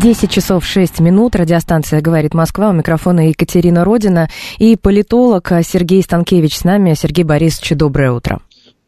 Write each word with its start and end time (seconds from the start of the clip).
10 0.00 0.28
часов 0.28 0.64
6 0.66 0.98
минут. 1.00 1.36
Радиостанция 1.36 2.00
«Говорит 2.00 2.34
Москва». 2.34 2.70
У 2.70 2.72
микрофона 2.72 3.28
Екатерина 3.28 3.84
Родина 3.84 4.28
и 4.58 4.76
политолог 4.76 5.52
Сергей 5.62 6.02
Станкевич 6.02 6.58
с 6.58 6.64
нами. 6.64 6.94
Сергей 6.94 7.22
Борисович, 7.24 7.76
доброе 7.76 8.10
утро. 8.10 8.40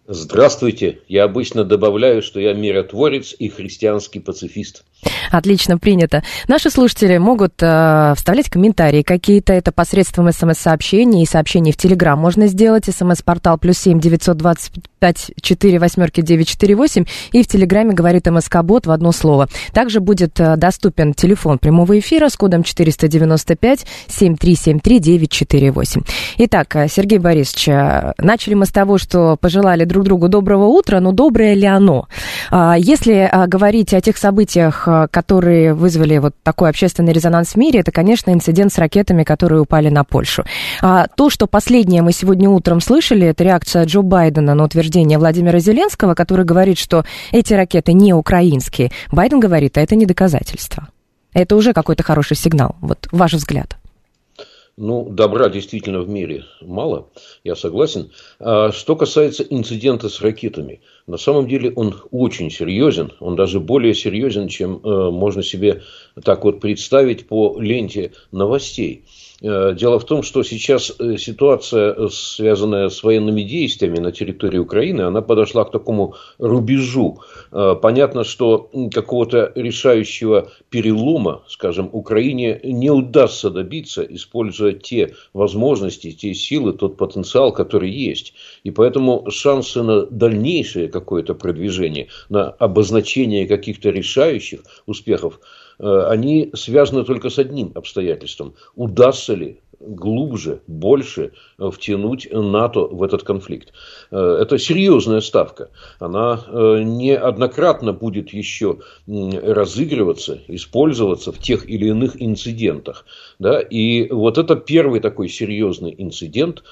Здравствуйте. 0.08 1.00
Я 1.08 1.24
обычно 1.24 1.64
добавляю, 1.64 2.22
что 2.22 2.38
я 2.38 2.52
миротворец 2.54 3.34
и 3.36 3.48
христианский 3.48 4.20
пацифист. 4.20 4.84
Отлично, 5.30 5.78
принято. 5.78 6.22
Наши 6.48 6.70
слушатели 6.70 7.18
могут 7.18 7.54
э, 7.60 8.14
вставлять 8.16 8.48
комментарии 8.48 9.02
какие-то. 9.02 9.52
Это 9.52 9.72
посредством 9.72 10.30
смс-сообщений 10.32 11.22
и 11.22 11.26
сообщений 11.26 11.72
в 11.72 11.76
Телеграм 11.76 12.18
можно 12.18 12.46
сделать. 12.46 12.84
СМС-портал 12.86 13.58
плюс 13.58 13.78
семь 13.78 14.00
девятьсот 14.00 14.36
двадцать 14.36 14.72
пять 14.98 15.32
четыре 15.40 15.78
восьмерки 15.78 16.20
девять 16.20 16.48
четыре 16.48 16.74
восемь. 16.74 17.04
И 17.32 17.42
в 17.42 17.48
Телеграме 17.48 17.92
говорит 17.92 18.26
МСК-бот 18.26 18.86
в 18.86 18.90
одно 18.90 19.12
слово. 19.12 19.48
Также 19.72 20.00
будет 20.00 20.38
э, 20.40 20.56
доступен 20.56 21.14
телефон 21.14 21.58
прямого 21.58 21.98
эфира 21.98 22.28
с 22.28 22.36
кодом 22.36 22.62
495 22.62 23.86
7373 24.08 24.98
948. 24.98 26.02
Итак, 26.38 26.76
э, 26.76 26.88
Сергей 26.88 27.18
Борисович, 27.18 27.68
э, 27.68 28.12
начали 28.18 28.54
мы 28.54 28.66
с 28.66 28.70
того, 28.70 28.98
что 28.98 29.36
пожелали 29.36 29.84
друг 29.84 29.95
другу 30.04 30.28
доброго 30.28 30.66
утра, 30.66 31.00
но 31.00 31.12
доброе 31.12 31.54
ли 31.54 31.66
оно? 31.66 32.08
А, 32.50 32.76
если 32.76 33.30
говорить 33.46 33.94
о 33.94 34.00
тех 34.00 34.16
событиях, 34.16 34.86
Э, 34.96 35.08
которые 35.10 35.74
вызвали 35.74 36.18
вот 36.18 36.34
такой 36.42 36.70
общественный 36.70 37.12
резонанс 37.12 37.50
в 37.50 37.56
мире, 37.56 37.80
это, 37.80 37.92
конечно, 37.92 38.30
инцидент 38.30 38.72
с 38.72 38.78
ракетами, 38.78 39.24
которые 39.24 39.60
упали 39.60 39.88
на 39.88 40.04
Польшу. 40.04 40.44
А 40.82 41.06
то, 41.06 41.30
что 41.30 41.46
последнее 41.46 42.02
мы 42.02 42.12
сегодня 42.12 42.48
утром 42.48 42.80
слышали, 42.80 43.26
это 43.26 43.44
реакция 43.44 43.84
Джо 43.84 44.02
Байдена 44.02 44.54
на 44.54 44.64
утверждение 44.64 45.18
Владимира 45.18 45.58
Зеленского, 45.58 46.14
который 46.14 46.44
говорит, 46.44 46.78
что 46.78 47.04
эти 47.32 47.54
ракеты 47.54 47.92
не 47.92 48.12
украинские. 48.12 48.90
Байден 49.12 49.40
говорит, 49.40 49.78
а 49.78 49.80
это 49.80 49.96
не 49.96 50.06
доказательство. 50.06 50.88
Это 51.32 51.56
уже 51.56 51.72
какой-то 51.72 52.02
хороший 52.02 52.36
сигнал. 52.36 52.76
Вот 52.80 53.08
ваш 53.12 53.34
взгляд. 53.34 53.76
Ну, 54.78 55.08
добра 55.08 55.48
действительно 55.48 56.02
в 56.02 56.08
мире 56.08 56.44
мало, 56.60 57.10
я 57.44 57.56
согласен. 57.56 58.12
А 58.38 58.72
что 58.72 58.94
касается 58.94 59.42
инцидента 59.42 60.10
с 60.10 60.20
ракетами, 60.20 60.82
на 61.06 61.18
самом 61.18 61.46
деле 61.46 61.72
он 61.76 61.94
очень 62.10 62.50
серьезен, 62.50 63.12
он 63.20 63.36
даже 63.36 63.60
более 63.60 63.94
серьезен, 63.94 64.48
чем 64.48 64.80
э, 64.82 65.10
можно 65.10 65.42
себе 65.42 65.82
так 66.22 66.44
вот 66.44 66.60
представить 66.60 67.28
по 67.28 67.60
ленте 67.60 68.12
новостей. 68.32 69.04
Э, 69.42 69.74
дело 69.74 69.98
в 69.98 70.04
том, 70.04 70.22
что 70.22 70.42
сейчас 70.42 70.92
э, 70.98 71.16
ситуация, 71.18 71.94
э, 71.94 72.08
связанная 72.10 72.88
с 72.88 73.02
военными 73.02 73.42
действиями 73.42 73.98
на 73.98 74.12
территории 74.12 74.58
Украины, 74.58 75.02
она 75.02 75.20
подошла 75.20 75.64
к 75.64 75.70
такому 75.70 76.14
рубежу. 76.38 77.20
Понятно, 77.50 78.24
что 78.24 78.70
какого-то 78.92 79.52
решающего 79.54 80.50
перелома, 80.70 81.42
скажем, 81.48 81.88
Украине 81.92 82.60
не 82.62 82.90
удастся 82.90 83.50
добиться, 83.50 84.02
используя 84.02 84.72
те 84.72 85.14
возможности, 85.32 86.12
те 86.12 86.34
силы, 86.34 86.72
тот 86.72 86.96
потенциал, 86.96 87.52
который 87.52 87.90
есть. 87.90 88.34
И 88.64 88.70
поэтому 88.70 89.30
шансы 89.30 89.82
на 89.82 90.06
дальнейшее 90.06 90.88
какое-то 91.00 91.34
продвижение, 91.34 92.08
на 92.28 92.50
обозначение 92.50 93.46
каких-то 93.46 93.90
решающих 93.90 94.60
успехов– 94.86 95.40
Э, 95.78 96.06
они 96.08 96.50
связаны 96.54 97.04
только 97.04 97.30
с 97.30 97.38
одним 97.38 97.72
обстоятельством. 97.74 98.54
Удастся 98.74 99.34
ли 99.34 99.60
глубже, 99.78 100.62
больше 100.66 101.32
э, 101.58 101.70
втянуть 101.70 102.28
НАТО 102.32 102.80
в 102.80 103.02
этот 103.02 103.22
конфликт. 103.24 103.72
Э, 104.10 104.38
это 104.40 104.58
серьезная 104.58 105.20
ставка. 105.20 105.70
Она 105.98 106.44
неоднократно 106.48 107.92
будет 107.92 108.32
еще 108.32 108.78
разыгрываться, 109.06 110.40
использоваться 110.48 111.32
в 111.32 111.38
тех 111.38 111.68
или 111.68 111.88
иных 111.88 112.20
инцидентах. 112.20 113.04
Да? 113.38 113.60
И 113.60 114.08
вот 114.10 114.38
это 114.38 114.56
первый 114.56 115.00
такой 115.00 115.28
серьезный 115.28 115.94
инцидент, 115.96 116.62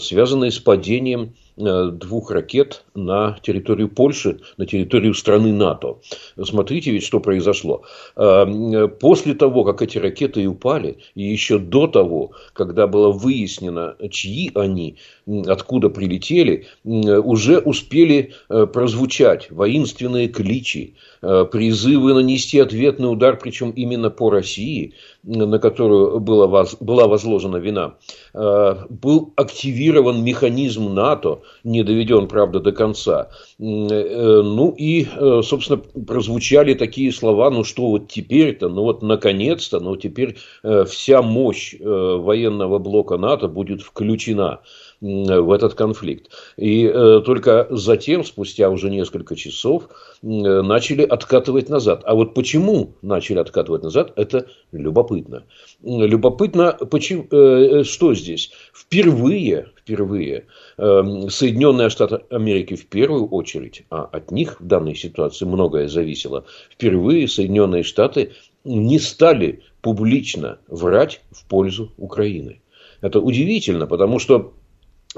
связанный 0.00 0.50
с 0.50 0.58
падением 0.58 1.34
Э, 1.60 1.90
двух 1.90 2.30
ракет 2.30 2.84
на 2.94 3.36
территорию 3.42 3.88
Польши, 3.88 4.38
на 4.58 4.66
территорию 4.66 5.12
страны 5.12 5.52
НАТО. 5.52 5.98
Смотрите 6.40 6.92
ведь, 6.92 7.02
что 7.02 7.18
произошло. 7.18 7.82
Э, 8.14 8.86
после 9.00 9.34
того, 9.34 9.64
как 9.64 9.82
эти 9.82 9.98
ракеты 9.98 10.46
упали, 10.46 10.98
и 11.16 11.24
еще 11.24 11.58
до 11.58 11.88
того, 11.88 12.30
когда 12.52 12.86
было 12.86 13.10
выяснено, 13.10 13.96
чьи 14.10 14.52
они, 14.54 14.98
откуда 15.46 15.88
прилетели, 15.88 16.66
уже 16.84 17.58
успели 17.58 18.34
э, 18.48 18.66
прозвучать 18.66 19.50
воинственные 19.50 20.28
кличи, 20.28 20.94
призывы 21.20 22.14
нанести 22.14 22.60
ответный 22.60 23.10
удар, 23.10 23.36
причем 23.36 23.70
именно 23.70 24.10
по 24.10 24.30
России, 24.30 24.94
на 25.24 25.58
которую 25.58 26.20
была, 26.20 26.66
была 26.80 27.08
возложена 27.08 27.56
вина. 27.56 27.94
Был 28.32 29.32
активирован 29.36 30.24
механизм 30.24 30.94
НАТО, 30.94 31.42
не 31.64 31.82
доведен, 31.82 32.28
правда, 32.28 32.60
до 32.60 32.72
конца. 32.72 33.28
Э, 33.58 34.42
ну 34.42 34.74
и, 34.76 35.04
э, 35.04 35.42
собственно, 35.44 35.78
прозвучали 35.78 36.74
такие 36.74 37.12
слова, 37.12 37.50
ну 37.50 37.64
что 37.64 37.88
вот 37.88 38.08
теперь-то, 38.08 38.68
ну 38.68 38.82
вот 38.82 39.02
наконец-то, 39.02 39.80
ну 39.80 39.96
теперь 39.96 40.36
э, 40.62 40.84
вся 40.84 41.22
мощь 41.22 41.74
военного 41.80 42.78
блока 42.78 43.16
НАТО 43.16 43.48
будет 43.48 43.82
включена 43.82 44.60
в 45.00 45.52
этот 45.52 45.74
конфликт. 45.74 46.30
И 46.56 46.84
э, 46.84 47.20
только 47.24 47.68
затем, 47.70 48.24
спустя 48.24 48.68
уже 48.68 48.90
несколько 48.90 49.36
часов, 49.36 49.84
э, 50.22 50.26
начали 50.26 51.02
откатывать 51.02 51.68
назад. 51.68 52.02
А 52.04 52.14
вот 52.14 52.34
почему 52.34 52.94
начали 53.02 53.38
откатывать 53.38 53.82
назад, 53.82 54.12
это 54.16 54.46
любопытно. 54.72 55.44
Любопытно, 55.82 56.72
почему, 56.72 57.26
э, 57.30 57.84
что 57.84 58.14
здесь? 58.14 58.50
Впервые, 58.74 59.68
впервые 59.76 60.46
э, 60.78 61.02
Соединенные 61.28 61.90
Штаты 61.90 62.22
Америки 62.30 62.74
в 62.74 62.86
первую 62.86 63.28
очередь, 63.28 63.84
а 63.90 64.02
от 64.02 64.32
них 64.32 64.60
в 64.60 64.66
данной 64.66 64.96
ситуации 64.96 65.44
многое 65.44 65.86
зависело, 65.86 66.44
впервые 66.72 67.28
Соединенные 67.28 67.84
Штаты 67.84 68.32
не 68.64 68.98
стали 68.98 69.62
публично 69.80 70.58
врать 70.66 71.20
в 71.30 71.46
пользу 71.46 71.92
Украины. 71.96 72.60
Это 73.00 73.20
удивительно, 73.20 73.86
потому 73.86 74.18
что 74.18 74.54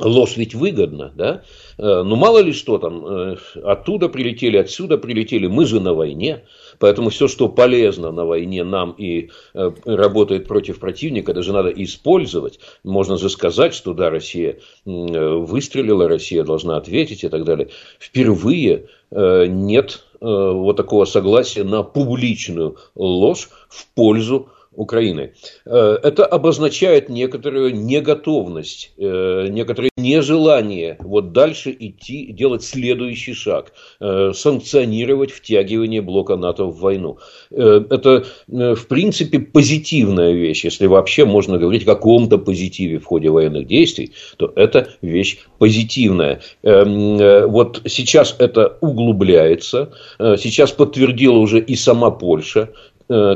Ложь 0.01 0.37
ведь 0.37 0.55
выгодна, 0.55 1.13
да? 1.15 1.43
Э, 1.77 2.03
ну, 2.03 2.17
мало 2.17 2.39
ли 2.39 2.53
что 2.53 2.79
там, 2.79 3.07
э, 3.07 3.37
оттуда 3.63 4.09
прилетели, 4.09 4.57
отсюда 4.57 4.97
прилетели, 4.97 5.47
мы 5.47 5.67
же 5.67 5.81
на 5.81 5.93
войне. 5.93 6.45
Поэтому 6.79 7.11
все, 7.11 7.29
что 7.29 7.49
полезно 7.49 8.11
на 8.11 8.25
войне 8.25 8.65
нам 8.65 8.93
и 8.93 9.31
э, 9.53 9.71
работает 9.85 10.49
против 10.49 10.79
противника, 10.79 11.35
даже 11.35 11.53
надо 11.53 11.69
использовать. 11.69 12.61
Можно 12.83 13.19
же 13.19 13.29
сказать, 13.29 13.75
что 13.75 13.93
да, 13.93 14.09
Россия 14.09 14.59
выстрелила, 14.85 16.09
Россия 16.09 16.45
должна 16.45 16.79
ответить 16.79 17.25
и 17.25 17.29
так 17.29 17.45
далее. 17.45 17.69
Впервые 17.99 18.87
нет 19.11 20.05
вот 20.21 20.77
такого 20.77 21.05
согласия 21.05 21.65
на 21.65 21.83
публичную 21.83 22.77
ложь 22.95 23.49
в 23.69 23.89
пользу 23.95 24.49
Украины. 24.73 25.33
Э, 25.67 25.99
это 26.03 26.25
обозначает 26.25 27.09
некоторую 27.09 27.75
неготовность, 27.75 28.93
э, 28.99 29.49
некоторое 29.51 29.91
нежелание 29.97 30.97
вот 31.01 31.33
дальше 31.33 31.77
идти, 31.79 32.33
делать 32.33 32.63
следующий 32.63 33.35
шаг, 33.35 33.73
э, 34.01 34.33
санкционировать 34.33 35.33
втягивание 35.33 36.03
блока 36.03 36.37
НАТО 36.37 36.67
в 36.67 36.79
войну. 36.79 37.19
Это, 37.51 38.25
в 38.47 38.87
принципе, 38.87 39.41
позитивная 39.41 40.33
вещь. 40.33 40.65
Если 40.65 40.87
вообще 40.87 41.25
можно 41.25 41.59
говорить 41.59 41.83
о 41.83 41.95
каком-то 41.95 42.39
позитиве 42.39 42.99
в 42.99 43.05
ходе 43.05 43.29
военных 43.29 43.67
действий, 43.67 44.13
то 44.37 44.53
это 44.55 44.89
вещь 45.03 45.39
позитивная. 45.59 46.41
Вот 46.63 47.83
сейчас 47.87 48.37
это 48.39 48.79
углубляется. 48.81 49.93
Сейчас 50.19 50.71
подтвердила 50.73 51.39
уже 51.39 51.61
и 51.61 51.75
сама 51.75 52.11
Польша 52.11 52.71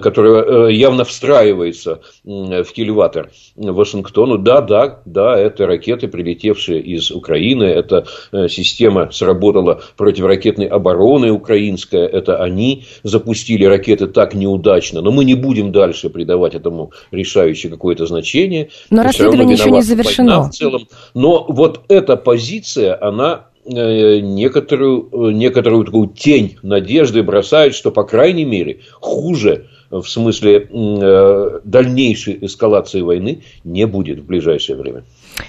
которая 0.00 0.68
э, 0.68 0.72
явно 0.72 1.04
встраивается 1.04 2.00
в 2.24 2.64
кильватер 2.64 3.30
Вашингтону. 3.56 4.38
Да, 4.38 4.60
да, 4.60 5.00
да, 5.04 5.36
это 5.38 5.66
ракеты, 5.66 6.06
прилетевшие 6.06 6.80
из 6.80 7.10
Украины, 7.10 7.64
это 7.64 8.06
э, 8.32 8.48
система 8.48 9.10
сработала 9.10 9.82
противоракетной 9.96 10.66
обороны 10.66 11.32
украинская, 11.32 12.06
это 12.06 12.42
они 12.42 12.84
запустили 13.02 13.64
ракеты 13.64 14.06
так 14.06 14.34
неудачно, 14.34 15.00
но 15.00 15.10
мы 15.10 15.24
не 15.24 15.34
будем 15.34 15.72
дальше 15.72 16.08
придавать 16.08 16.54
этому 16.54 16.92
решающее 17.10 17.70
какое-то 17.70 18.06
значение. 18.06 18.70
Но 18.90 19.02
расследование 19.02 19.56
еще 19.56 19.70
не 19.70 19.82
завершено. 19.82 20.42
В 20.42 20.50
целом. 20.50 20.86
Но 21.14 21.46
вот 21.48 21.80
эта 21.88 22.16
позиция, 22.16 22.96
она 23.00 23.46
некоторую, 23.66 25.08
некоторую 25.32 25.84
такую 25.84 26.08
тень 26.08 26.58
надежды 26.62 27.22
бросает, 27.22 27.74
что, 27.74 27.90
по 27.90 28.04
крайней 28.04 28.44
мере, 28.44 28.80
хуже 29.00 29.66
в 29.90 30.04
смысле 30.06 30.68
э, 30.70 31.60
дальнейшей 31.64 32.38
эскалации 32.42 33.00
войны 33.00 33.42
не 33.62 33.86
будет 33.86 34.20
в 34.20 34.26
ближайшее 34.26 34.76
время. 34.76 35.04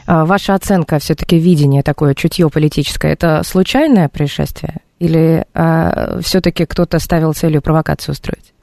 А 0.06 0.26
ваша 0.26 0.54
оценка, 0.54 1.00
все-таки 1.00 1.38
видение 1.38 1.84
такое, 1.84 2.14
чутье 2.14 2.50
политическое, 2.50 3.14
это 3.14 3.42
случайное 3.44 4.10
происшествие? 4.10 4.82
Или 5.00 5.46
а, 5.54 6.20
все-таки 6.22 6.66
кто-то 6.66 7.00
ставил 7.00 7.34
целью 7.34 7.62
провокацию 7.62 8.14
устроить? 8.14 8.54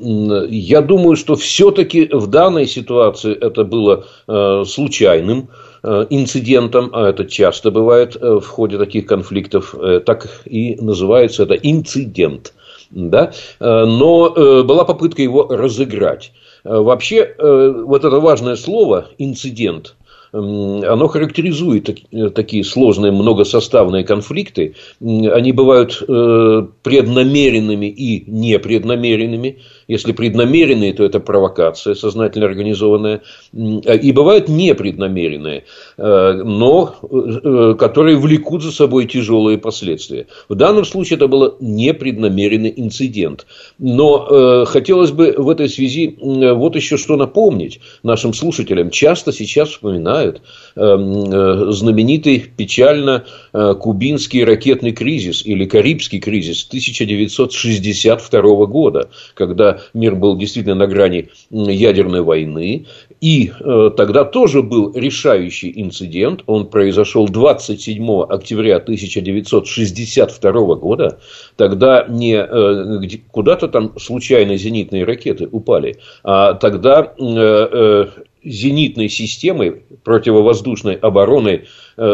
Я 0.00 0.80
думаю, 0.80 1.16
что 1.16 1.34
все-таки 1.34 2.08
в 2.12 2.28
данной 2.28 2.66
ситуации 2.66 3.34
это 3.34 3.64
было 3.64 4.04
э, 4.28 4.64
случайным 4.64 5.48
э, 5.48 5.67
инцидентом, 6.10 6.90
а 6.92 7.08
это 7.08 7.24
часто 7.24 7.70
бывает 7.70 8.16
э, 8.16 8.40
в 8.40 8.46
ходе 8.46 8.78
таких 8.78 9.06
конфликтов, 9.06 9.74
э, 9.74 10.00
так 10.00 10.26
и 10.44 10.76
называется 10.80 11.44
это 11.44 11.54
инцидент 11.54 12.52
да, 12.90 13.32
э, 13.60 13.84
но 13.84 14.32
э, 14.34 14.62
была 14.62 14.84
попытка 14.84 15.22
его 15.22 15.46
разыграть. 15.48 16.32
Э, 16.64 16.78
вообще, 16.78 17.34
вот 17.38 18.04
это 18.04 18.20
важное 18.20 18.56
слово 18.56 19.08
«инцидент», 19.18 19.94
оно 20.30 21.08
характеризует 21.08 21.88
такие 22.34 22.62
сложные 22.62 23.12
многосоставные 23.12 24.04
конфликты. 24.04 24.74
Они 25.00 25.52
бывают 25.52 26.00
преднамеренными 26.00 27.86
и 27.86 28.30
непреднамеренными. 28.30 29.60
Если 29.88 30.12
преднамеренные, 30.12 30.92
то 30.92 31.02
это 31.02 31.18
провокация 31.18 31.94
сознательно 31.94 32.44
организованная. 32.44 33.22
И 33.54 34.12
бывают 34.12 34.46
непреднамеренные, 34.48 35.64
э, 35.96 36.42
но 36.44 36.94
э, 37.02 37.74
которые 37.78 38.18
влекут 38.18 38.62
за 38.62 38.70
собой 38.70 39.06
тяжелые 39.06 39.56
последствия. 39.56 40.26
В 40.50 40.54
данном 40.56 40.84
случае 40.84 41.16
это 41.16 41.26
был 41.26 41.56
непреднамеренный 41.60 42.72
инцидент. 42.76 43.46
Но 43.78 44.28
э, 44.30 44.64
хотелось 44.66 45.10
бы 45.10 45.34
в 45.38 45.48
этой 45.48 45.70
связи 45.70 46.18
вот 46.20 46.76
еще 46.76 46.98
что 46.98 47.16
напомнить 47.16 47.80
нашим 48.02 48.34
слушателям. 48.34 48.90
Часто 48.90 49.32
сейчас 49.32 49.70
вспоминают 49.70 50.42
знаменитый 50.74 52.44
печально 52.56 53.24
кубинский 53.52 54.44
ракетный 54.44 54.92
кризис 54.92 55.44
или 55.46 55.64
Карибский 55.64 56.20
кризис 56.20 56.66
1962 56.68 58.66
года, 58.66 59.08
когда 59.34 59.77
мир 59.94 60.14
был 60.14 60.36
действительно 60.36 60.74
на 60.74 60.86
грани 60.86 61.28
ядерной 61.50 62.22
войны. 62.22 62.86
И 63.20 63.50
э, 63.58 63.90
тогда 63.96 64.24
тоже 64.24 64.62
был 64.62 64.92
решающий 64.94 65.72
инцидент. 65.74 66.42
Он 66.46 66.66
произошел 66.66 67.28
27 67.28 68.22
октября 68.22 68.76
1962 68.76 70.74
года. 70.76 71.18
Тогда 71.56 72.06
не 72.08 72.34
э, 72.34 73.08
куда-то 73.30 73.68
там 73.68 73.98
случайно 73.98 74.56
зенитные 74.56 75.04
ракеты 75.04 75.48
упали, 75.50 75.96
а 76.22 76.54
тогда 76.54 77.12
э, 77.18 78.06
зенитной 78.44 79.08
системой 79.08 79.82
противовоздушной 80.04 80.94
обороны 80.94 81.64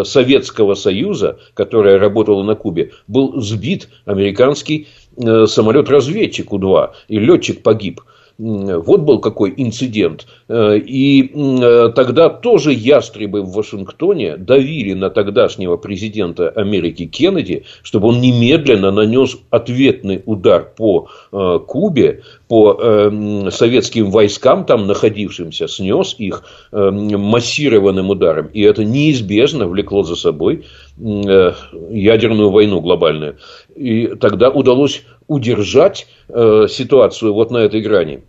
Советского 0.04 0.74
Союза, 0.74 1.38
которая 1.52 1.98
работала 1.98 2.42
на 2.42 2.54
Кубе, 2.54 2.92
был 3.06 3.42
сбит 3.42 3.90
американский 4.06 4.88
самолет-разведчик 5.16 6.52
У-2, 6.52 6.90
и 7.08 7.18
летчик 7.18 7.62
погиб. 7.62 8.00
Вот 8.36 9.02
был 9.02 9.20
какой 9.20 9.54
инцидент. 9.56 10.26
Э, 10.48 10.76
и 10.76 11.30
э, 11.32 11.92
тогда 11.94 12.28
тоже 12.28 12.72
ястребы 12.72 13.42
в 13.42 13.52
Вашингтоне 13.52 14.36
давили 14.36 14.92
на 14.92 15.10
тогдашнего 15.10 15.76
президента 15.76 16.48
Америки 16.48 17.06
Кеннеди, 17.06 17.64
чтобы 17.84 18.08
он 18.08 18.20
немедленно 18.20 18.90
нанес 18.90 19.36
ответный 19.50 20.22
удар 20.26 20.72
по 20.76 21.08
Кубе, 21.30 22.22
по 22.48 23.10
советским 23.50 24.10
войскам, 24.10 24.64
там 24.64 24.86
находившимся, 24.86 25.68
снес 25.68 26.14
их 26.18 26.44
массированным 26.72 28.10
ударом. 28.10 28.46
И 28.52 28.62
это 28.62 28.84
неизбежно 28.84 29.66
влекло 29.66 30.02
за 30.02 30.16
собой 30.16 30.64
ядерную 30.96 32.50
войну 32.50 32.80
глобальную. 32.80 33.38
И 33.74 34.08
тогда 34.20 34.50
удалось 34.50 35.02
удержать 35.26 36.06
э, 36.28 36.66
ситуацию 36.68 37.34
вот 37.34 37.50
на 37.50 37.58
этой 37.58 37.80
грани. 37.80 38.22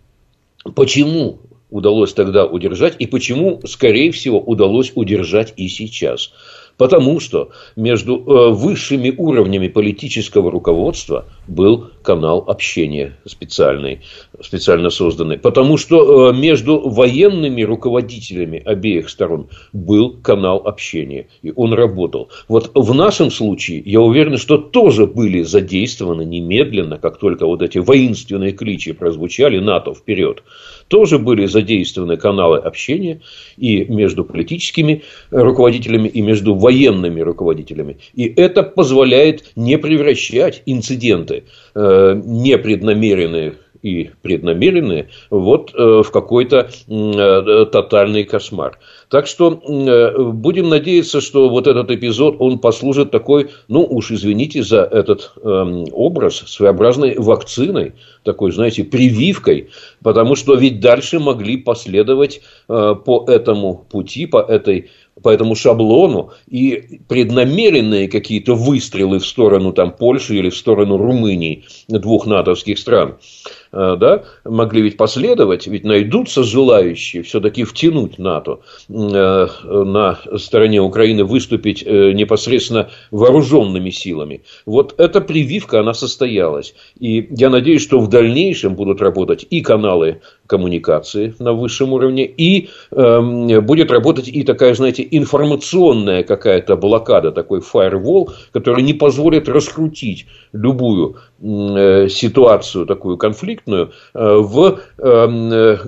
Почему 0.74 1.40
удалось 1.70 2.12
тогда 2.12 2.44
удержать 2.46 2.96
и 2.98 3.06
почему, 3.06 3.60
скорее 3.66 4.10
всего, 4.10 4.40
удалось 4.40 4.92
удержать 4.94 5.52
и 5.56 5.68
сейчас? 5.68 6.32
Потому 6.76 7.20
что 7.20 7.50
между 7.74 8.16
э, 8.16 8.50
высшими 8.50 9.12
уровнями 9.16 9.68
политического 9.68 10.50
руководства 10.50 11.24
был 11.48 11.90
канал 12.02 12.44
общения 12.46 13.16
специальный, 13.24 14.00
специально 14.42 14.90
созданный. 14.90 15.38
Потому 15.38 15.78
что 15.78 16.30
э, 16.30 16.36
между 16.36 16.88
военными 16.88 17.62
руководителями 17.62 18.62
обеих 18.64 19.08
сторон 19.08 19.48
был 19.72 20.18
канал 20.22 20.62
общения. 20.66 21.28
И 21.42 21.52
он 21.56 21.72
работал. 21.72 22.28
Вот 22.48 22.70
в 22.74 22.94
нашем 22.94 23.30
случае, 23.30 23.82
я 23.86 24.00
уверен, 24.00 24.36
что 24.36 24.58
тоже 24.58 25.06
были 25.06 25.42
задействованы 25.42 26.24
немедленно, 26.24 26.98
как 26.98 27.18
только 27.18 27.46
вот 27.46 27.62
эти 27.62 27.78
воинственные 27.78 28.52
кличи 28.52 28.92
прозвучали, 28.92 29.58
НАТО 29.58 29.94
вперед 29.94 30.42
тоже 30.88 31.18
были 31.18 31.46
задействованы 31.46 32.16
каналы 32.16 32.58
общения 32.58 33.20
и 33.56 33.84
между 33.84 34.24
политическими 34.24 35.02
руководителями, 35.30 36.08
и 36.08 36.20
между 36.20 36.54
военными 36.54 37.20
руководителями. 37.20 37.98
И 38.14 38.24
это 38.24 38.62
позволяет 38.62 39.52
не 39.56 39.78
превращать 39.78 40.62
инциденты 40.66 41.44
э, 41.74 42.20
непреднамеренные 42.24 43.54
и 43.82 44.10
преднамеренные 44.22 45.08
вот 45.30 45.72
э, 45.74 46.02
в 46.02 46.10
какой-то 46.10 46.70
э, 46.88 47.66
тотальный 47.70 48.24
кошмар. 48.24 48.78
Так 49.16 49.26
что 49.26 49.62
э, 49.66 50.22
будем 50.30 50.68
надеяться, 50.68 51.22
что 51.22 51.48
вот 51.48 51.66
этот 51.66 51.90
эпизод, 51.90 52.36
он 52.38 52.58
послужит 52.58 53.10
такой, 53.10 53.48
ну 53.66 53.82
уж 53.82 54.10
извините 54.10 54.62
за 54.62 54.82
этот 54.82 55.32
эм, 55.42 55.86
образ, 55.92 56.44
своеобразной 56.46 57.16
вакциной, 57.16 57.94
такой, 58.24 58.52
знаете, 58.52 58.84
прививкой, 58.84 59.70
потому 60.02 60.34
что 60.36 60.54
ведь 60.54 60.80
дальше 60.80 61.18
могли 61.18 61.56
последовать 61.56 62.42
по 62.66 63.24
этому 63.26 63.86
пути, 63.88 64.26
по 64.26 64.42
этой 64.42 64.90
по 65.22 65.30
этому 65.30 65.54
шаблону. 65.54 66.30
И 66.48 67.00
преднамеренные 67.08 68.08
какие-то 68.08 68.54
выстрелы 68.54 69.18
в 69.18 69.26
сторону 69.26 69.72
там, 69.72 69.92
Польши 69.92 70.36
или 70.36 70.50
в 70.50 70.56
сторону 70.56 70.96
Румынии, 70.98 71.64
двух 71.88 72.26
натовских 72.26 72.78
стран, 72.78 73.10
э, 73.10 73.65
да, 73.76 74.24
могли 74.44 74.80
ведь 74.80 74.96
последовать, 74.96 75.66
ведь 75.66 75.84
найдутся 75.84 76.42
желающие 76.42 77.22
все-таки 77.22 77.64
втянуть 77.64 78.18
НАТО 78.18 78.60
э, 78.88 79.46
на 79.68 80.18
стороне 80.38 80.80
Украины, 80.80 81.24
выступить 81.24 81.82
э, 81.84 82.12
непосредственно 82.12 82.88
вооруженными 83.10 83.90
силами. 83.90 84.42
Вот 84.64 84.94
эта 84.98 85.20
прививка, 85.20 85.80
она 85.80 85.92
состоялась. 85.92 86.74
И 86.98 87.28
я 87.30 87.50
надеюсь, 87.50 87.82
что 87.82 88.00
в 88.00 88.08
дальнейшем 88.08 88.74
будут 88.76 89.02
работать 89.02 89.46
и 89.50 89.60
каналы 89.60 90.20
коммуникации 90.46 91.34
на 91.38 91.52
высшем 91.52 91.92
уровне, 91.92 92.24
и 92.24 92.70
э, 92.90 93.60
будет 93.60 93.90
работать 93.90 94.28
и 94.28 94.42
такая, 94.42 94.74
знаете, 94.74 95.06
информационная 95.10 96.22
какая-то 96.22 96.76
блокада, 96.76 97.30
такой 97.30 97.60
фаервол, 97.60 98.30
который 98.52 98.82
не 98.82 98.94
позволит 98.94 99.48
раскрутить 99.48 100.26
любую 100.52 101.16
ситуацию 101.40 102.86
такую 102.86 103.18
конфликтную 103.18 103.92
э, 104.14 104.36
в 104.38 104.80
эм, 104.98 105.52
э, 105.52 105.78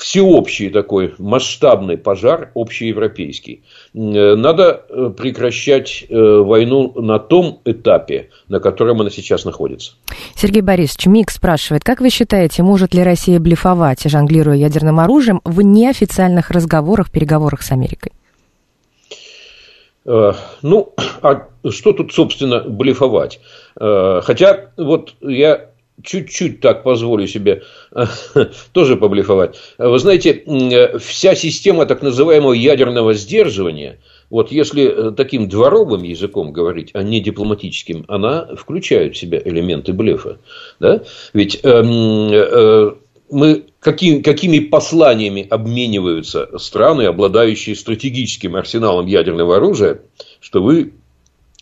всеобщий 0.00 0.70
такой 0.70 1.14
масштабный 1.18 1.96
пожар, 1.96 2.50
общеевропейский. 2.54 3.62
Э, 3.94 4.34
надо 4.34 4.84
э, 4.88 5.10
прекращать 5.16 6.04
э, 6.08 6.14
войну 6.14 6.92
на 7.00 7.18
том 7.18 7.60
этапе, 7.64 8.30
на 8.48 8.60
котором 8.60 9.00
она 9.00 9.10
сейчас 9.10 9.44
находится. 9.44 9.92
Сергей 10.34 10.62
Борисович, 10.62 11.06
МИГ 11.06 11.30
спрашивает, 11.30 11.84
как 11.84 12.00
вы 12.00 12.10
считаете, 12.10 12.62
может 12.62 12.94
ли 12.94 13.02
Россия 13.02 13.38
блефовать, 13.38 14.02
жонглируя 14.04 14.56
ядерным 14.56 15.00
оружием, 15.00 15.40
в 15.44 15.60
неофициальных 15.62 16.50
разговорах, 16.50 17.10
переговорах 17.10 17.62
с 17.62 17.70
Америкой? 17.70 18.12
Ну, 20.04 20.94
а 21.22 21.48
что 21.70 21.92
тут, 21.92 22.12
собственно, 22.12 22.60
блефовать? 22.60 23.40
Хотя, 23.78 24.72
вот 24.76 25.14
я 25.20 25.70
чуть-чуть 26.02 26.60
так 26.60 26.82
позволю 26.82 27.26
себе 27.26 27.62
тоже 28.72 28.96
поблефовать. 28.96 29.58
Вы 29.78 29.98
знаете, 29.98 30.42
вся 30.98 31.34
система 31.34 31.86
так 31.86 32.02
называемого 32.02 32.52
ядерного 32.52 33.14
сдерживания, 33.14 33.98
вот 34.30 34.52
если 34.52 35.12
таким 35.12 35.48
дворовым 35.48 36.04
языком 36.04 36.52
говорить, 36.52 36.90
а 36.94 37.02
не 37.02 37.20
дипломатическим, 37.20 38.04
она 38.08 38.54
включает 38.56 39.16
в 39.16 39.18
себя 39.18 39.40
элементы 39.44 39.92
блефа. 39.92 40.38
Да? 40.78 41.02
Ведь 41.34 41.60
э, 41.62 42.92
мы 43.30 43.64
какими, 43.80 44.20
какими 44.20 44.58
посланиями 44.60 45.46
обмениваются 45.48 46.58
страны, 46.58 47.02
обладающие 47.02 47.74
стратегическим 47.74 48.56
арсеналом 48.56 49.06
ядерного 49.06 49.56
оружия, 49.56 50.02
что 50.40 50.62
вы 50.62 50.92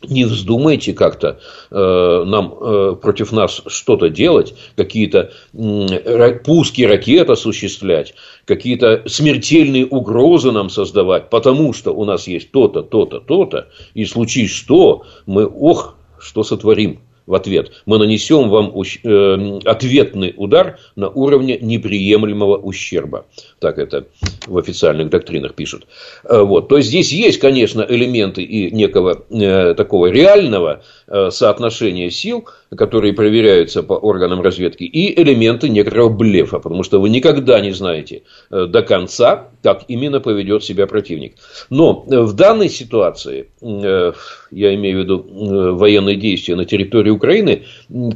не 0.07 0.25
вздумайте 0.25 0.93
как-то 0.93 1.41
э, 1.71 2.25
нам 2.25 2.55
э, 2.55 2.97
против 3.03 3.33
нас 3.33 3.63
что-то 3.67 4.09
делать, 4.09 4.55
какие-то 4.77 5.33
э, 5.53 6.35
пуски 6.45 6.83
ракет 6.83 7.31
осуществлять, 7.31 8.15
какие-то 8.45 9.03
смертельные 9.07 9.87
угрозы 9.87 10.53
нам 10.53 10.71
создавать, 10.71 11.31
потому 11.31 11.73
что 11.73 11.93
у 11.93 12.05
нас 12.05 12.29
есть 12.29 12.53
то-то, 12.53 12.83
то-то, 12.83 13.19
то-то, 13.19 13.69
и 13.95 14.05
случись 14.05 14.53
что, 14.53 15.03
мы, 15.27 15.47
ох, 15.47 15.97
что 16.21 16.45
сотворим 16.45 17.01
в 17.29 17.35
ответ. 17.35 17.73
Мы 17.85 17.99
нанесем 17.99 18.49
вам 18.49 18.73
э, 18.75 19.61
ответный 19.67 20.33
удар 20.37 20.79
на 20.97 21.11
уровне 21.11 21.59
неприемлемого 21.61 22.57
ущерба. 22.57 23.27
Так 23.59 23.79
это 23.79 24.07
в 24.47 24.57
официальных 24.57 25.11
доктринах 25.11 25.55
пишут. 25.55 25.87
Э, 26.25 26.41
вот. 26.41 26.69
То 26.69 26.79
есть 26.79 26.89
здесь 26.89 27.13
есть, 27.13 27.39
конечно, 27.39 27.85
элементы 27.87 28.43
и 28.43 28.71
некого 28.75 29.25
э, 29.31 29.75
такого 29.75 30.07
реального 30.07 30.83
соотношения 31.31 32.11
сил, 32.11 32.47
которые 32.77 33.15
проверяются 33.15 33.83
по 33.83 33.95
органам 33.95 34.43
разведки, 34.43 34.85
и 34.85 35.19
элементы 35.21 35.71
некоторого 35.71 36.11
блефа, 36.11 36.59
потому 36.59 36.83
что 36.83 37.01
вы 37.01 37.09
никогда 37.09 37.61
не 37.61 37.73
знаете 37.73 38.25
до 38.51 38.83
конца, 38.83 39.49
как 39.63 39.85
именно 39.89 40.21
поведет 40.21 40.65
себя 40.65 40.87
противник. 40.87 41.37
Но 41.71 42.05
в 42.07 42.35
данной 42.35 42.69
ситуации, 42.69 43.49
я 43.63 44.75
имею 44.75 44.99
в 44.99 45.03
виду 45.03 45.77
военные 45.77 46.17
действия 46.17 46.57
на 46.57 46.67
территории 46.67 47.11
Украины, 47.19 47.65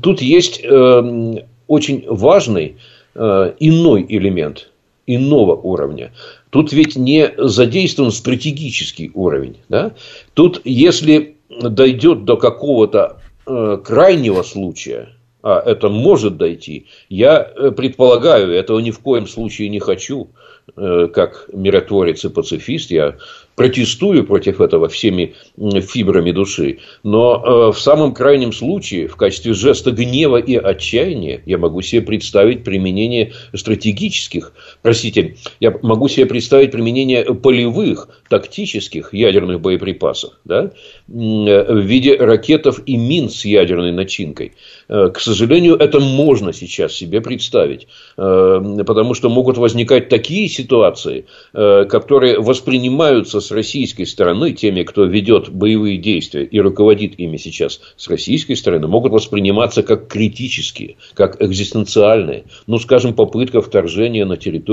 тут 0.01 0.23
есть 0.23 0.61
э, 0.65 1.45
очень 1.67 2.05
важный 2.09 2.77
э, 3.15 3.53
иной 3.61 4.07
элемент 4.09 4.71
иного 5.07 5.55
уровня. 5.55 6.13
Тут 6.51 6.73
ведь 6.73 6.97
не 6.97 7.31
задействован 7.37 8.13
стратегический 8.13 9.11
уровень. 9.15 9.57
Да? 9.69 9.93
Тут, 10.35 10.61
если 10.65 11.37
дойдет 11.51 12.25
до 12.25 12.37
какого-то 12.37 13.21
э, 13.47 13.79
крайнего 13.85 14.43
случая, 14.43 15.11
а 15.43 15.61
это 15.61 15.89
может 15.89 16.37
дойти, 16.37 16.87
я 17.09 17.41
предполагаю, 17.77 18.53
этого 18.53 18.79
ни 18.79 18.93
в 18.93 19.01
коем 19.01 19.27
случае 19.27 19.69
не 19.69 19.81
хочу, 19.81 20.31
как 20.77 21.51
миротворец 21.53 22.25
и 22.25 22.29
пацифист, 22.29 22.93
я 22.93 23.17
протестую 23.55 24.25
против 24.25 24.61
этого 24.61 24.89
всеми 24.89 25.35
фибрами 25.57 26.33
души, 26.33 26.79
но 27.03 27.43
э, 27.71 27.73
в 27.73 27.79
самом 27.79 28.15
крайнем 28.15 28.53
случае, 28.53 29.09
в 29.09 29.17
качестве 29.17 29.53
жеста 29.53 29.91
гнева 29.93 30.39
и 30.39 30.57
отчаяния, 30.57 31.43
я 31.47 31.59
могу 31.59 31.83
себе 31.83 32.03
представить 32.03 32.65
применение 32.65 33.33
стратегических, 33.55 34.53
простите, 34.83 35.37
я 35.61 35.75
могу 35.83 36.09
себе 36.09 36.27
представить 36.27 36.73
применение 36.73 37.25
полевых, 37.35 38.09
тактических 38.29 39.15
ядерных 39.15 39.61
боеприпасов, 39.61 40.33
да, 40.45 40.73
в 41.07 41.79
виде 41.79 42.17
ракетов 42.17 42.83
и 42.85 42.97
мин 42.97 43.31
с 43.31 43.45
ядерной 43.45 43.93
начинкой. 43.93 44.53
Э, 44.89 45.11
к 45.13 45.21
сожалению, 45.21 45.77
это 45.77 46.01
можно 46.01 46.53
сейчас 46.53 46.93
себе 46.93 47.21
представить, 47.21 47.87
э, 48.17 48.83
потому 48.87 49.15
что 49.15 49.29
могут 49.29 49.57
возникать 49.57 50.09
такие 50.09 50.49
ситуации, 50.49 51.27
которые 51.53 52.41
воспринимаются 52.41 53.41
с 53.41 53.51
российской 53.51 54.05
стороны, 54.05 54.53
теми, 54.53 54.83
кто 54.83 55.05
ведет 55.05 55.49
боевые 55.51 55.99
действия 55.99 56.45
и 56.45 56.61
руководит 56.61 57.19
ими 57.19 57.37
сейчас 57.37 57.81
с 57.97 58.09
российской 58.09 58.55
стороны, 58.55 58.89
могут 58.89 59.13
восприниматься 59.13 59.83
как 59.83 60.09
критические, 60.09 60.97
как 61.15 61.41
экзистенциальные. 61.41 62.45
Ну, 62.67 62.79
скажем, 62.79 63.15
попытка 63.15 63.61
вторжения 63.61 64.25
на 64.25 64.37
территорию 64.37 64.72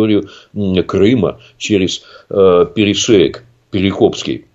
Крыма 0.88 1.40
через 1.58 2.04
э, 2.30 2.66
перешеек 2.74 3.44
Перекопский. 3.72 4.46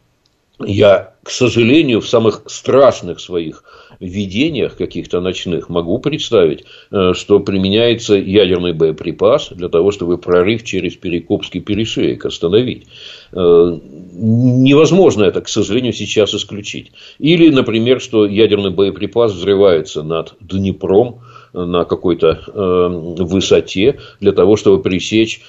Я, 0.60 1.14
к 1.22 1.30
сожалению, 1.30 2.00
в 2.00 2.08
самых 2.08 2.42
страшных 2.46 3.18
своих 3.18 3.64
видениях 3.98 4.76
каких-то 4.76 5.20
ночных 5.20 5.68
могу 5.68 5.98
представить, 5.98 6.64
э, 6.90 7.12
что 7.14 7.40
применяется 7.40 8.14
ядерный 8.14 8.72
боеприпас 8.72 9.48
для 9.50 9.68
того, 9.68 9.90
чтобы 9.90 10.18
прорыв 10.18 10.62
через 10.62 10.94
Перекопский 10.94 11.60
перешеек 11.60 12.24
остановить. 12.26 12.84
Э, 13.32 13.78
невозможно 14.12 15.24
это, 15.24 15.40
к 15.40 15.48
сожалению, 15.48 15.92
сейчас 15.92 16.34
исключить. 16.34 16.92
Или, 17.18 17.50
например, 17.50 18.00
что 18.00 18.26
ядерный 18.26 18.70
боеприпас 18.70 19.32
взрывается 19.32 20.02
над 20.02 20.34
Днепром, 20.40 21.20
на 21.54 21.84
какой-то 21.84 22.40
э, 22.46 22.88
высоте 23.22 23.98
для 24.20 24.32
того, 24.32 24.56
чтобы 24.56 24.82
пресечь 24.82 25.40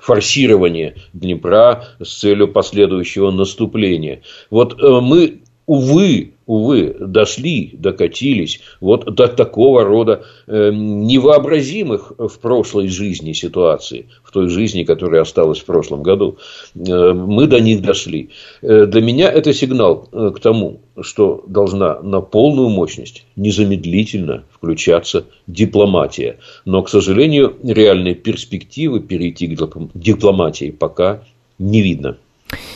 форсирование 0.00 0.96
Днепра 1.12 1.84
с 2.02 2.20
целью 2.20 2.48
последующего 2.48 3.30
наступления. 3.30 4.22
Вот 4.50 4.80
мы 4.80 5.41
увы, 5.66 6.32
увы, 6.46 6.96
дошли, 6.98 7.70
докатились 7.72 8.60
вот 8.80 9.04
до 9.14 9.28
такого 9.28 9.84
рода 9.84 10.24
э, 10.46 10.70
невообразимых 10.72 12.12
в 12.18 12.38
прошлой 12.38 12.88
жизни 12.88 13.32
ситуаций, 13.32 14.06
в 14.24 14.32
той 14.32 14.48
жизни, 14.48 14.84
которая 14.84 15.22
осталась 15.22 15.60
в 15.60 15.64
прошлом 15.64 16.02
году. 16.02 16.38
Э, 16.74 17.12
мы 17.12 17.46
до 17.46 17.60
них 17.60 17.82
дошли. 17.82 18.30
Э, 18.60 18.86
для 18.86 19.00
меня 19.00 19.30
это 19.30 19.52
сигнал 19.54 20.08
э, 20.12 20.32
к 20.34 20.40
тому, 20.40 20.80
что 21.00 21.44
должна 21.46 22.00
на 22.02 22.20
полную 22.20 22.68
мощность 22.68 23.24
незамедлительно 23.36 24.44
включаться 24.52 25.24
дипломатия. 25.46 26.38
Но, 26.64 26.82
к 26.82 26.88
сожалению, 26.88 27.56
реальной 27.62 28.14
перспективы 28.14 29.00
перейти 29.00 29.46
к 29.46 29.68
дипломатии 29.94 30.70
пока 30.70 31.22
не 31.58 31.82
видно. 31.82 32.16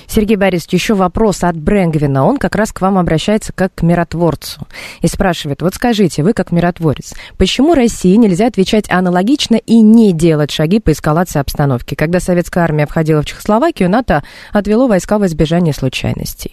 Сергей 0.07 0.37
Борисович, 0.37 0.75
еще 0.75 0.95
вопрос 0.95 1.45
от 1.45 1.57
Брэнгвина. 1.57 2.25
Он 2.25 2.39
как 2.39 2.55
раз 2.55 2.73
к 2.73 2.81
вам 2.81 2.99
обращается 2.99 3.53
как 3.53 3.75
к 3.75 3.83
миротворцу 3.83 4.67
и 5.03 5.07
спрашивает, 5.09 5.63
вот 5.63 5.75
скажите, 5.75 6.23
вы 6.23 6.33
как 6.33 6.53
миротворец, 6.53 7.15
почему 7.37 7.75
России 7.75 8.15
нельзя 8.17 8.47
отвечать 8.47 8.91
аналогично 8.91 9.57
и 9.57 9.81
не 9.81 10.13
делать 10.13 10.51
шаги 10.51 10.81
по 10.81 10.93
эскалации 10.93 11.41
обстановки? 11.41 11.95
Когда 11.95 12.21
советская 12.21 12.65
армия 12.65 12.87
входила 12.87 13.23
в 13.23 13.27
Чехословакию, 13.27 13.91
НАТО 13.91 14.23
отвело 14.53 14.87
войска 14.87 15.19
в 15.19 15.27
избежание 15.27 15.75
случайностей. 15.75 16.53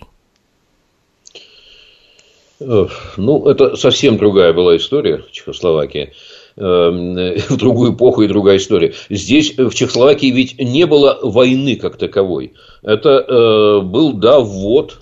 Ну, 2.60 3.48
это 3.48 3.76
совсем 3.76 4.18
другая 4.18 4.54
была 4.54 4.78
история 4.78 5.24
Чехословакии. 5.32 6.14
Эм, 6.56 7.16
в 7.50 7.58
другую 7.58 7.94
эпоху 7.94 8.22
и 8.22 8.28
другая 8.28 8.58
история. 8.58 8.94
Здесь, 9.10 9.58
в 9.58 9.74
Чехословакии, 9.74 10.28
ведь 10.28 10.60
не 10.60 10.86
было 10.86 11.20
войны 11.22 11.76
как 11.76 11.98
таковой. 11.98 12.54
Это 12.84 13.10
э, 13.10 13.82
был, 13.82 14.14
да, 14.14 14.40
ввод 14.40 15.00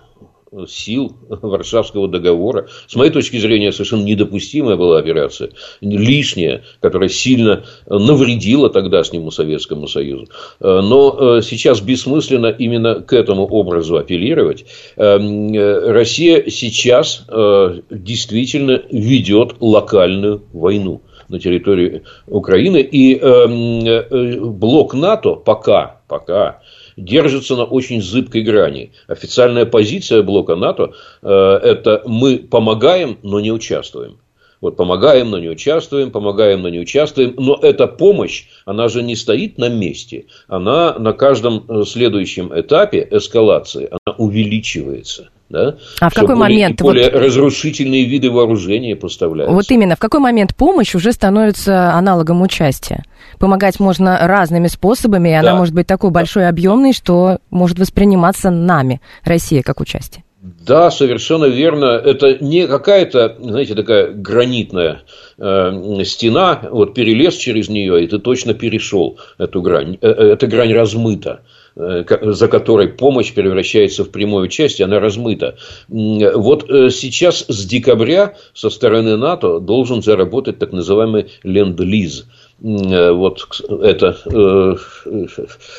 сил 0.67 1.15
Варшавского 1.29 2.07
договора. 2.07 2.67
С 2.87 2.95
моей 2.95 3.11
точки 3.11 3.37
зрения, 3.37 3.71
совершенно 3.71 4.03
недопустимая 4.03 4.77
была 4.77 4.99
операция. 4.99 5.51
Лишняя, 5.81 6.63
которая 6.81 7.09
сильно 7.09 7.65
навредила 7.85 8.69
тогдашнему 8.69 9.31
Советскому 9.31 9.87
Союзу. 9.87 10.27
Э, 10.61 10.79
но 10.81 11.37
э, 11.37 11.41
сейчас 11.41 11.81
бессмысленно 11.81 12.47
именно 12.47 13.01
к 13.01 13.11
этому 13.11 13.45
образу 13.45 13.97
апеллировать. 13.97 14.65
Эм, 14.95 15.53
Россия 15.53 16.49
сейчас 16.49 17.25
действительно 17.89 18.81
ведет 18.89 19.55
локальную 19.59 20.43
войну 20.53 21.01
на 21.31 21.39
территории 21.39 22.03
Украины. 22.27 22.81
И 22.81 23.17
эм, 23.17 23.85
э, 23.85 24.39
блок 24.39 24.93
НАТО 24.93 25.35
пока, 25.35 26.01
пока 26.07 26.61
держится 26.97 27.55
на 27.55 27.63
очень 27.63 28.01
зыбкой 28.01 28.43
грани. 28.43 28.91
Официальная 29.07 29.65
позиция 29.65 30.23
блока 30.23 30.55
НАТО 30.55 30.93
э,– 31.21 31.59
это 31.63 32.03
мы 32.05 32.37
помогаем, 32.37 33.17
но 33.23 33.39
не 33.39 33.51
участвуем. 33.51 34.17
Вот 34.61 34.75
помогаем, 34.77 35.31
но 35.31 35.39
не 35.39 35.49
участвуем, 35.49 36.11
помогаем, 36.11 36.61
но 36.61 36.69
не 36.69 36.79
участвуем. 36.79 37.33
Но 37.37 37.57
эта 37.59 37.87
помощь, 37.87 38.45
она 38.65 38.89
же 38.89 39.01
не 39.01 39.15
стоит 39.15 39.57
на 39.57 39.69
месте. 39.69 40.27
Она 40.47 40.97
на 40.99 41.13
каждом 41.13 41.65
э, 41.67 41.83
следующем 41.85 42.51
этапе 42.53 43.07
эскалации, 43.09 43.89
она 43.89 44.15
увеличивается. 44.17 45.29
Да? 45.51 45.75
А 45.99 46.09
в 46.09 46.13
какой 46.13 46.35
более, 46.35 46.59
момент? 46.59 46.81
Более 46.81 47.11
вот, 47.11 47.21
разрушительные 47.21 48.05
виды 48.05 48.31
вооружения 48.31 48.95
поставляются. 48.95 49.53
Вот 49.53 49.69
именно, 49.69 49.95
в 49.95 49.99
какой 49.99 50.21
момент 50.21 50.55
помощь 50.55 50.95
уже 50.95 51.11
становится 51.11 51.93
аналогом 51.93 52.41
участия? 52.41 53.03
Помогать 53.37 53.79
можно 53.79 54.17
разными 54.27 54.67
способами, 54.67 55.29
и 55.29 55.33
да. 55.33 55.39
она 55.39 55.55
может 55.55 55.73
быть 55.73 55.87
такой 55.87 56.11
большой, 56.11 56.47
объемной, 56.47 56.93
что 56.93 57.39
может 57.49 57.79
восприниматься 57.79 58.49
нами, 58.49 59.01
Россия, 59.23 59.61
как 59.61 59.81
участие. 59.81 60.23
Да, 60.41 60.89
совершенно 60.89 61.45
верно. 61.45 61.85
Это 61.85 62.43
не 62.43 62.67
какая-то, 62.67 63.35
знаете, 63.39 63.75
такая 63.75 64.11
гранитная 64.11 65.01
э, 65.37 66.03
стена, 66.03 66.61
вот 66.71 66.95
перелез 66.95 67.35
через 67.35 67.69
нее, 67.69 68.03
и 68.03 68.07
ты 68.07 68.17
точно 68.17 68.55
перешел 68.55 69.19
эту 69.37 69.61
грань. 69.61 69.97
Э, 70.01 70.07
э 70.07 70.31
эта 70.33 70.47
грань 70.47 70.73
размыта 70.73 71.41
за 71.75 72.47
которой 72.47 72.89
помощь 72.89 73.33
превращается 73.33 74.03
в 74.03 74.09
прямое 74.09 74.43
участие, 74.43 74.85
она 74.85 74.99
размыта. 74.99 75.57
Вот 75.87 76.69
э, 76.69 76.89
сейчас 76.89 77.45
с 77.47 77.65
декабря 77.65 78.35
со 78.53 78.69
стороны 78.69 79.17
НАТО 79.17 79.59
должен 79.59 80.01
заработать 80.01 80.59
так 80.59 80.71
называемый 80.73 81.31
ленд-лиз– 81.43 82.25
Э, 82.40 82.40
вот 82.61 83.61
это, 83.81 84.17
э, 84.25 84.75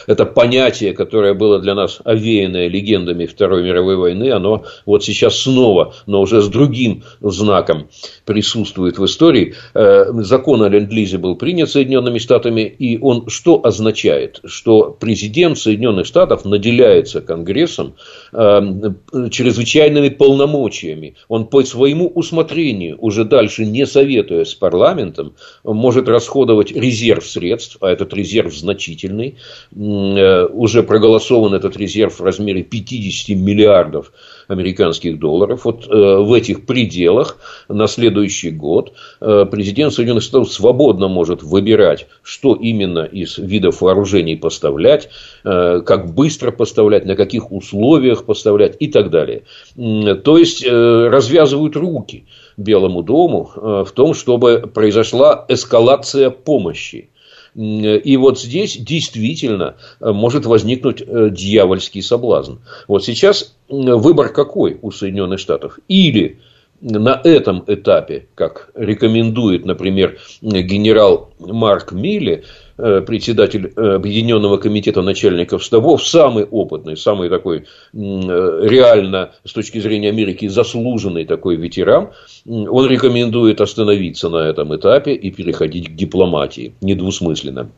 это 0.09 0.27
понятие, 0.27 0.95
которое 0.95 1.33
было 1.33 1.61
для 1.61 1.77
нас 1.77 2.01
овеянное 2.03 2.67
легендами 2.67 3.27
Второй 3.27 3.63
мировой 3.63 3.97
войны, 3.97 4.33
оно 4.33 4.65
вот 4.85 5.05
сейчас 5.05 5.39
снова, 5.39 5.95
но 6.07 6.21
уже 6.21 6.43
с 6.43 6.49
другим 6.49 7.05
знаком 7.21 7.89
присутствует 8.25 8.99
в 8.99 9.05
истории. 9.05 9.55
Э, 9.75 10.07
закон 10.23 10.63
о 10.63 10.69
ленд-лизе 10.69 11.19
был 11.19 11.37
принят 11.37 11.71
Соединенными 11.71 12.19
Штатами, 12.19 12.63
и 12.63 12.99
он 12.99 13.29
что 13.29 13.65
означает? 13.65 14.41
Что 14.45 14.91
президент 14.91 15.59
Соединенных 15.59 16.07
Штатов 16.07 16.45
наделяется 16.45 17.21
Конгрессом 17.21 17.95
чрезвычайными 18.33 20.09
полномочиями. 20.09 21.15
Он 21.29 21.47
по 21.47 21.63
своему 21.63 22.09
усмотрению, 22.09 22.97
уже 22.99 23.25
дальше 23.25 23.67
не 23.67 23.87
советуя 23.87 24.45
с 24.45 24.55
парламентом, 24.55 25.35
может 25.63 26.09
расходовать 26.09 26.72
резерв 26.75 27.27
средств, 27.27 27.77
а 27.81 27.91
этот 27.91 28.15
резерв 28.15 28.55
значительный, 28.55 29.37
э, 29.75 30.47
уже 30.47 30.83
проголосован 30.83 31.55
этот 31.55 31.77
резерв 31.77 32.21
в 32.21 32.25
размере 32.25 32.63
50 32.63 33.37
миллиардов 33.37 34.13
американских 34.49 35.19
долларов. 35.19 35.65
Вот 35.65 35.87
э, 35.87 35.91
в 35.91 36.33
этих 36.33 36.67
пределах 36.67 37.39
на 37.69 37.87
следующий 37.87 38.51
год 38.51 38.93
э, 39.21 39.47
президент 39.51 39.93
Соединенных 39.93 40.23
Штатов 40.23 40.53
свободно 40.53 41.09
может 41.09 41.43
выбирать, 41.43 42.07
что 42.23 42.55
именно 42.55 43.05
из 43.05 43.39
видов 43.39 43.81
вооружений 43.81 44.37
поставлять, 44.37 45.09
как 45.43 46.15
быстро 46.15 46.51
поставлять, 46.51 47.05
на 47.05 47.17
каких 47.17 47.53
условиях 47.53 48.25
поставлять 48.25 48.77
и 48.81 48.89
так 48.89 49.11
далее. 49.11 49.43
То 49.75 50.39
есть 50.39 50.65
развязывают 50.67 51.77
руки 51.77 52.27
Белому 52.63 53.03
дому 53.03 53.51
в 53.55 53.91
том, 53.95 54.15
чтобы 54.15 54.71
произошла 54.73 55.45
эскалация 55.49 56.31
помощи. 56.31 57.11
И 57.55 58.17
вот 58.17 58.41
здесь 58.41 58.79
действительно 58.79 59.77
может 60.01 60.47
возникнуть 60.47 61.03
э, 61.07 61.29
дьявольский 61.31 62.01
соблазн. 62.01 62.55
Вот 62.89 63.05
сейчас 63.05 63.55
выбор 63.69 64.31
какой 64.31 64.79
у 64.81 64.91
Соединенных 64.91 65.39
Штатов? 65.39 65.79
Или 65.87 66.39
на 66.81 67.21
этом 67.23 67.63
этапе, 67.67 68.27
как 68.35 68.71
рекомендует, 68.75 69.67
например, 69.67 70.19
генерал 70.41 71.31
Марк 71.39 71.93
Милли, 71.93 72.43
Э, 72.43 72.43
председатель 72.77 73.73
э, 73.75 73.95
Объединенного 73.95 74.57
комитета 74.57 75.03
начальников 75.03 75.63
штабов, 75.63 76.07
самый 76.07 76.45
опытный, 76.45 76.97
самый 76.97 77.29
такой 77.29 77.59
э, 77.59 77.65
реально 77.93 79.33
с 79.45 79.53
точки 79.53 79.79
зрения 79.79 80.09
Америки 80.09 80.49
заслуженный 80.49 81.25
такой 81.25 81.57
ветеран, 81.57 82.11
он 82.47 82.87
рекомендует 82.87 83.61
остановиться 83.61 84.29
на 84.29 84.49
этом 84.49 84.75
этапе 84.75 85.15
и 85.15 85.31
переходить 85.31 85.89
к 85.89 85.95
дипломатии, 85.95 86.75
недвусмысленно. 86.81 87.71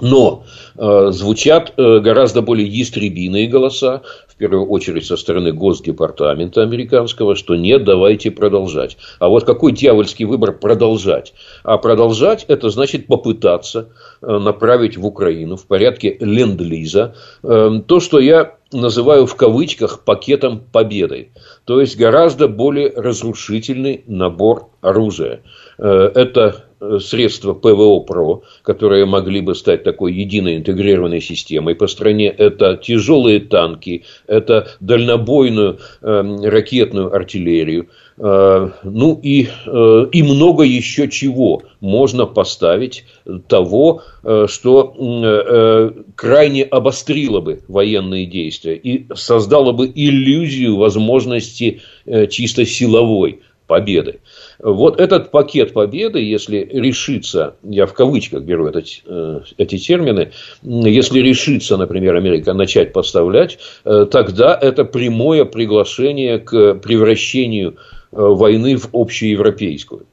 Но 0.00 0.44
э, 0.76 1.10
звучат 1.10 1.72
э, 1.76 1.98
гораздо 2.00 2.42
более 2.42 2.66
ястребиные 2.66 3.48
голоса, 3.48 4.02
в 4.28 4.36
первую 4.36 4.66
очередь 4.66 5.04
со 5.06 5.16
стороны 5.16 5.52
Госдепартамента 5.52 6.62
американского, 6.62 7.34
что 7.34 7.56
нет, 7.56 7.84
давайте 7.84 8.30
продолжать. 8.30 8.96
А 9.18 9.28
вот 9.28 9.44
какой 9.44 9.72
дьявольский 9.72 10.24
выбор 10.24 10.52
продолжать? 10.52 11.34
А 11.64 11.76
продолжать 11.78 12.44
это 12.48 12.70
значит 12.70 13.06
попытаться 13.06 13.88
э, 14.22 14.38
направить 14.38 14.96
в 14.96 15.04
Украину 15.04 15.56
в 15.56 15.66
порядке 15.66 16.16
ленд-лиза 16.20 17.16
э, 17.42 17.80
то, 17.86 18.00
что 18.00 18.20
я 18.20 18.54
называю 18.72 19.26
в 19.26 19.34
кавычках 19.34 20.04
пакетом 20.04 20.60
победы. 20.60 21.32
То 21.64 21.80
есть 21.80 21.96
гораздо 21.96 22.48
более 22.48 22.92
разрушительный 22.94 24.04
набор 24.06 24.68
оружия. 24.80 25.42
Э, 25.78 26.10
это 26.14 26.67
средства 27.00 27.54
ПВО 27.54 28.00
ПРО, 28.00 28.42
которые 28.62 29.06
могли 29.06 29.40
бы 29.40 29.54
стать 29.54 29.82
такой 29.84 30.12
единой 30.12 30.56
интегрированной 30.56 31.20
системой 31.20 31.74
по 31.74 31.86
стране. 31.86 32.28
Это 32.28 32.76
тяжелые 32.76 33.40
танки, 33.40 34.04
это 34.26 34.68
дальнобойную 34.80 35.78
э, 36.00 36.36
ракетную 36.44 37.14
артиллерию. 37.14 37.88
Э, 38.18 38.70
ну 38.84 39.20
и, 39.22 39.48
э, 39.66 40.06
и 40.12 40.22
много 40.22 40.64
еще 40.64 41.08
чего 41.08 41.62
можно 41.80 42.26
поставить 42.26 43.04
того, 43.48 44.02
э, 44.22 44.46
что 44.48 44.94
э, 44.98 45.90
крайне 46.14 46.64
обострило 46.64 47.40
бы 47.40 47.62
военные 47.68 48.26
действия 48.26 48.76
и 48.76 49.06
создало 49.14 49.72
бы 49.72 49.90
иллюзию 49.94 50.76
возможности 50.76 51.80
э, 52.06 52.26
чисто 52.26 52.64
силовой 52.64 53.40
победы. 53.66 54.20
Вот 54.60 55.00
этот 55.00 55.30
пакет 55.30 55.72
победы, 55.72 56.20
если 56.20 56.68
решится, 56.72 57.54
я 57.62 57.86
в 57.86 57.94
кавычках 57.94 58.42
беру 58.42 58.66
это, 58.66 58.82
э, 59.06 59.40
эти 59.56 59.78
термины, 59.78 60.32
если 60.62 61.20
решится, 61.20 61.76
например, 61.76 62.16
Америка 62.16 62.52
начать 62.54 62.92
поставлять, 62.92 63.58
э, 63.84 64.06
тогда 64.10 64.58
это 64.60 64.84
прямое 64.84 65.44
приглашение 65.44 66.40
к 66.40 66.74
превращению 66.74 67.76
э, 68.10 68.16
войны 68.16 68.76
в 68.76 68.88
общеевропейскую. 68.92 70.06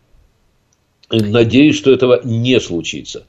Надеюсь, 1.09 1.77
что 1.77 1.91
этого 1.91 2.19
не 2.23 2.59
случится. 2.59 3.27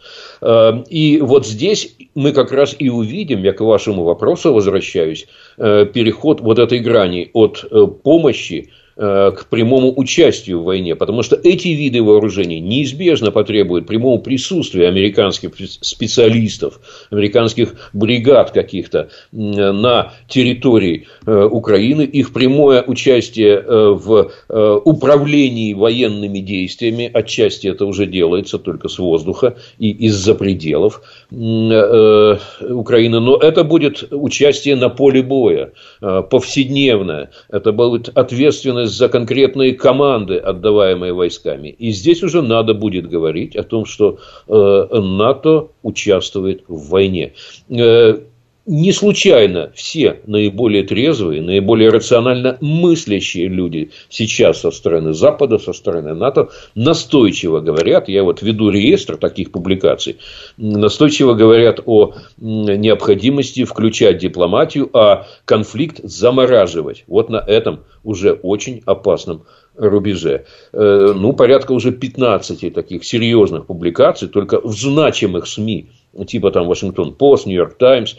И 0.88 1.20
вот 1.20 1.46
здесь 1.46 1.94
мы 2.14 2.32
как 2.32 2.50
раз 2.50 2.74
и 2.78 2.88
увидим, 2.88 3.42
я 3.42 3.52
к 3.52 3.60
вашему 3.60 4.02
вопросу 4.02 4.54
возвращаюсь, 4.54 5.26
переход 5.58 6.40
вот 6.40 6.58
этой 6.58 6.78
грани 6.78 7.28
от 7.34 7.66
помощи 8.02 8.70
к 8.96 9.46
прямому 9.50 9.92
участию 9.94 10.60
в 10.60 10.64
войне, 10.64 10.96
потому 10.96 11.22
что 11.22 11.36
эти 11.36 11.68
виды 11.68 12.02
вооружений 12.02 12.60
неизбежно 12.60 13.30
потребуют 13.30 13.86
прямого 13.86 14.18
присутствия 14.18 14.88
американских 14.88 15.50
специалистов, 15.82 16.80
американских 17.10 17.74
бригад 17.92 18.52
каких-то 18.52 19.10
на 19.32 20.12
территории 20.28 21.08
э, 21.26 21.44
Украины, 21.44 22.02
их 22.02 22.32
прямое 22.32 22.82
участие 22.82 23.56
э, 23.56 23.88
в 23.90 24.30
управлении 24.48 25.74
военными 25.74 26.38
действиями, 26.38 27.10
отчасти 27.12 27.66
это 27.66 27.84
уже 27.84 28.06
делается 28.06 28.58
только 28.58 28.88
с 28.88 28.98
воздуха 28.98 29.56
и 29.78 29.90
из-за 29.90 30.34
пределов 30.34 31.02
Украины, 31.30 33.20
но 33.20 33.36
это 33.36 33.64
будет 33.64 34.04
участие 34.10 34.76
на 34.76 34.88
поле 34.88 35.22
боя, 35.22 35.72
повседневное, 36.00 37.30
это 37.50 37.72
будет 37.72 38.08
ответственность 38.08 38.85
за 38.86 39.08
конкретные 39.08 39.74
команды, 39.74 40.36
отдаваемые 40.36 41.12
войсками. 41.12 41.68
И 41.68 41.90
здесь 41.90 42.22
уже 42.22 42.42
надо 42.42 42.74
будет 42.74 43.08
говорить 43.08 43.56
о 43.56 43.62
том, 43.62 43.84
что 43.84 44.18
э, 44.48 45.00
НАТО 45.00 45.68
участвует 45.82 46.64
в 46.68 46.88
войне. 46.90 47.34
Э, 47.68 48.18
не 48.66 48.92
случайно 48.92 49.70
все 49.74 50.20
наиболее 50.26 50.82
трезвые, 50.82 51.40
наиболее 51.40 51.88
рационально 51.90 52.58
мыслящие 52.60 53.46
люди 53.46 53.90
сейчас 54.08 54.60
со 54.60 54.72
стороны 54.72 55.14
Запада, 55.14 55.58
со 55.58 55.72
стороны 55.72 56.14
НАТО 56.14 56.48
настойчиво 56.74 57.60
говорят, 57.60 58.08
я 58.08 58.24
вот 58.24 58.42
веду 58.42 58.70
реестр 58.70 59.16
таких 59.16 59.52
публикаций, 59.52 60.18
настойчиво 60.56 61.34
говорят 61.34 61.80
о 61.86 62.14
необходимости 62.38 63.64
включать 63.64 64.18
дипломатию, 64.18 64.90
а 64.92 65.26
конфликт 65.44 66.00
замораживать. 66.02 67.04
Вот 67.06 67.30
на 67.30 67.38
этом 67.38 67.84
уже 68.02 68.32
очень 68.32 68.82
опасном 68.84 69.44
рубеже. 69.76 70.44
Э, 70.72 71.12
ну, 71.14 71.32
порядка 71.32 71.72
уже 71.72 71.92
15 71.92 72.72
таких 72.72 73.04
серьезных 73.04 73.66
публикаций, 73.66 74.28
только 74.28 74.60
в 74.60 74.72
значимых 74.72 75.46
СМИ 75.46 75.90
типа 76.24 76.50
там 76.50 76.66
Вашингтон 76.66 77.14
Пост, 77.14 77.46
Нью-Йорк 77.46 77.76
Таймс, 77.76 78.14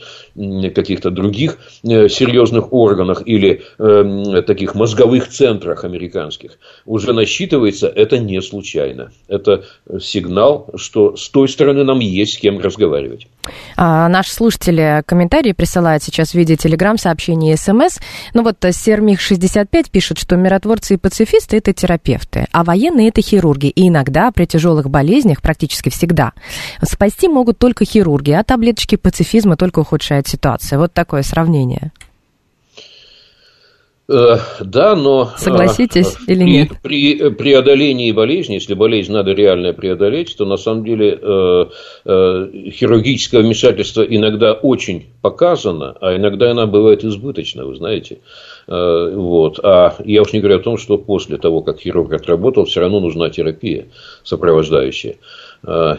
каких-то 0.75 1.09
других 1.09 1.57
э, 1.83 2.09
серьезных 2.09 2.73
органах 2.73 3.23
или 3.25 3.61
э, 3.79 4.41
таких 4.45 4.75
мозговых 4.75 5.29
центрах 5.29 5.83
американских, 5.83 6.59
уже 6.85 7.13
насчитывается, 7.13 7.87
это 7.87 8.19
не 8.19 8.41
случайно. 8.41 9.11
Это 9.27 9.65
сигнал, 9.99 10.69
что 10.75 11.15
с 11.15 11.29
той 11.29 11.47
стороны 11.47 11.83
нам 11.83 11.99
есть 11.99 12.33
с 12.33 12.37
кем 12.37 12.59
разговаривать. 12.59 13.27
А, 13.75 14.07
наши 14.09 14.31
слушатели 14.31 15.03
комментарии 15.05 15.53
присылают 15.53 16.03
сейчас 16.03 16.31
в 16.31 16.35
виде 16.35 16.55
телеграм-сообщений 16.55 17.53
и 17.53 17.57
смс. 17.57 17.99
Ну 18.33 18.43
вот 18.43 18.63
э, 18.65 18.69
Сермих65 18.69 19.89
пишет, 19.91 20.19
что 20.19 20.35
миротворцы 20.35 20.95
и 20.95 20.97
пацифисты– 20.97 21.57
это 21.57 21.73
терапевты, 21.73 22.47
а 22.51 22.63
военные– 22.63 23.07
это 23.09 23.21
хирурги. 23.21 23.67
И 23.67 23.87
иногда 23.87 24.31
при 24.31 24.45
тяжелых 24.45 24.89
болезнях, 24.89 25.41
практически 25.41 25.89
всегда, 25.89 26.33
спасти 26.83 27.27
могут 27.27 27.57
только 27.57 27.85
хирурги, 27.87 28.31
а 28.31 28.43
таблеточки 28.43 28.95
пацифизма 28.95 29.57
только 29.57 29.79
ухудшают 29.79 30.27
ситуацию. 30.27 30.79
Вот 30.79 30.93
такое 30.93 31.23
сравнение. 31.23 31.91
Э, 34.09 34.37
да, 34.61 34.95
но... 34.95 35.31
Согласитесь 35.37 36.15
э, 36.27 36.31
или 36.31 36.43
при, 36.43 36.51
нет? 36.51 36.69
При 36.81 37.29
преодолении 37.31 38.11
болезни, 38.13 38.53
если 38.53 38.73
болезнь 38.73 39.11
надо 39.11 39.33
реально 39.33 39.73
преодолеть, 39.73 40.35
то 40.37 40.45
на 40.45 40.55
самом 40.55 40.85
деле 40.85 41.19
э, 41.21 41.65
э, 42.05 42.47
хирургическое 42.71 43.41
вмешательство 43.41 44.03
иногда 44.03 44.53
очень 44.53 45.07
показано, 45.21 45.97
а 45.99 46.15
иногда 46.15 46.51
она 46.51 46.67
бывает 46.67 47.03
избыточна, 47.03 47.65
вы 47.65 47.75
знаете. 47.75 48.19
Э, 48.67 49.11
вот. 49.13 49.59
А 49.61 49.95
я 50.05 50.21
уж 50.21 50.31
не 50.31 50.39
говорю 50.39 50.59
о 50.59 50.63
том, 50.63 50.77
что 50.77 50.97
после 50.97 51.37
того, 51.37 51.61
как 51.61 51.79
хирург 51.79 52.13
отработал, 52.13 52.63
все 52.63 52.79
равно 52.79 53.01
нужна 53.01 53.29
терапия 53.29 53.87
сопровождающая. 54.23 55.15
А, 55.15 55.46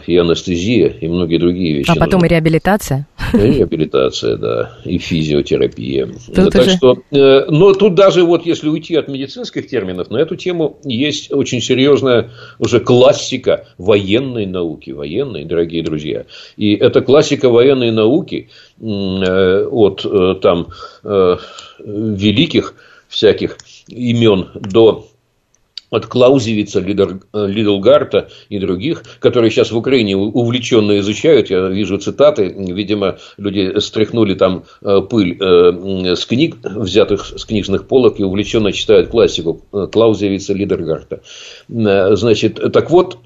и 0.07 0.17
анестезия, 0.17 0.87
и 0.87 1.07
многие 1.07 1.37
другие 1.37 1.77
вещи. 1.77 1.89
А 1.89 1.95
потом 1.95 2.21
нужны. 2.21 2.25
и 2.25 2.29
реабилитация? 2.29 3.07
И 3.33 3.37
реабилитация, 3.37 4.37
да, 4.37 4.77
и 4.85 4.97
физиотерапия. 4.97 6.07
Тут 6.33 6.51
так 6.51 6.61
уже... 6.61 6.77
что, 6.77 6.97
э, 7.11 7.45
но 7.49 7.73
тут 7.73 7.95
даже 7.95 8.23
вот 8.23 8.45
если 8.45 8.69
уйти 8.69 8.95
от 8.95 9.07
медицинских 9.07 9.67
терминов, 9.67 10.09
на 10.09 10.17
эту 10.17 10.35
тему 10.35 10.77
есть 10.83 11.31
очень 11.31 11.61
серьезная 11.61 12.31
уже 12.57 12.79
классика 12.79 13.67
военной 13.77 14.45
науки, 14.45 14.91
военной, 14.91 15.45
дорогие 15.45 15.83
друзья. 15.83 16.25
И 16.57 16.73
эта 16.73 17.01
классика 17.01 17.49
военной 17.49 17.91
науки 17.91 18.49
э, 18.79 19.65
от 19.65 20.05
э, 20.05 20.35
там 20.41 20.67
великих 21.03 22.75
всяких 23.07 23.57
имен 23.87 24.47
до 24.55 25.07
от 25.89 26.05
Клаузевица, 26.05 26.79
Лидлгарта 26.79 28.29
и 28.49 28.59
других, 28.59 29.03
которые 29.19 29.51
сейчас 29.51 29.71
в 29.71 29.77
Украине 29.77 30.15
увлеченно 30.15 30.99
изучают. 30.99 31.49
Я 31.49 31.67
вижу 31.67 31.97
цитаты, 31.97 32.53
видимо, 32.57 33.17
люди 33.37 33.79
стряхнули 33.79 34.35
там 34.35 34.63
э, 34.81 35.01
пыль 35.01 35.37
э, 35.39 36.15
с 36.15 36.25
книг, 36.25 36.57
взятых 36.63 37.25
с 37.25 37.45
книжных 37.45 37.87
полок, 37.87 38.19
и 38.19 38.23
увлеченно 38.23 38.71
читают 38.71 39.09
классику 39.09 39.61
э, 39.73 39.87
Клаузевица, 39.91 40.53
Лидергарта. 40.53 41.21
Значит, 41.67 42.59
так 42.73 42.89
вот, 42.89 43.19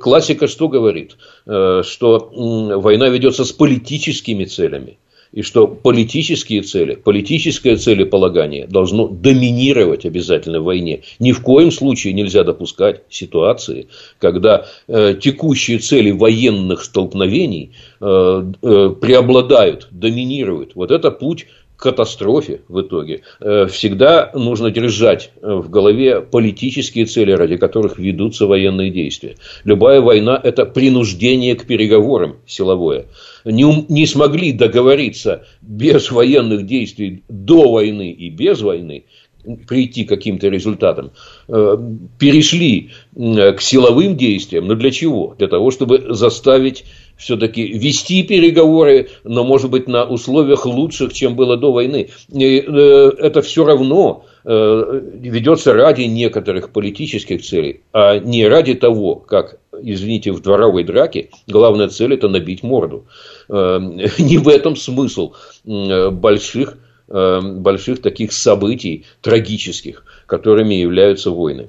классика 0.00 0.46
что 0.46 0.68
говорит? 0.68 1.16
Что 1.44 2.30
война 2.32 3.08
ведется 3.08 3.44
с 3.44 3.52
политическими 3.52 4.44
целями 4.44 4.98
и 5.32 5.42
что 5.42 5.68
политические 5.68 6.62
цели, 6.62 6.96
политическое 6.96 7.76
целеполагание 7.76 8.66
должно 8.66 9.06
доминировать 9.06 10.04
обязательно 10.04 10.60
в 10.60 10.64
войне. 10.64 11.02
Ни 11.18 11.32
в 11.32 11.40
коем 11.40 11.70
случае 11.70 12.14
нельзя 12.14 12.42
допускать 12.42 13.02
ситуации, 13.08 13.88
когда 14.18 14.66
э, 14.88 15.14
текущие 15.20 15.78
цели 15.78 16.10
военных 16.10 16.82
столкновений 16.82 17.72
э, 18.00 18.52
э, 18.62 18.90
преобладают, 19.00 19.88
доминируют. 19.90 20.72
Вот 20.74 20.90
это 20.90 21.10
путь 21.10 21.46
катастрофе 21.80 22.60
в 22.68 22.80
итоге. 22.80 23.22
Э, 23.40 23.66
всегда 23.66 24.30
нужно 24.34 24.70
держать 24.70 25.32
в 25.42 25.68
голове 25.68 26.20
политические 26.20 27.06
цели, 27.06 27.32
ради 27.32 27.56
которых 27.56 27.98
ведутся 27.98 28.46
военные 28.46 28.90
действия. 28.90 29.36
Любая 29.64 30.00
война– 30.00 30.40
это 30.42 30.66
принуждение 30.66 31.56
к 31.56 31.66
переговорам 31.66 32.36
силовое 32.46 33.06
не, 33.44 33.86
не 33.88 34.06
смогли 34.06 34.52
договориться 34.52 35.46
без 35.62 36.10
военных 36.10 36.66
действий 36.66 37.22
до 37.28 37.70
войны 37.70 38.10
и 38.10 38.30
без 38.30 38.60
войны, 38.60 39.04
прийти 39.66 40.04
к 40.04 40.08
каким-то 40.10 40.48
результатам, 40.48 41.12
э, 41.48 41.76
перешли 42.18 42.90
к 43.14 43.56
силовым 43.60 44.16
действиям. 44.16 44.66
Но 44.66 44.74
для 44.74 44.90
чего? 44.90 45.34
Для 45.38 45.48
того, 45.48 45.70
чтобы 45.70 46.14
заставить 46.14 46.84
все-таки 47.20 47.66
вести 47.78 48.22
переговоры, 48.22 49.10
но, 49.24 49.44
может 49.44 49.70
быть, 49.70 49.86
на 49.86 50.04
условиях 50.04 50.64
лучших, 50.64 51.12
чем 51.12 51.36
было 51.36 51.56
до 51.56 51.70
войны. 51.70 52.08
И 52.32 52.64
э, 52.66 53.10
это 53.18 53.42
все 53.42 53.64
равно 53.64 54.24
э, 54.44 55.00
ведется 55.14 55.74
ради 55.74 56.02
некоторых 56.02 56.70
политических 56.70 57.42
целей, 57.42 57.82
а 57.92 58.18
не 58.18 58.48
ради 58.48 58.74
того, 58.74 59.16
как, 59.16 59.60
извините, 59.82 60.32
в 60.32 60.40
дворовой 60.40 60.82
драке 60.84 61.28
главная 61.46 61.88
цель– 61.88 62.14
это 62.14 62.28
набить 62.28 62.62
морду. 62.62 63.04
Э, 63.50 63.78
не 64.18 64.38
в 64.38 64.48
этом 64.48 64.74
смысл 64.74 65.34
больших, 65.64 66.78
больших 67.06 68.02
таких 68.02 68.32
событий 68.32 69.04
трагических, 69.20 70.04
которыми 70.26 70.74
являются 70.74 71.30
войны. 71.30 71.68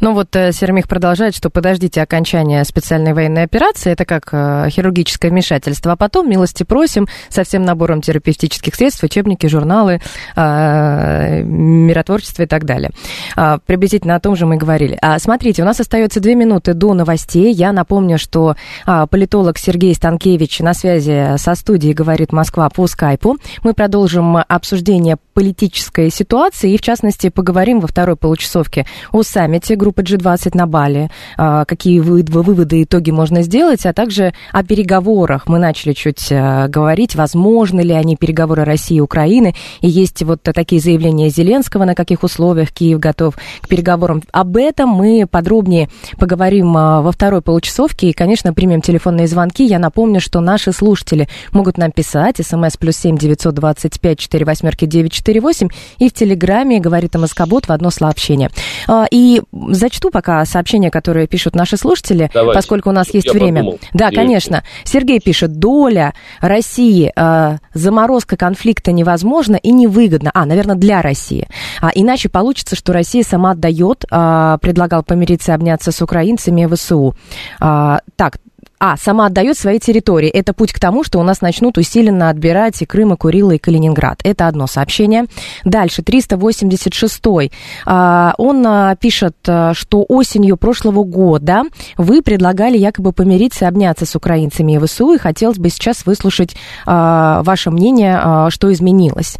Ну 0.00 0.12
вот 0.12 0.34
э, 0.36 0.52
Сермих 0.52 0.88
продолжает, 0.88 1.34
что 1.34 1.50
подождите 1.50 2.02
окончания 2.02 2.64
специальной 2.64 3.12
военной 3.12 3.42
операции, 3.42 3.92
это 3.92 4.04
как 4.04 4.28
э, 4.32 4.68
хирургическое 4.70 5.30
вмешательство, 5.30 5.92
а 5.92 5.96
потом 5.96 6.28
милости 6.28 6.62
просим 6.62 7.06
со 7.28 7.44
всем 7.44 7.64
набором 7.64 8.00
терапевтических 8.00 8.74
средств, 8.74 9.02
учебники, 9.02 9.46
журналы, 9.46 10.00
э, 10.36 11.42
миротворчество 11.42 12.42
и 12.42 12.46
так 12.46 12.64
далее. 12.64 12.90
А, 13.36 13.58
приблизительно 13.58 14.16
о 14.16 14.20
том 14.20 14.36
же 14.36 14.46
мы 14.46 14.56
говорили. 14.56 14.98
А, 15.00 15.18
смотрите, 15.18 15.62
у 15.62 15.64
нас 15.64 15.80
остается 15.80 16.20
две 16.20 16.34
минуты 16.34 16.74
до 16.74 16.94
новостей. 16.94 17.52
Я 17.52 17.72
напомню, 17.72 18.18
что 18.18 18.56
а, 18.86 19.06
политолог 19.06 19.58
Сергей 19.58 19.94
Станкевич 19.94 20.60
на 20.60 20.74
связи 20.74 21.36
со 21.36 21.54
студией 21.54 21.94
«Говорит 21.94 22.32
Москва» 22.32 22.68
по 22.68 22.86
скайпу. 22.86 23.36
Мы 23.62 23.74
продолжим 23.74 24.36
обсуждение 24.36 25.16
политической 25.34 26.10
ситуации 26.10 26.72
и, 26.72 26.78
в 26.78 26.80
частности, 26.80 27.28
поговорим 27.28 27.80
во 27.80 27.88
второй 27.88 28.16
получасовке 28.16 28.86
о 29.12 29.22
саммите 29.22 29.76
группы 29.84 30.02
G20 30.02 30.56
на 30.56 30.66
Бали, 30.66 31.10
а, 31.36 31.66
какие 31.66 32.00
выводы, 32.00 32.80
и 32.80 32.84
итоги 32.84 33.10
можно 33.10 33.42
сделать, 33.42 33.84
а 33.84 33.92
также 33.92 34.32
о 34.50 34.64
переговорах. 34.64 35.46
Мы 35.46 35.58
начали 35.58 35.92
чуть 35.92 36.28
а, 36.32 36.68
говорить, 36.68 37.14
возможны 37.14 37.82
ли 37.82 37.92
они 37.92 38.16
переговоры 38.16 38.64
России 38.64 38.96
и 38.96 39.00
Украины, 39.00 39.54
и 39.82 39.88
есть 39.88 40.22
вот 40.22 40.42
такие 40.42 40.80
заявления 40.80 41.28
Зеленского, 41.28 41.84
на 41.84 41.94
каких 41.94 42.22
условиях 42.22 42.72
Киев 42.72 42.98
готов 42.98 43.36
к 43.60 43.68
переговорам. 43.68 44.22
Об 44.32 44.56
этом 44.56 44.88
мы 44.88 45.26
подробнее 45.30 45.90
поговорим 46.18 46.74
а, 46.76 47.02
во 47.02 47.12
второй 47.12 47.42
получасовке, 47.42 48.08
и, 48.08 48.12
конечно, 48.14 48.54
примем 48.54 48.80
телефонные 48.80 49.26
звонки. 49.26 49.66
Я 49.66 49.78
напомню, 49.78 50.22
что 50.22 50.40
наши 50.40 50.72
слушатели 50.72 51.28
могут 51.52 51.76
нам 51.76 51.92
писать, 51.92 52.36
смс 52.40 52.78
плюс 52.78 52.96
семь 52.96 53.18
девятьсот 53.18 53.54
двадцать 53.54 54.00
пять 54.00 54.18
четыре 54.18 54.46
восьмерки 54.46 54.86
девять 54.86 55.12
948 55.12 55.68
и 55.98 56.08
в 56.08 56.12
Телеграме 56.14 56.80
говорит 56.80 57.14
МСК-бот 57.14 57.66
в 57.66 57.72
одно 57.72 57.90
слово-общение. 57.90 58.50
А, 58.86 59.06
и 59.10 59.42
зачту 59.74 60.10
пока 60.10 60.44
сообщения, 60.44 60.90
которые 60.90 61.26
пишут 61.26 61.54
наши 61.54 61.76
слушатели, 61.76 62.30
Давайте. 62.32 62.58
поскольку 62.58 62.90
у 62.90 62.92
нас 62.92 63.12
есть 63.12 63.26
Я 63.26 63.32
время. 63.32 63.60
Подумал. 63.60 63.80
Да, 63.92 64.06
есть. 64.06 64.16
конечно. 64.16 64.64
Сергей 64.84 65.20
пишет, 65.20 65.58
доля 65.58 66.14
России, 66.40 67.12
э, 67.14 67.58
заморозка 67.74 68.36
конфликта 68.36 68.92
невозможна 68.92 69.56
и 69.56 69.70
невыгодна. 69.72 70.30
А, 70.34 70.46
наверное, 70.46 70.76
для 70.76 71.02
России. 71.02 71.48
А, 71.80 71.90
иначе 71.94 72.28
получится, 72.28 72.76
что 72.76 72.92
Россия 72.92 73.22
сама 73.22 73.52
отдает, 73.52 74.04
э, 74.10 74.58
предлагал 74.60 75.02
помириться 75.02 75.52
и 75.52 75.54
обняться 75.54 75.92
с 75.92 76.02
украинцами 76.02 76.66
ВСУ. 76.66 77.14
Э, 77.60 77.98
так, 78.16 78.38
а, 78.84 78.98
сама 78.98 79.26
отдает 79.26 79.56
свои 79.56 79.78
территории. 79.78 80.28
Это 80.28 80.52
путь 80.52 80.74
к 80.74 80.78
тому, 80.78 81.04
что 81.04 81.18
у 81.18 81.22
нас 81.22 81.40
начнут 81.40 81.78
усиленно 81.78 82.28
отбирать 82.28 82.82
и 82.82 82.84
Крым, 82.84 83.14
и 83.14 83.16
Курила, 83.16 83.52
и 83.52 83.58
Калининград. 83.58 84.20
Это 84.24 84.46
одно 84.46 84.66
сообщение. 84.66 85.24
Дальше, 85.64 86.02
386-й. 86.02 87.50
А, 87.86 88.34
он 88.36 88.62
а, 88.66 88.94
пишет, 88.96 89.36
а, 89.46 89.72
что 89.72 90.04
осенью 90.06 90.58
прошлого 90.58 91.02
года 91.02 91.62
вы 91.96 92.20
предлагали 92.20 92.76
якобы 92.76 93.12
помириться 93.12 93.64
и 93.64 93.68
обняться 93.68 94.04
с 94.04 94.14
украинцами 94.16 94.72
и 94.72 94.78
ВСУ, 94.78 95.14
и 95.14 95.18
хотелось 95.18 95.58
бы 95.58 95.70
сейчас 95.70 96.04
выслушать 96.04 96.54
ваше 96.84 97.70
мнение, 97.70 98.50
что 98.50 98.70
изменилось. 98.72 99.38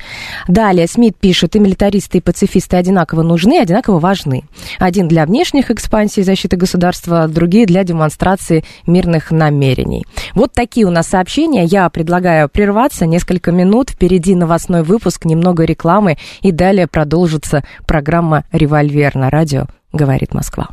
Далее, 0.48 0.86
Смит 0.86 1.18
пишет, 1.18 1.54
и 1.56 1.58
милитаристы, 1.58 2.18
и 2.18 2.20
пацифисты 2.20 2.76
одинаково 2.76 3.22
нужны, 3.22 3.58
одинаково 3.58 3.98
важны. 3.98 4.44
Один 4.78 5.06
для 5.08 5.26
внешних 5.26 5.70
экспансий 5.70 6.22
защиты 6.22 6.56
государства, 6.56 7.28
другие 7.28 7.66
для 7.66 7.84
демонстрации 7.84 8.64
мирных 8.86 9.33
намерений. 9.34 10.06
Вот 10.34 10.52
такие 10.52 10.86
у 10.86 10.90
нас 10.90 11.08
сообщения. 11.08 11.64
Я 11.64 11.88
предлагаю 11.90 12.48
прерваться 12.48 13.06
несколько 13.06 13.52
минут. 13.52 13.90
Впереди 13.90 14.34
новостной 14.34 14.82
выпуск, 14.82 15.24
немного 15.24 15.64
рекламы, 15.64 16.16
и 16.40 16.52
далее 16.52 16.86
продолжится 16.86 17.64
программа 17.86 18.44
«Револьвер» 18.52 19.14
на 19.14 19.30
радио 19.30 19.66
«Говорит 19.92 20.34
Москва». 20.34 20.68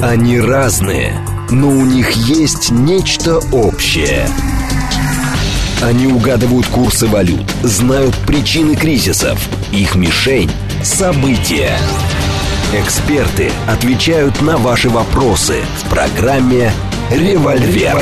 Они 0.00 0.40
разные, 0.40 1.12
но 1.50 1.68
у 1.68 1.84
них 1.84 2.12
есть 2.12 2.70
нечто 2.70 3.38
общее. 3.52 4.26
Они 5.82 6.06
угадывают 6.06 6.66
курсы 6.66 7.06
валют, 7.06 7.50
знают 7.62 8.16
причины 8.26 8.74
кризисов. 8.74 9.38
Их 9.72 9.94
мишень– 9.94 10.50
события. 10.82 11.76
Эксперты 12.74 13.50
отвечают 13.66 14.42
на 14.42 14.58
ваши 14.58 14.90
вопросы 14.90 15.62
в 15.78 15.88
программе 15.88 16.70
«Револьвер». 17.10 17.96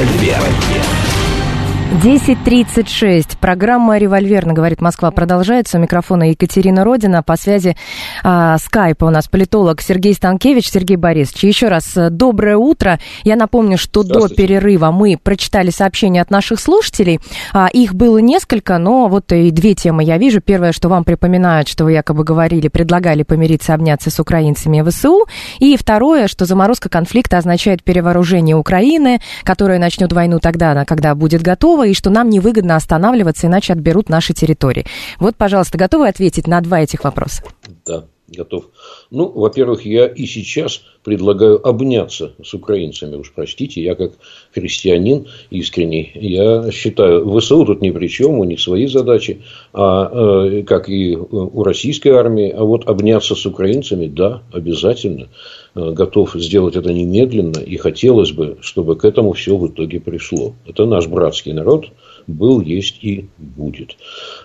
10.36. 1.92 3.38
Программа 3.40 3.96
«Револьверно», 3.96 4.52
говорит 4.52 4.80
Москва, 4.80 5.12
продолжается. 5.12 5.78
У 5.78 5.80
микрофона 5.80 6.30
Екатерина 6.30 6.84
Родина. 6.84 7.22
По 7.22 7.36
связи 7.36 7.76
а, 8.24 8.58
скайпа 8.58 9.04
у 9.04 9.10
нас 9.10 9.28
политолог 9.28 9.80
Сергей 9.80 10.12
Станкевич. 10.12 10.68
Сергей 10.68 10.96
Борисович, 10.96 11.44
еще 11.44 11.68
раз 11.68 11.96
э, 11.96 12.10
доброе 12.10 12.56
утро. 12.56 12.98
Я 13.22 13.36
напомню, 13.36 13.78
что 13.78 14.02
до 14.02 14.28
перерыва 14.28 14.90
мы 14.90 15.16
прочитали 15.16 15.70
сообщения 15.70 16.20
от 16.20 16.30
наших 16.30 16.58
слушателей. 16.58 17.20
А, 17.52 17.68
их 17.68 17.94
было 17.94 18.18
несколько, 18.18 18.78
но 18.78 19.06
вот 19.06 19.30
и 19.30 19.52
две 19.52 19.74
темы 19.74 20.02
я 20.02 20.18
вижу. 20.18 20.40
Первое, 20.40 20.72
что 20.72 20.88
вам 20.88 21.04
припоминают, 21.04 21.68
что 21.68 21.84
вы 21.84 21.92
якобы 21.92 22.24
говорили, 22.24 22.66
предлагали 22.66 23.22
помириться, 23.22 23.74
обняться 23.74 24.10
с 24.10 24.18
украинцами 24.18 24.80
в 24.80 24.90
ВСУ. 24.90 25.26
И 25.60 25.76
второе, 25.76 26.26
что 26.26 26.46
заморозка 26.46 26.88
конфликта 26.88 27.38
означает 27.38 27.84
перевооружение 27.84 28.56
Украины, 28.56 29.20
которая 29.44 29.78
начнет 29.78 30.12
войну 30.12 30.40
тогда, 30.40 30.84
когда 30.84 31.14
будет 31.14 31.42
готова 31.42 31.75
и 31.84 31.94
что 31.94 32.10
нам 32.10 32.30
невыгодно 32.30 32.76
останавливаться, 32.76 33.46
иначе 33.46 33.72
отберут 33.72 34.08
наши 34.08 34.32
территории. 34.32 34.86
Вот, 35.18 35.36
пожалуйста, 35.36 35.78
готовы 35.78 36.08
ответить 36.08 36.46
на 36.46 36.60
два 36.60 36.80
этих 36.80 37.04
вопроса? 37.04 37.42
Да, 37.86 38.04
готов. 38.28 38.66
Ну, 39.10 39.28
во-первых, 39.28 39.86
я 39.86 40.06
и 40.06 40.26
сейчас 40.26 40.82
предлагаю 41.04 41.64
обняться 41.66 42.34
с 42.42 42.52
украинцами. 42.54 43.16
Уж 43.16 43.32
простите, 43.32 43.80
я 43.80 43.94
как 43.94 44.12
христианин 44.52 45.26
искренний, 45.50 46.10
я 46.14 46.70
считаю, 46.72 47.38
ВСУ 47.38 47.64
тут 47.64 47.82
ни 47.82 47.90
при 47.90 48.08
чем, 48.08 48.38
у 48.38 48.44
них 48.44 48.60
свои 48.60 48.88
задачи, 48.88 49.42
а 49.72 50.48
э, 50.50 50.62
как 50.64 50.88
и 50.88 51.16
у 51.16 51.62
российской 51.62 52.08
армии. 52.08 52.50
А 52.50 52.64
вот 52.64 52.88
обняться 52.88 53.34
с 53.34 53.46
украинцами, 53.46 54.06
да, 54.06 54.42
обязательно. 54.52 55.28
Э, 55.76 55.92
готов 55.92 56.34
сделать 56.34 56.74
это 56.74 56.92
немедленно, 56.92 57.58
и 57.58 57.76
хотелось 57.76 58.32
бы, 58.32 58.56
чтобы 58.60 58.96
к 58.96 59.04
этому 59.04 59.32
все 59.34 59.56
в 59.56 59.68
итоге 59.68 60.00
пришло. 60.00 60.54
Это 60.66 60.86
наш 60.86 61.06
братский 61.06 61.52
народ, 61.52 61.86
был, 62.26 62.62
есть 62.62 62.98
и 63.02 63.26
будет. 63.36 63.96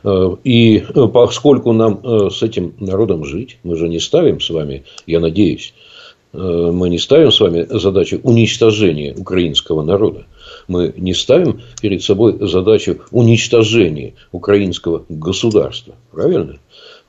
Э, 0.04 0.36
и 0.44 0.80
э, 0.80 1.08
поскольку 1.08 1.72
нам 1.72 2.02
с 2.30 2.44
этим 2.44 2.74
народом 2.80 3.24
жить, 3.24 3.60
мы 3.63 3.78
же 3.78 3.88
не 3.88 4.00
ставим 4.00 4.41
с 4.41 4.50
вами, 4.50 4.84
я 5.08 5.20
надеюсь, 5.20 5.74
мы 6.34 6.88
не 6.88 6.98
ставим 6.98 7.30
с 7.30 7.41
вами 7.41 7.67
задачу 7.70 8.22
уничтожения 8.24 9.13
украинского 9.13 9.84
народа. 9.84 10.28
Мы 10.70 10.94
не 10.96 11.13
ставим 11.13 11.60
перед 11.82 12.04
собой 12.04 12.38
задачу 12.48 13.02
уничтожения 13.12 14.13
украинского 14.32 15.04
государства. 15.10 15.96
Правильно? 16.10 16.58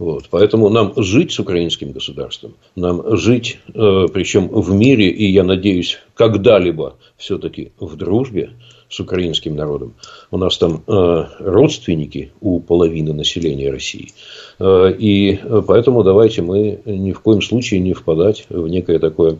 Вот. 0.02 0.24
Поэтому 0.30 0.68
нам 0.68 0.94
жить 0.96 1.30
с 1.30 1.38
украинским 1.38 1.92
государством, 1.92 2.54
нам 2.74 3.16
жить, 3.16 3.60
э, 3.68 4.06
причем 4.12 4.48
в 4.48 4.74
мире, 4.74 5.08
и 5.08 5.26
я 5.30 5.44
надеюсь, 5.44 6.00
когда-либо 6.14 6.96
все-таки 7.16 7.70
в 7.78 7.94
дружбе 7.94 8.50
с 8.92 9.00
украинским 9.00 9.56
народом. 9.56 9.94
У 10.30 10.36
нас 10.36 10.58
там 10.58 10.82
э, 10.86 11.24
родственники 11.38 12.32
у 12.40 12.60
половины 12.60 13.14
населения 13.14 13.70
России. 13.70 14.10
Э, 14.58 14.92
и 14.96 15.40
поэтому 15.66 16.02
давайте 16.02 16.42
мы 16.42 16.80
ни 16.84 17.12
в 17.12 17.20
коем 17.20 17.40
случае 17.40 17.80
не 17.80 17.94
впадать 17.94 18.44
в 18.50 18.68
некое 18.68 18.98
такое 18.98 19.38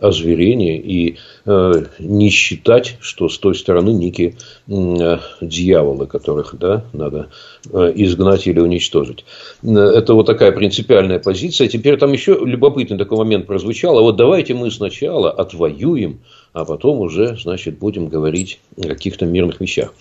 озверение 0.00 0.78
и 0.78 1.16
э, 1.46 1.84
не 2.00 2.28
считать, 2.30 2.96
что 3.00 3.28
с 3.28 3.38
той 3.38 3.54
стороны 3.54 3.90
некие 3.90 4.34
э, 4.66 5.18
дьяволы, 5.40 6.06
которых 6.06 6.56
да, 6.58 6.84
надо 6.92 7.28
э, 7.70 7.92
изгнать 7.94 8.48
или 8.48 8.58
уничтожить. 8.58 9.24
Это 9.62 10.14
вот 10.14 10.26
такая 10.26 10.50
принципиальная 10.50 11.20
позиция. 11.20 11.68
Теперь 11.68 11.98
там 11.98 12.12
еще 12.12 12.36
любопытный 12.44 12.98
такой 12.98 13.18
момент 13.18 13.46
прозвучал. 13.46 13.96
А 13.98 14.02
вот 14.02 14.16
давайте 14.16 14.54
мы 14.54 14.70
сначала 14.72 15.30
отвоюем, 15.30 16.20
а 16.52 16.64
потом 16.64 17.00
уже, 17.00 17.36
значит, 17.36 17.78
будем 17.78 18.08
говорить 18.08 18.60
о 18.76 18.88
каких-то 18.88 19.26
мирных 19.26 19.60
вещах. 19.60 19.94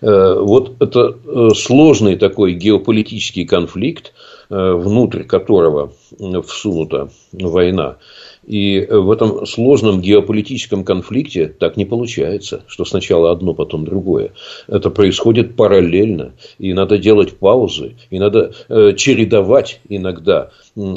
Вот 0.00 0.72
это 0.80 1.54
сложный 1.54 2.16
такой 2.16 2.54
геополитический 2.54 3.44
конфликт, 3.46 4.12
внутрь 4.48 5.24
которого 5.24 5.92
всунута 6.46 7.10
война. 7.32 7.96
И 8.46 8.86
в 8.88 9.10
этом 9.10 9.44
сложном 9.44 10.00
геополитическом 10.00 10.82
конфликте 10.82 11.48
так 11.48 11.76
не 11.76 11.84
получается, 11.84 12.62
что 12.66 12.86
сначала 12.86 13.30
одно, 13.30 13.52
потом 13.52 13.84
другое. 13.84 14.32
Это 14.68 14.88
происходит 14.88 15.54
параллельно. 15.54 16.32
И 16.58 16.72
надо 16.72 16.96
делать 16.96 17.36
паузы, 17.36 17.96
и 18.08 18.18
надо 18.18 18.54
э, 18.70 18.94
чередовать 18.96 19.80
иногда 19.90 20.50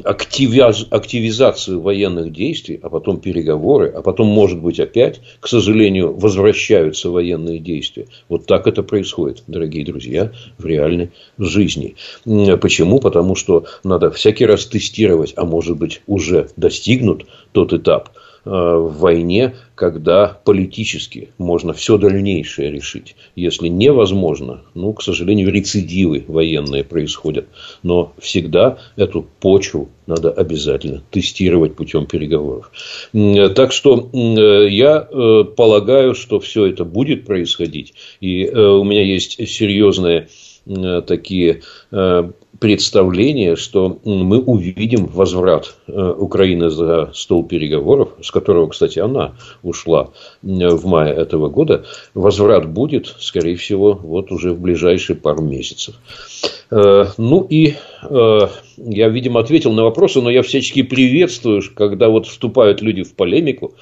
активиз, 0.04 0.88
активизацию 0.90 1.82
военных 1.82 2.32
действий, 2.32 2.80
а 2.82 2.90
потом 2.90 3.20
переговоры, 3.20 3.90
а 3.90 4.02
потом, 4.02 4.28
может 4.28 4.60
быть, 4.60 4.80
опять, 4.80 5.22
к 5.40 5.48
сожалению, 5.48 6.14
возвращаются 6.14 7.10
военные 7.10 7.60
действия. 7.60 8.08
Вот 8.30 8.46
так 8.46 8.68
это 8.68 8.84
происходит, 8.84 9.44
дорогие 9.48 9.84
друзья, 9.86 10.32
в 10.58 10.66
реальной 10.66 11.12
жизни. 11.38 11.96
Почему? 12.26 13.00
Потому 13.00 13.36
что 13.36 13.66
надо 13.84 14.12
всякий 14.12 14.46
раз 14.46 14.66
тестировать, 14.66 15.34
а 15.36 15.46
может 15.46 15.78
быть, 15.78 16.02
уже 16.08 16.50
достигнут 16.58 17.26
тот 17.52 17.74
этап 17.74 18.10
в 18.44 18.98
войне, 19.00 19.56
когда 19.76 20.40
политически 20.44 21.30
можно 21.38 21.74
все 21.74 21.98
дальнейшее 21.98 22.72
решить. 22.72 23.16
Если 23.36 23.68
невозможно, 23.68 24.62
ну, 24.74 24.94
к 24.94 25.04
сожалению, 25.04 25.52
рецидивы 25.52 26.26
военные 26.28 26.84
происходят. 26.84 27.48
Но 27.84 28.14
всегда 28.20 28.80
эту 28.96 29.28
почву 29.40 29.90
надо 30.08 30.32
обязательно 30.32 31.04
тестировать 31.12 31.76
путем 31.76 32.06
переговоров. 32.06 32.72
Так 33.12 33.72
что 33.72 34.10
э, 34.12 34.68
я 34.70 35.08
э, 35.10 35.44
полагаю, 35.56 36.16
что 36.16 36.40
все 36.40 36.66
это 36.66 36.84
будет 36.84 37.26
происходить. 37.26 37.94
И 38.20 38.50
у 38.50 38.84
меня 38.84 39.04
есть 39.04 39.48
серьезные 39.48 40.28
такие 41.08 41.62
представление, 42.62 43.56
что 43.56 44.00
мы 44.06 44.40
увидим 44.40 45.08
возврат 45.08 45.74
э, 45.88 46.14
Украины 46.16 46.70
за 46.70 47.10
стол 47.12 47.44
переговоров, 47.44 48.10
с 48.22 48.30
которого, 48.30 48.68
кстати, 48.68 49.00
она 49.00 49.34
ушла 49.64 50.12
в 50.44 50.86
мае 50.86 51.12
этого 51.12 51.50
года. 51.50 51.86
Возврат 52.14 52.70
будет, 52.70 53.16
скорее 53.18 53.56
всего, 53.56 53.94
вот 53.94 54.32
уже 54.32 54.54
в 54.54 54.62
ближайшие 54.62 55.16
пару 55.16 55.42
месяцев. 55.42 55.96
Э, 56.70 57.06
ну 57.18 57.48
и 57.50 57.74
э, 58.04 58.40
я, 58.78 59.10
видимо, 59.10 59.40
ответил 59.40 59.72
на 59.72 59.84
вопросы, 59.84 60.22
но 60.22 60.30
я 60.30 60.44
всячески 60.44 60.84
приветствую, 60.84 61.64
когда 61.74 62.10
вот 62.10 62.28
вступают 62.28 62.84
люди 62.84 63.02
в 63.02 63.16
полемику 63.16 63.74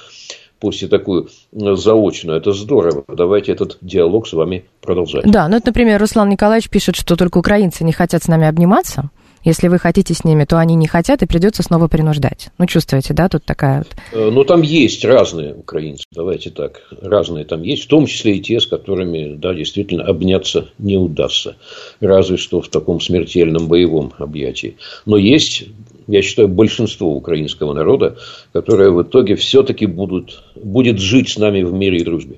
пусть 0.60 0.84
и 0.84 0.88
такую 0.88 1.28
э, 1.52 1.76
заочную. 1.76 2.38
Это 2.38 2.52
здорово. 2.52 3.04
Давайте 3.08 3.52
этот 3.52 3.78
диалог 3.82 4.28
с 4.28 4.34
вами 4.34 4.66
продолжать. 4.82 5.26
Да, 5.26 5.48
ну, 5.48 5.58
это, 5.58 5.68
например, 5.68 6.00
Руслан 6.00 6.30
Николаевич 6.30 6.70
пишет, 6.70 6.96
что 6.96 7.16
только 7.16 7.38
украинцы 7.38 7.84
не 7.84 7.92
хотят 7.92 8.24
с 8.24 8.28
нами 8.28 8.48
обниматься. 8.48 9.10
Если 9.44 9.70
вы 9.70 9.80
хотите 9.80 10.14
с 10.14 10.26
ними, 10.26 10.44
то 10.44 10.60
они 10.60 10.76
не 10.76 10.88
хотят, 10.88 11.22
и 11.22 11.26
придется 11.26 11.64
снова 11.64 11.88
принуждать. 11.88 12.50
Ну, 12.58 12.66
чувствуете, 12.66 13.14
да, 13.14 13.30
тут 13.30 13.46
такая 13.46 13.80
вот... 13.80 13.88
Э, 14.12 14.30
ну, 14.30 14.44
там 14.44 14.62
есть 14.62 15.06
разные 15.06 15.54
украинцы, 15.54 16.04
давайте 16.12 16.50
так. 16.50 16.82
Разные 17.02 17.46
там 17.46 17.62
есть, 17.62 17.86
в 17.86 17.88
том 17.88 18.06
числе 18.06 18.36
и 18.36 18.42
те, 18.42 18.60
с 18.60 18.68
которыми, 18.68 19.36
да, 19.36 19.54
действительно 19.54 20.04
обняться 20.04 20.70
не 20.78 20.98
удастся. 20.98 21.56
Разве 22.02 22.38
что 22.38 22.62
в 22.62 22.68
таком 22.68 23.00
смертельном 23.00 23.68
боевом 23.68 24.14
объятии. 24.18 24.76
Но 25.06 25.16
есть 25.16 25.66
я 26.10 26.24
считаю, 26.24 26.48
большинство 26.48 27.16
украинского 27.16 27.74
народа, 27.74 28.18
которое 28.52 28.90
в 28.90 29.04
итоге 29.04 29.36
все-таки 29.36 29.86
будут, 29.86 30.44
будет 30.56 31.00
жить 31.00 31.30
с 31.30 31.38
нами 31.38 31.62
в 31.62 31.72
мире 31.72 32.00
и 32.00 32.04
дружбе. 32.04 32.38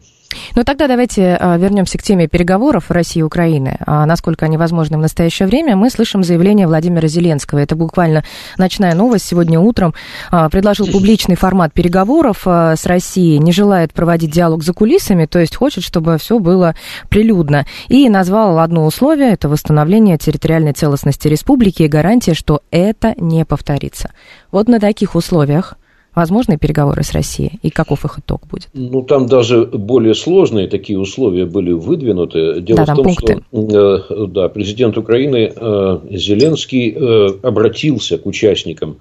Ну 0.55 0.63
тогда 0.63 0.87
давайте 0.87 1.37
а, 1.39 1.57
вернемся 1.57 1.97
к 1.97 2.03
теме 2.03 2.27
переговоров 2.27 2.89
России 2.89 3.19
и 3.19 3.23
Украины. 3.23 3.77
А 3.85 4.05
насколько 4.05 4.45
они 4.45 4.57
возможны 4.57 4.97
в 4.97 5.01
настоящее 5.01 5.47
время, 5.47 5.75
мы 5.75 5.89
слышим 5.89 6.23
заявление 6.23 6.67
Владимира 6.67 7.07
Зеленского. 7.07 7.59
Это 7.59 7.75
буквально 7.75 8.23
ночная 8.57 8.93
новость. 8.95 9.25
Сегодня 9.25 9.59
утром 9.59 9.93
а, 10.29 10.49
предложил 10.49 10.87
публичный 10.87 11.35
формат 11.35 11.73
переговоров 11.73 12.45
с 12.45 12.85
Россией, 12.85 13.39
не 13.39 13.51
желает 13.51 13.93
проводить 13.93 14.31
диалог 14.31 14.63
за 14.63 14.73
кулисами, 14.73 15.25
то 15.25 15.39
есть 15.39 15.55
хочет, 15.55 15.83
чтобы 15.83 16.17
все 16.17 16.39
было 16.39 16.75
прилюдно. 17.09 17.65
И 17.87 18.09
назвал 18.09 18.59
одно 18.59 18.85
условие, 18.85 19.33
это 19.33 19.49
восстановление 19.49 20.17
территориальной 20.17 20.73
целостности 20.73 21.27
республики 21.27 21.83
и 21.83 21.87
гарантия, 21.87 22.33
что 22.33 22.61
это 22.71 23.13
не 23.17 23.45
повторится. 23.45 24.11
Вот 24.51 24.67
на 24.67 24.79
таких 24.79 25.15
условиях 25.15 25.75
возможные 26.15 26.57
переговоры 26.57 27.03
с 27.03 27.13
Россией 27.13 27.59
и 27.61 27.69
каков 27.69 28.05
их 28.05 28.19
итог 28.19 28.41
будет? 28.47 28.69
Ну, 28.73 29.01
там 29.03 29.27
даже 29.27 29.65
более 29.65 30.13
сложные 30.13 30.67
такие 30.67 30.99
условия 30.99 31.45
были 31.45 31.71
выдвинуты. 31.71 32.61
Дело 32.61 32.85
да, 32.85 32.93
в 32.93 32.95
том, 32.95 33.05
пункты. 33.05 33.41
что 33.51 33.95
э, 34.09 34.27
да, 34.27 34.49
президент 34.49 34.97
Украины 34.97 35.51
э, 35.55 35.99
Зеленский 36.11 36.91
э, 36.91 37.27
обратился 37.43 38.17
к 38.17 38.25
участникам 38.25 38.97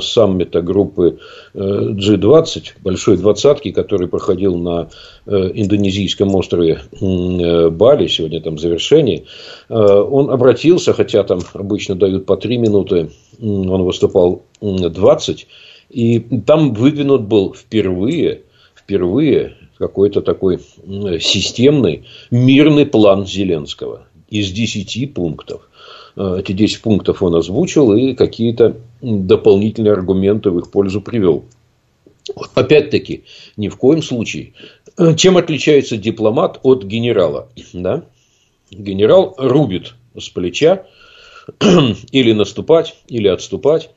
саммита 0.00 0.62
группы 0.62 1.18
G20, 1.54 2.62
большой 2.82 3.16
двадцатки, 3.16 3.70
который 3.70 4.08
проходил 4.08 4.56
на 4.56 4.88
индонезийском 5.26 6.34
острове 6.34 6.80
Бали, 7.00 8.06
сегодня 8.06 8.40
там 8.40 8.58
завершение. 8.58 9.24
Он 9.68 10.30
обратился, 10.30 10.92
хотя 10.92 11.22
там 11.24 11.40
обычно 11.54 11.94
дают 11.94 12.26
по 12.26 12.36
три 12.36 12.58
минуты, 12.58 13.10
он 13.40 13.82
выступал 13.82 14.42
20 14.60 15.46
и 15.92 16.18
там 16.18 16.72
выдвинут 16.72 17.22
был 17.22 17.54
впервые, 17.54 18.42
впервые 18.74 19.56
какой-то 19.78 20.22
такой 20.22 20.60
системный 21.20 22.04
мирный 22.30 22.86
план 22.86 23.26
Зеленского 23.26 24.06
из 24.30 24.50
10 24.50 25.12
пунктов. 25.12 25.68
Э, 26.16 26.36
эти 26.40 26.52
10 26.52 26.80
пунктов 26.80 27.22
он 27.22 27.34
озвучил 27.34 27.92
и 27.92 28.14
какие-то 28.14 28.76
дополнительные 29.02 29.92
аргументы 29.92 30.50
в 30.50 30.58
их 30.58 30.70
пользу 30.70 31.00
привел. 31.00 31.44
Опять-таки, 32.54 33.24
ни 33.56 33.68
в 33.68 33.76
коем 33.76 34.02
случае. 34.02 34.52
Э, 34.96 35.14
чем 35.14 35.36
отличается 35.36 35.96
дипломат 35.96 36.60
от 36.62 36.84
генерала? 36.84 37.48
Да? 37.72 38.04
Генерал 38.70 39.34
рубит 39.36 39.94
с 40.18 40.28
плеча 40.30 40.86
или 42.12 42.32
наступать, 42.32 42.96
или 43.08 43.28
отступать. 43.28 43.90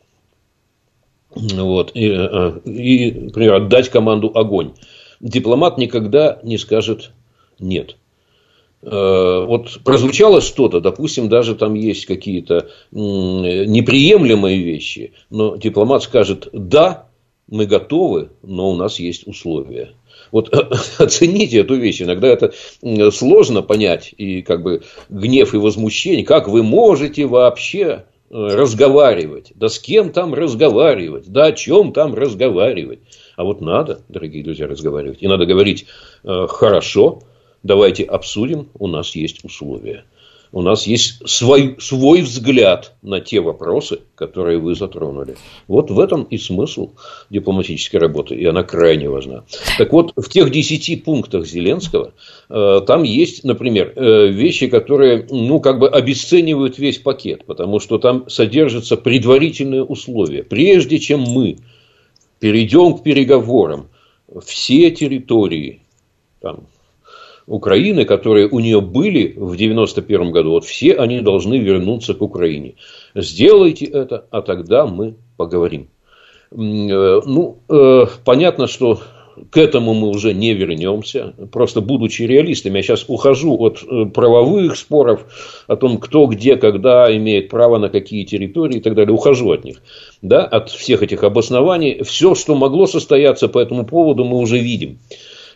Вот, 1.35 1.91
и, 1.93 2.09
э, 2.09 2.59
и, 2.65 3.11
например, 3.11 3.55
отдать 3.55 3.89
команду 3.89 4.31
огонь. 4.33 4.73
Дипломат 5.19 5.77
никогда 5.77 6.39
не 6.43 6.57
скажет 6.57 7.11
нет. 7.59 7.97
Э, 8.81 9.45
вот 9.45 9.79
прозвучало 9.83 10.41
что-то, 10.41 10.79
допустим, 10.79 11.27
даже 11.27 11.55
там 11.55 11.73
есть 11.73 12.05
какие-то 12.05 12.69
неприемлемые 12.91 14.61
вещи, 14.61 15.13
но 15.29 15.55
дипломат 15.57 16.03
скажет 16.03 16.47
«да, 16.53 17.09
мы 17.47 17.65
готовы, 17.65 18.29
но 18.41 18.69
у 18.69 18.75
нас 18.75 18.99
есть 18.99 19.27
условия». 19.27 19.93
Вот 20.31 20.53
оцените 20.97 21.59
эту 21.59 21.75
вещь. 21.75 22.01
Иногда 22.01 22.27
это 22.27 22.53
сложно 23.11 23.61
понять. 23.61 24.13
И 24.17 24.41
как 24.41 24.63
бы 24.63 24.83
гнев 25.09 25.53
и 25.53 25.57
возмущение. 25.57 26.25
Как 26.25 26.47
вы 26.47 26.63
можете 26.63 27.25
вообще 27.25 27.79
э, 27.87 28.03
разговаривать? 28.35 29.53
Да 29.55 29.69
с 29.69 29.79
кем 29.79 30.11
там 30.11 30.33
разговаривать? 30.33 31.27
Да 31.27 31.45
о 31.45 31.51
чем 31.53 31.93
там 31.93 32.13
разговаривать? 32.13 32.99
А 33.37 33.43
вот 33.43 33.61
надо, 33.61 34.01
дорогие 34.09 34.43
друзья, 34.43 34.67
разговаривать. 34.67 35.19
И 35.21 35.27
надо 35.27 35.45
говорить 35.45 35.85
э, 36.23 36.47
хорошо, 36.49 37.21
давайте 37.63 38.03
обсудим, 38.03 38.69
у 38.77 38.87
нас 38.87 39.15
есть 39.15 39.43
условия. 39.45 40.03
У 40.51 40.62
нас 40.62 40.88
есть 40.88 41.27
свой, 41.27 41.75
свой 41.79 42.21
взгляд 42.21 42.93
на 43.01 43.19
те 43.19 43.41
вопросы, 43.41 43.99
которые 44.15 44.58
вы 44.58 44.75
затронули. 44.75 45.36
Вот 45.67 45.91
в 45.91 45.99
этом 45.99 46.23
и 46.23 46.38
смысл 46.38 46.91
дипломатической 47.29 47.97
работы, 47.97 48.36
и 48.36 48.45
она 48.45 48.63
крайне 48.63 49.10
важна. 49.10 49.43
Так 49.77 49.91
вот, 49.91 50.13
в 50.15 50.29
тех 50.29 50.51
десяти 50.51 50.95
пунктах 50.95 51.45
Зеленского 51.45 52.13
э, 52.49 52.81
там 52.86 53.03
есть, 53.03 53.43
например, 53.43 53.93
э, 53.95 54.27
вещи, 54.27 54.67
которые, 54.67 55.27
ну, 55.29 55.60
как 55.60 55.79
бы 55.79 55.89
обесценивают 55.89 56.77
весь 56.77 56.99
пакет, 56.99 57.45
потому 57.45 57.79
что 57.79 57.97
там 57.97 58.29
содержатся 58.29 58.97
предварительные 58.97 59.84
условия. 59.84 60.43
Прежде 60.43 60.99
чем 60.99 61.21
мы 61.21 61.58
перейдем 62.39 62.97
к 62.97 63.03
переговорам, 63.03 63.88
все 64.45 64.91
территории, 64.91 65.81
там, 66.41 66.67
Украины, 67.47 68.05
которые 68.05 68.47
у 68.47 68.60
нее 68.60 68.81
были 68.81 69.34
в 69.36 69.53
1991 69.53 70.31
году, 70.31 70.51
вот 70.51 70.65
все 70.65 70.95
они 70.95 71.21
должны 71.21 71.58
вернуться 71.58 72.13
к 72.13 72.21
Украине. 72.21 72.75
Сделайте 73.13 73.86
это, 73.86 74.25
а 74.31 74.41
тогда 74.41 74.88
мы 74.88 75.15
поговорим. 75.38 75.88
Э, 76.51 76.55
ну, 76.58 77.58
э, 77.69 78.05
понятно, 78.23 78.67
что 78.67 78.99
к 79.49 79.58
этому 79.58 79.93
мы 79.93 80.10
уже 80.10 80.34
не 80.34 80.53
вернемся. 80.53 81.34
Просто 81.51 81.81
будучи 81.81 82.23
реалистами, 82.23 82.77
я 82.77 82.84
сейчас 82.84 83.05
ухожу 83.08 83.58
от 83.60 83.84
э, 83.84 84.05
правовых 84.05 84.75
споров 84.77 85.25
о 85.67 85.75
том, 85.75 85.97
кто, 85.97 86.25
где, 86.27 86.55
когда 86.55 87.15
имеет 87.15 87.49
право 87.49 87.77
на 87.77 87.89
какие 87.89 88.23
территории 88.23 88.77
и 88.77 88.81
так 88.81 88.95
далее. 88.95 89.13
Ухожу 89.13 89.51
от 89.51 89.65
них. 89.65 89.81
Да, 90.21 90.45
от 90.45 90.69
всех 90.69 91.03
этих 91.03 91.23
обоснований. 91.23 92.03
Все, 92.03 92.34
что 92.36 92.55
могло 92.55 92.88
состояться 92.88 93.47
по 93.47 93.60
этому 93.60 93.86
поводу, 93.86 94.23
мы 94.23 94.38
уже 94.38 94.58
видим. 94.58 94.99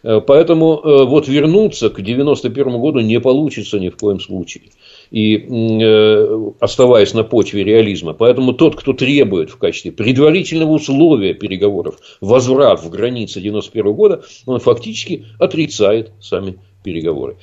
Э, 0.04 0.22
поэтому 0.26 0.78
э, 0.78 1.06
вот 1.06 1.28
вернуться 1.28 1.90
к 1.90 2.02
91 2.02 2.80
году 2.80 3.00
не 3.00 3.20
получится 3.20 3.80
ни 3.80 3.90
в 3.90 3.98
коем 3.98 4.20
случае. 4.20 4.64
И 5.12 5.38
э, 5.38 6.52
оставаясь 6.60 7.14
на 7.14 7.24
почве 7.24 7.64
реализма. 7.64 8.14
Поэтому 8.14 8.54
тот, 8.54 8.76
кто 8.76 8.94
требует 8.94 9.50
в 9.50 9.58
качестве 9.58 9.92
предварительного 9.92 10.72
условия 10.72 11.34
переговоров 11.34 11.98
возврат 12.22 12.84
в 12.84 12.90
границы 12.90 13.42
91 13.42 13.94
года, 13.94 14.24
он 14.46 14.60
фактически 14.60 15.26
отрицает 15.40 16.12
сами 16.22 16.60
переговоры. 16.84 17.38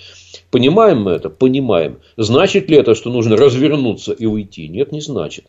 Понимаем 0.51 1.03
мы 1.03 1.13
это? 1.13 1.29
Понимаем. 1.29 1.99
Значит 2.17 2.71
ли 2.71 2.77
это, 2.79 2.95
что 2.95 3.11
нужно 3.11 3.37
развернуться 3.37 4.13
и 4.13 4.27
уйти? 4.27 4.69
Нет, 4.69 4.93
не 4.93 5.01
значит. 5.01 5.45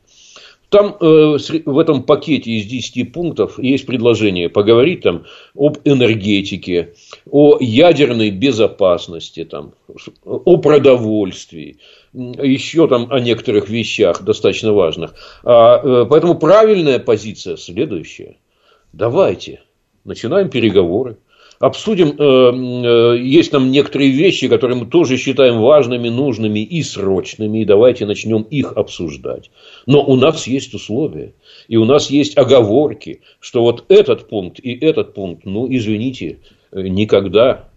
Там 0.69 0.97
э, 0.99 1.37
в 1.65 1.79
этом 1.79 2.03
пакете 2.03 2.51
из 2.51 2.65
10 2.65 3.13
пунктов 3.13 3.57
есть 3.57 3.85
предложение 3.85 4.49
поговорить 4.49 5.01
там 5.01 5.25
об 5.55 5.77
энергетике, 5.85 6.93
о 7.29 7.57
ядерной 7.61 8.31
безопасности, 8.31 9.45
там, 9.45 9.73
о 10.25 10.57
продовольствии, 10.57 11.77
еще 12.11 12.87
там 12.89 13.09
о 13.11 13.19
некоторых 13.21 13.69
вещах 13.69 14.23
достаточно 14.23 14.73
важных. 14.73 15.13
А, 15.43 15.79
э, 15.81 16.05
поэтому 16.09 16.35
правильная 16.35 16.99
позиция 16.99 17.55
следующая. 17.55 18.35
Давайте, 18.91 19.61
начинаем 20.03 20.49
переговоры 20.49 21.17
обсудим, 21.59 22.15
э, 22.17 23.15
э, 23.15 23.19
есть 23.19 23.51
там 23.51 23.71
некоторые 23.71 24.11
вещи, 24.11 24.47
которые 24.47 24.77
мы 24.77 24.85
тоже 24.85 25.17
считаем 25.17 25.59
важными, 25.59 26.09
нужными 26.09 26.59
и 26.59 26.83
срочными, 26.83 27.59
и 27.59 27.65
давайте 27.65 28.05
начнем 28.05 28.43
их 28.43 28.73
обсуждать. 28.73 29.49
Но 29.85 30.03
у 30.03 30.15
нас 30.15 30.47
есть 30.47 30.73
условия, 30.73 31.33
и 31.67 31.77
у 31.77 31.85
нас 31.85 32.09
есть 32.09 32.37
оговорки, 32.37 33.21
что 33.39 33.61
вот 33.61 33.85
этот 33.89 34.29
пункт 34.29 34.59
и 34.61 34.73
этот 34.73 35.13
пункт, 35.13 35.45
ну, 35.45 35.67
извините, 35.69 36.39
э, 36.71 36.81
никогда, 36.81 37.69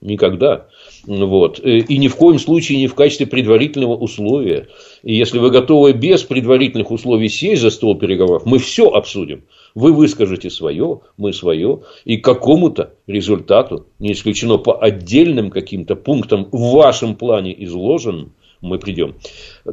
никогда. 0.00 0.66
Вот. 1.06 1.58
И 1.58 1.98
ни 1.98 2.08
в 2.08 2.16
коем 2.16 2.38
случае 2.38 2.78
не 2.78 2.86
в 2.86 2.94
качестве 2.94 3.26
предварительного 3.26 3.96
условия. 3.96 4.68
И 5.02 5.14
если 5.14 5.38
вы 5.38 5.50
готовы 5.50 5.92
без 5.92 6.22
предварительных 6.22 6.90
условий 6.90 7.28
сесть 7.28 7.62
за 7.62 7.70
стол 7.70 7.96
переговоров, 7.96 8.46
мы 8.46 8.58
все 8.58 8.88
обсудим. 8.88 9.42
Вы 9.78 9.92
выскажете 9.92 10.50
свое, 10.50 11.02
мы 11.16 11.32
свое, 11.32 11.82
и 12.04 12.16
к 12.16 12.24
какому-то 12.24 12.94
результату, 13.06 13.86
не 14.00 14.10
исключено 14.10 14.58
по 14.58 14.76
отдельным 14.76 15.50
каким-то 15.50 15.94
пунктам 15.94 16.48
в 16.50 16.72
вашем 16.72 17.14
плане 17.14 17.54
изложенным, 17.64 18.32
мы 18.60 18.78
придем. 18.78 19.14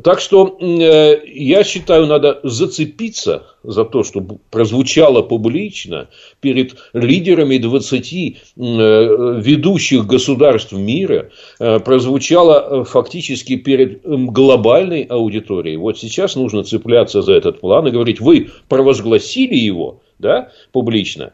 Так 0.04 0.20
что 0.20 0.58
э, 0.60 1.22
я 1.26 1.64
считаю, 1.64 2.06
надо 2.06 2.40
зацепиться 2.44 3.48
за 3.64 3.84
то, 3.84 4.04
что 4.04 4.22
прозвучало 4.52 5.22
публично 5.22 6.10
перед 6.40 6.76
лидерами 6.94 7.58
20 7.58 8.14
э, 8.14 8.32
ведущих 8.56 10.06
государств 10.06 10.74
мира, 10.74 11.30
э, 11.60 11.80
прозвучало 11.80 12.84
фактически 12.86 13.56
перед 13.56 14.02
глобальной 14.04 15.04
аудиторией. 15.04 15.78
Вот 15.78 15.98
сейчас 15.98 16.36
нужно 16.36 16.64
цепляться 16.64 17.22
за 17.22 17.34
этот 17.34 17.62
план 17.62 17.88
и 17.88 17.92
говорить, 17.92 18.20
вы 18.20 18.50
провозгласили 18.70 19.56
его 19.56 20.02
да, 20.20 20.52
публично. 20.72 21.34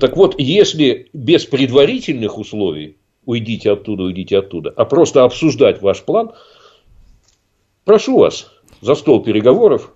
Так 0.00 0.16
вот, 0.16 0.34
если 0.38 1.08
без 1.12 1.44
предварительных 1.44 2.38
условий 2.38 2.96
уйдите 3.26 3.72
оттуда, 3.72 4.04
уйдите 4.04 4.38
оттуда, 4.38 4.72
а 4.74 4.84
просто 4.84 5.24
обсуждать 5.24 5.82
ваш 5.82 6.02
план– 6.02 6.30
Прошу 7.86 8.18
вас 8.18 8.50
за 8.80 8.96
стол 8.96 9.22
переговоров, 9.22 9.92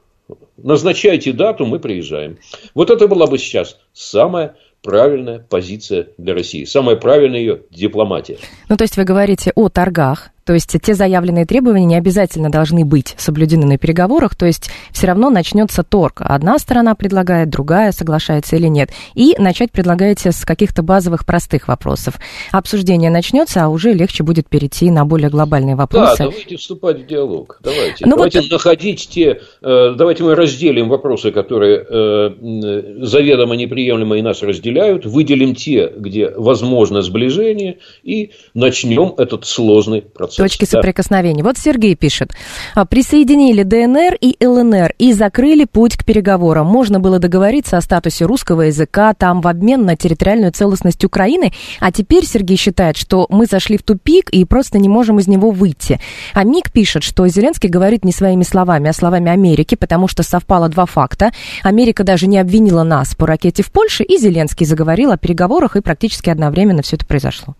назначайте 0.56 1.32
дату, 1.32 1.66
мы 1.66 1.80
приезжаем. 1.80 2.38
Вот 2.72 2.88
это 2.88 3.08
была 3.08 3.26
бы 3.26 3.36
сейчас 3.36 3.80
самая 3.92 4.54
правильная 4.80 5.40
позиция 5.40 6.10
для 6.16 6.34
России, 6.34 6.62
самая 6.66 6.94
правильная 6.94 7.40
ее 7.40 7.62
дипломатия. 7.72 8.38
Ну, 8.68 8.76
то 8.76 8.84
есть 8.84 8.96
вы 8.96 9.02
говорите 9.02 9.50
о 9.56 9.68
торгах, 9.68 10.30
то 10.50 10.54
есть 10.54 10.76
те 10.82 10.94
заявленные 10.94 11.46
требования 11.46 11.84
не 11.84 11.94
обязательно 11.94 12.50
должны 12.50 12.84
быть 12.84 13.14
соблюдены 13.16 13.66
на 13.66 13.78
переговорах, 13.78 14.34
то 14.34 14.46
есть 14.46 14.68
все 14.90 15.06
равно 15.06 15.30
начнется 15.30 15.84
торг. 15.84 16.22
Одна 16.24 16.58
сторона 16.58 16.96
предлагает, 16.96 17.50
другая 17.50 17.92
соглашается 17.92 18.56
или 18.56 18.66
нет. 18.66 18.90
И 19.14 19.36
начать 19.38 19.70
предлагаете 19.70 20.32
с 20.32 20.44
каких-то 20.44 20.82
базовых 20.82 21.24
простых 21.24 21.68
вопросов. 21.68 22.16
Обсуждение 22.50 23.12
начнется, 23.12 23.62
а 23.62 23.68
уже 23.68 23.92
легче 23.92 24.24
будет 24.24 24.48
перейти 24.48 24.90
на 24.90 25.04
более 25.04 25.30
глобальные 25.30 25.76
вопросы. 25.76 26.18
Да, 26.18 26.24
давайте 26.24 26.56
вступать 26.56 27.04
в 27.04 27.06
диалог. 27.06 27.60
Давайте. 27.62 28.04
Ну, 28.04 28.16
давайте 28.16 28.40
вот... 28.40 28.50
находить 28.50 29.08
те... 29.08 29.42
Э, 29.62 29.94
давайте 29.96 30.24
мы 30.24 30.34
разделим 30.34 30.88
вопросы, 30.88 31.30
которые 31.30 31.86
э, 31.88 33.04
заведомо 33.06 33.54
неприемлемо 33.54 34.18
и 34.18 34.22
нас 34.22 34.42
разделяют, 34.42 35.06
выделим 35.06 35.54
те, 35.54 35.92
где 35.96 36.28
возможно 36.28 37.02
сближение, 37.02 37.78
и 38.02 38.32
начнем 38.52 39.14
этот 39.16 39.46
сложный 39.46 40.02
процесс 40.02 40.39
точки 40.40 40.64
да. 40.64 40.78
соприкосновения. 40.78 41.42
Вот 41.42 41.58
Сергей 41.58 41.94
пишет. 41.94 42.32
«А, 42.74 42.84
присоединили 42.86 43.62
ДНР 43.62 44.16
и 44.20 44.36
ЛНР 44.44 44.94
и 44.98 45.12
закрыли 45.12 45.64
путь 45.64 45.96
к 45.96 46.04
переговорам. 46.04 46.66
Можно 46.66 46.98
было 46.98 47.18
договориться 47.18 47.76
о 47.76 47.80
статусе 47.80 48.24
русского 48.24 48.62
языка 48.62 49.12
там 49.14 49.42
в 49.42 49.48
обмен 49.48 49.84
на 49.84 49.96
территориальную 49.96 50.52
целостность 50.52 51.04
Украины. 51.04 51.52
А 51.78 51.92
теперь 51.92 52.24
Сергей 52.24 52.56
считает, 52.56 52.96
что 52.96 53.26
мы 53.28 53.44
зашли 53.46 53.76
в 53.76 53.82
тупик 53.82 54.30
и 54.30 54.44
просто 54.44 54.78
не 54.78 54.88
можем 54.88 55.18
из 55.18 55.28
него 55.28 55.50
выйти. 55.50 56.00
А 56.32 56.42
Ник 56.42 56.72
пишет, 56.72 57.02
что 57.02 57.28
Зеленский 57.28 57.68
говорит 57.68 58.04
не 58.04 58.12
своими 58.12 58.42
словами, 58.42 58.88
а 58.88 58.92
словами 58.92 59.30
Америки, 59.30 59.74
потому 59.74 60.08
что 60.08 60.22
совпало 60.22 60.68
два 60.68 60.86
факта. 60.86 61.32
Америка 61.62 62.02
даже 62.02 62.26
не 62.26 62.38
обвинила 62.38 62.82
нас 62.82 63.14
по 63.14 63.26
ракете 63.26 63.62
в 63.62 63.70
Польше, 63.70 64.04
и 64.04 64.16
Зеленский 64.16 64.64
заговорил 64.64 65.12
о 65.12 65.18
переговорах, 65.18 65.76
и 65.76 65.82
практически 65.82 66.30
одновременно 66.30 66.82
все 66.82 66.96
это 66.96 67.04
произошло. 67.04 67.56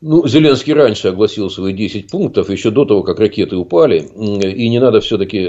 Ну, 0.00 0.28
Зеленский 0.28 0.74
раньше 0.74 1.08
огласил 1.08 1.50
свои 1.50 1.72
10 1.72 2.08
пунктов, 2.08 2.50
еще 2.50 2.70
до 2.70 2.84
того, 2.84 3.02
как 3.02 3.18
ракеты 3.18 3.56
упали. 3.56 3.98
И 3.98 4.68
не 4.68 4.78
надо 4.78 5.00
все-таки 5.00 5.38
э, 5.38 5.48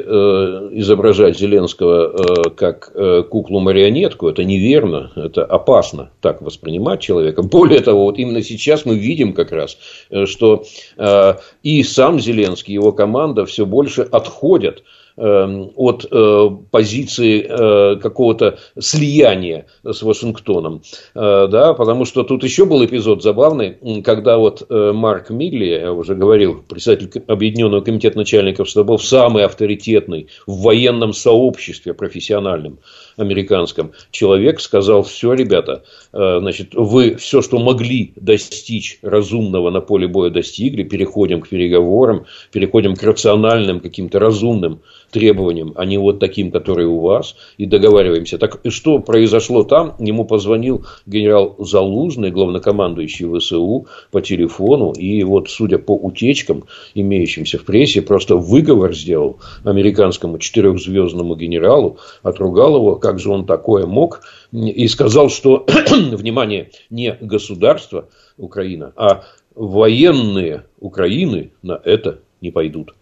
изображать 0.71 1.37
Зеленского 1.37 2.47
э, 2.47 2.49
как 2.55 2.91
э, 2.95 3.21
куклу-марионетку. 3.29 4.27
Это 4.27 4.43
неверно, 4.43 5.11
это 5.15 5.45
опасно 5.45 6.09
так 6.19 6.41
воспринимать 6.41 6.99
человека. 6.99 7.43
Более 7.43 7.81
того, 7.81 8.05
вот 8.05 8.17
именно 8.17 8.41
сейчас 8.41 8.85
мы 8.85 8.97
видим 8.97 9.33
как 9.33 9.51
раз, 9.51 9.77
э, 10.09 10.25
что 10.25 10.63
э, 10.97 11.33
и 11.61 11.83
сам 11.83 12.19
Зеленский, 12.19 12.73
его 12.73 12.91
команда 12.91 13.45
все 13.45 13.67
больше 13.67 14.01
отходят 14.01 14.81
от 15.20 16.05
э, 16.09 16.49
позиции 16.72 17.45
э, 17.45 17.97
какого-то 17.97 18.57
слияния 18.80 19.65
с 19.84 20.01
Вашингтоном. 20.01 20.82
Э, 21.13 21.47
да, 21.51 21.74
потому 21.74 22.05
что 22.05 22.24
тут 22.24 22.43
еще 22.43 22.65
был 22.65 22.86
эпизод 22.86 23.22
забавный, 23.22 23.78
когда 24.03 24.38
вот 24.38 24.65
Марк 24.70 25.30
Милли, 25.30 25.65
я 25.65 25.93
уже 25.93 26.15
говорил, 26.15 26.63
председатель 26.67 27.24
Объединенного 27.28 27.82
комитета 27.82 28.17
начальников 28.17 28.70
штабов, 28.70 29.03
самый 29.03 29.43
авторитетный 29.43 30.28
в 30.47 30.61
военном 30.61 31.13
сообществе 31.13 31.93
профессиональном 31.93 32.80
американском 33.17 33.91
человек, 34.11 34.61
сказал, 34.61 35.03
все, 35.03 35.34
ребята, 35.34 35.84
значит, 36.11 36.74
вы 36.74 37.15
все, 37.15 37.41
что 37.41 37.59
могли 37.59 38.13
достичь 38.15 38.99
разумного 39.01 39.70
на 39.70 39.82
поле 39.82 40.07
боя, 40.07 40.30
достигли, 40.30 40.84
переходим 40.84 41.41
к 41.41 41.49
переговорам, 41.49 42.26
переходим 42.51 42.95
к 42.95 43.03
рациональным, 43.03 43.80
каким-то 43.82 44.20
разумным 44.20 44.82
требованиям, 45.10 45.74
а 45.76 45.86
не 45.86 45.97
вот 45.97 46.20
таким, 46.20 46.51
которые 46.51 46.88
у 46.88 46.99
вас, 46.99 47.36
и 47.57 47.66
договариваемся. 47.66 48.38
Так 48.38 48.60
что 48.70 48.99
произошло 48.99 49.64
там? 49.64 49.95
Ему 49.99 50.26
позвонил 50.26 50.86
генерал 51.05 51.55
Залужный, 51.60 52.32
главнокомандующий 52.32 53.28
ВСУ, 53.39 53.88
по 54.12 54.22
телефону, 54.22 54.91
и 54.91 55.24
вот, 55.24 55.49
судя 55.49 55.78
по 55.78 55.95
утечкам, 55.95 56.66
имеющимся 56.93 57.57
в 57.57 57.66
прессе, 57.66 58.01
просто 58.01 58.36
выговор 58.36 58.93
сделал 58.95 59.39
американскому 59.64 60.39
четырехзвездному 60.39 61.36
генералу, 61.36 61.97
отругал 62.24 62.76
его, 62.76 62.95
как 62.95 63.20
же 63.20 63.32
он 63.32 63.45
такое 63.45 63.86
мог, 63.86 64.22
и 64.51 64.88
сказал, 64.88 65.30
что, 65.30 65.66
внимание, 65.89 66.72
не 66.89 67.18
государство 67.20 68.10
Украина, 68.38 68.93
а 68.95 69.24
военные 69.55 70.66
Украины 70.80 71.51
на 71.62 71.80
это 71.84 72.20
не 72.41 72.51
пойдут. 72.51 72.93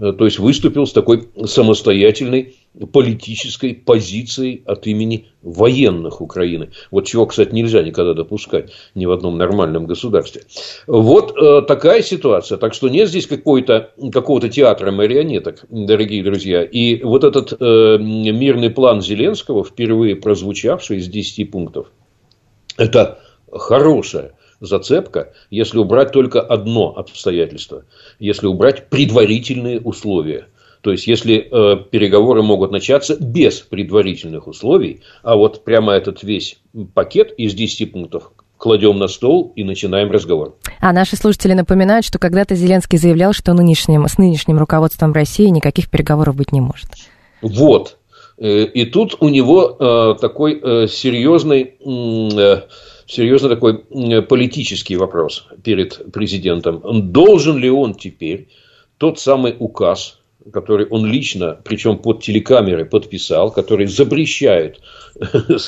Э, 0.00 0.12
то 0.12 0.24
есть 0.24 0.38
выступил 0.38 0.86
с 0.86 0.92
такой 0.92 1.28
самостоятельной 1.44 2.56
политической 2.92 3.74
позицией 3.74 4.62
от 4.64 4.86
имени 4.86 5.26
военных 5.42 6.20
Украины. 6.20 6.70
Вот 6.90 7.06
чего, 7.06 7.26
кстати, 7.26 7.52
нельзя 7.52 7.82
никогда 7.82 8.14
допускать 8.14 8.70
ни 8.94 9.06
в 9.06 9.10
одном 9.10 9.36
нормальном 9.36 9.86
государстве. 9.86 10.42
Вот 10.86 11.36
э, 11.36 11.62
такая 11.62 12.02
ситуация. 12.02 12.56
Так 12.58 12.72
что 12.72 12.88
нет 12.88 13.08
здесь 13.08 13.26
какого-то 13.26 13.90
какого 14.12 14.48
театра 14.48 14.90
марионеток, 14.90 15.64
дорогие 15.68 16.24
друзья. 16.24 16.62
И 16.62 17.02
вот 17.02 17.24
этот 17.24 17.52
э, 17.60 17.98
мирный 17.98 18.70
план 18.70 19.02
Зеленского, 19.02 19.64
впервые 19.64 20.16
прозвучавший 20.16 20.98
из 20.98 21.08
10 21.08 21.50
пунктов, 21.50 21.88
это 22.78 23.20
хорошая 23.52 24.32
зацепка, 24.60 25.32
если 25.50 25.78
убрать 25.78 26.12
только 26.12 26.40
одно 26.40 26.94
обстоятельство, 26.96 27.84
если 28.18 28.46
убрать 28.46 28.88
предварительные 28.88 29.80
условия. 29.80 30.46
То 30.82 30.92
есть, 30.92 31.06
если 31.06 31.36
э, 31.36 31.76
переговоры 31.90 32.42
могут 32.42 32.70
начаться 32.70 33.16
без 33.20 33.60
предварительных 33.60 34.46
условий, 34.46 35.02
а 35.22 35.36
вот 35.36 35.64
прямо 35.64 35.92
этот 35.92 36.22
весь 36.22 36.58
пакет 36.94 37.32
из 37.36 37.54
10 37.54 37.92
пунктов 37.92 38.32
кладем 38.60 38.98
на 38.98 39.08
стол 39.08 39.52
и 39.56 39.64
начинаем 39.64 40.10
разговор. 40.10 40.54
А 40.80 40.92
наши 40.92 41.16
слушатели 41.16 41.54
напоминают, 41.54 42.04
что 42.04 42.18
когда-то 42.18 42.54
Зеленский 42.54 42.98
заявлял, 42.98 43.32
что 43.32 43.52
нынешним, 43.54 44.06
с 44.06 44.18
нынешним 44.18 44.58
руководством 44.58 45.12
России 45.12 45.46
никаких 45.46 45.90
переговоров 45.90 46.36
быть 46.36 46.52
не 46.52 46.60
может. 46.60 46.88
Вот. 47.42 47.98
Э, 48.38 48.64
и 48.64 48.84
тут 48.84 49.16
у 49.20 49.28
него 49.28 49.76
э, 49.78 50.20
такой 50.20 50.60
э, 50.62 50.86
серьезный 50.88 51.74
серьезно 53.10 53.48
такой 53.48 53.78
политический 54.22 54.96
вопрос 54.96 55.46
перед 55.62 56.12
президентом. 56.12 57.12
Должен 57.12 57.58
ли 57.58 57.68
он 57.68 57.94
теперь 57.94 58.48
тот 58.98 59.18
самый 59.18 59.54
указ, 59.58 60.18
который 60.52 60.86
он 60.86 61.06
лично, 61.06 61.58
причем 61.64 61.98
под 61.98 62.22
телекамерой 62.22 62.84
подписал, 62.84 63.50
который 63.50 63.86
запрещает 63.86 64.80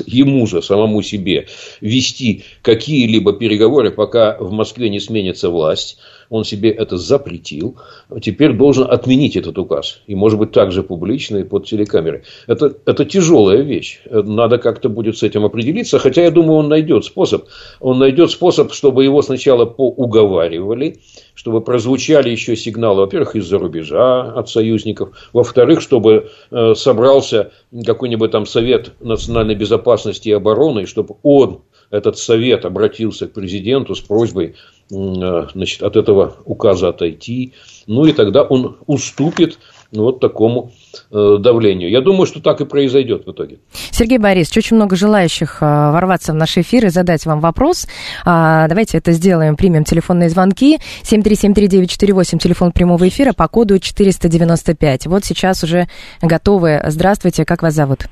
ему 0.07 0.47
же, 0.47 0.62
самому 0.62 1.03
себе, 1.03 1.49
вести 1.80 2.45
какие-либо 2.62 3.34
переговоры, 3.34 3.90
пока 3.90 4.36
в 4.38 4.53
Москве 4.53 4.88
не 4.88 5.01
сменится 5.01 5.51
власть, 5.51 5.99
он 6.33 6.45
себе 6.45 6.70
это 6.70 6.97
запретил, 6.97 7.76
теперь 8.22 8.55
должен 8.55 8.91
отменить 8.91 9.37
этот 9.37 9.59
указ. 9.59 10.01
И, 10.07 10.14
может 10.14 10.39
быть, 10.39 10.51
также 10.51 10.83
публично 10.83 11.37
и 11.37 11.45
под 11.45 11.66
телекамерой. 11.66 12.22
Это, 12.47 12.74
это 12.87 13.05
тяжелая 13.05 13.61
вещь. 13.61 14.01
Надо 14.11 14.57
как-то 14.57 14.89
будет 14.89 15.18
с 15.18 15.22
этим 15.22 15.45
определиться. 15.45 15.99
Хотя, 15.99 16.22
я 16.22 16.30
думаю, 16.30 16.61
он 16.61 16.68
найдет 16.68 17.05
способ. 17.05 17.45
Он 17.80 17.99
найдет 17.99 18.30
способ, 18.30 18.72
чтобы 18.72 19.05
его 19.05 19.20
сначала 19.20 19.66
поуговаривали, 19.66 21.01
чтобы 21.35 21.61
прозвучали 21.61 22.30
еще 22.30 22.57
сигналы, 22.57 23.03
во-первых, 23.03 23.37
из-за 23.37 23.59
рубежа 23.59 24.33
от 24.33 24.49
союзников, 24.49 25.11
во-вторых, 25.35 25.83
чтобы 25.83 26.30
э, 26.51 26.74
собрался 26.74 27.51
какой-нибудь 27.85 28.30
там 28.30 28.47
совет 28.47 28.93
национальной 29.01 29.55
безопасности 29.55 30.30
и 30.30 30.33
обороны, 30.33 30.87
чтобы 30.87 31.16
он 31.22 31.61
этот 31.93 32.16
совет 32.16 32.64
обратился 32.64 33.28
к 33.28 33.33
президенту 33.33 33.95
с 33.95 34.01
просьбой 34.01 34.55
значит, 34.89 35.83
от 35.83 35.97
этого 35.97 36.37
указа 36.45 36.89
отойти. 36.89 37.55
Ну 37.87 38.05
и 38.05 38.12
тогда 38.12 38.43
он 38.43 38.76
уступит 38.87 39.59
вот 39.93 40.20
такому 40.20 40.72
э, 41.11 41.37
давлению. 41.39 41.91
Я 41.91 42.01
думаю, 42.01 42.26
что 42.26 42.41
так 42.41 42.61
и 42.61 42.64
произойдет 42.64 43.26
в 43.26 43.33
итоге. 43.33 43.59
Сергей 43.91 44.18
Борисович, 44.18 44.64
очень 44.64 44.76
много 44.76 44.97
желающих 44.97 45.59
э, 45.61 45.64
ворваться 45.66 46.33
в 46.33 46.37
наш 46.37 46.57
эфир 46.57 46.87
и 46.87 46.89
задать 46.89 47.26
вам 47.26 47.41
вопрос. 47.41 47.87
А, 48.24 48.68
давайте 48.68 48.99
это 48.99 49.12
сделаем. 49.12 49.57
Примем 49.57 49.85
телефонные 49.85 50.30
звонки. 50.30 50.78
7373948, 51.03 52.39
телефон 52.39 52.72
прямого 52.72 53.07
эфира 53.07 53.33
по 53.33 53.47
коду 53.49 53.78
495. 53.78 55.07
Вот 55.07 55.24
сейчас 55.24 55.62
уже 55.62 55.89
готовы. 56.22 56.80
Здравствуйте, 56.87 57.45
как 57.45 57.62
вас 57.62 57.74
зовут? 57.74 58.07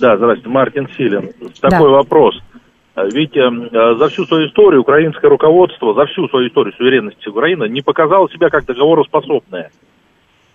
Да, 0.00 0.16
здравствуйте, 0.16 0.48
Мартин 0.48 0.88
Силин. 0.96 1.30
Такой 1.60 1.90
да. 1.90 1.96
вопрос. 1.96 2.34
А 3.00 3.06
ведь 3.06 3.34
эм, 3.36 3.64
э, 3.64 3.94
за 3.96 4.08
всю 4.08 4.26
свою 4.26 4.48
историю 4.48 4.82
украинское 4.82 5.30
руководство, 5.30 5.94
за 5.94 6.04
всю 6.06 6.28
свою 6.28 6.48
историю 6.48 6.74
суверенности 6.76 7.28
Украины 7.28 7.66
не 7.68 7.80
показало 7.80 8.28
себя 8.30 8.50
как 8.50 8.66
договороспособное. 8.66 9.70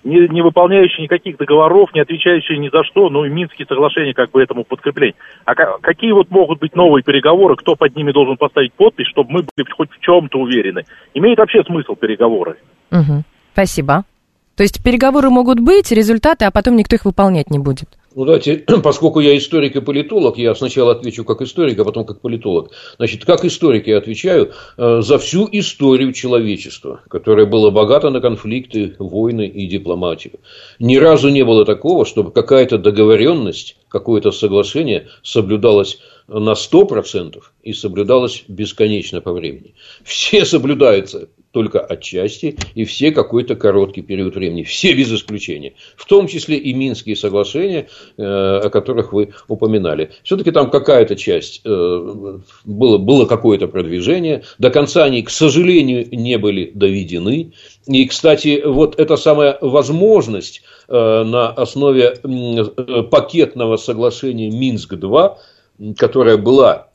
Не, 0.04 0.28
не 0.28 0.44
выполняющие 0.44 1.04
никаких 1.06 1.38
договоров, 1.38 1.90
не 1.96 2.02
отвечающие 2.02 2.60
ни 2.60 2.70
за 2.70 2.84
что, 2.84 3.10
ну 3.10 3.26
и 3.26 3.30
Минские 3.30 3.66
соглашения 3.66 4.14
как 4.14 4.30
бы 4.30 4.44
этому 4.44 4.64
подкрепление. 4.64 5.16
А 5.46 5.56
какие 5.56 6.12
вот 6.12 6.30
могут 6.30 6.60
быть 6.60 6.76
новые 6.76 7.02
переговоры, 7.02 7.56
кто 7.56 7.76
под 7.76 7.96
ними 7.96 8.12
должен 8.12 8.38
поставить 8.38 8.74
подпись, 8.74 9.08
чтобы 9.08 9.32
мы 9.32 9.40
были 9.40 9.68
хоть 9.72 9.90
в 9.90 10.00
чем-то 10.02 10.38
уверены? 10.38 10.84
Имеет 11.16 11.40
вообще 11.40 11.64
смысл 11.64 11.96
переговоры? 11.96 12.58
Угу. 12.92 13.24
Спасибо. 13.54 14.04
То 14.56 14.62
есть 14.62 14.84
переговоры 14.84 15.32
могут 15.32 15.60
быть, 15.60 15.92
результаты, 15.92 16.46
а 16.46 16.52
потом 16.52 16.76
никто 16.76 16.96
их 16.96 17.06
выполнять 17.06 17.50
не 17.50 17.58
будет. 17.58 17.90
Ну, 18.16 18.24
давайте, 18.24 18.64
поскольку 18.84 19.20
я 19.20 19.38
историк 19.38 19.76
и 19.76 19.82
политолог, 19.82 20.38
я 20.38 20.56
сначала 20.56 20.94
отвечу 20.94 21.26
как 21.26 21.42
историк, 21.42 21.78
а 21.80 21.84
потом 21.84 22.06
как 22.06 22.22
политолог. 22.22 22.72
Значит, 22.96 23.26
как 23.26 23.44
историк 23.44 23.88
я 23.88 23.98
отвечаю 23.98 24.54
э, 24.78 25.02
за 25.02 25.20
всю 25.20 25.50
историю 25.52 26.14
человечества, 26.14 27.02
которая 27.10 27.46
была 27.46 27.72
богата 27.72 28.10
на 28.10 28.22
конфликты, 28.22 28.96
войны 29.00 29.48
и 29.48 29.68
дипломатию. 29.68 30.40
Ни 30.80 30.96
разу 30.96 31.28
не 31.28 31.44
было 31.44 31.66
такого, 31.66 32.06
чтобы 32.06 32.32
какая-то 32.32 32.78
договоренность, 32.78 33.76
какое-то 33.90 34.32
соглашение 34.32 35.10
соблюдалось 35.22 36.00
на 36.30 36.54
100% 36.54 37.44
и 37.64 37.74
соблюдалось 37.74 38.46
бесконечно 38.48 39.20
по 39.20 39.34
времени. 39.34 39.74
Все 40.06 40.46
соблюдаются 40.46 41.28
только 41.56 41.80
отчасти, 41.80 42.58
и 42.74 42.84
все 42.84 43.12
какой-то 43.12 43.56
короткий 43.56 44.02
период 44.02 44.36
времени. 44.36 44.64
Все 44.64 44.94
без 44.94 45.10
исключения. 45.10 45.72
В 45.96 46.06
том 46.06 46.28
числе 46.28 46.58
и 46.58 46.74
Минские 46.74 47.16
соглашения, 47.16 47.88
э, 48.18 48.24
о 48.66 48.70
которых 48.70 49.14
вы 49.14 49.30
упоминали. 49.48 50.12
Все-таки 50.24 50.52
там 50.52 50.70
какая-то 50.70 51.16
часть, 51.16 51.62
э, 51.64 52.40
было, 52.66 52.98
было 52.98 53.26
какое-то 53.26 53.70
продвижение. 53.70 54.44
До 54.60 54.70
конца 54.70 55.06
они, 55.06 55.24
к 55.24 55.30
сожалению, 55.30 56.06
не 56.12 56.38
были 56.38 56.72
доведены. 56.76 57.54
И, 57.88 58.06
кстати, 58.06 58.62
вот 58.66 59.00
эта 59.00 59.16
самая 59.16 59.58
возможность 59.62 60.62
э, 60.90 61.24
на 61.24 61.52
основе 61.52 62.18
пакетного 63.10 63.78
соглашения 63.78 64.50
Минск-2, 64.50 65.38
которая 65.96 66.36
была 66.36 66.90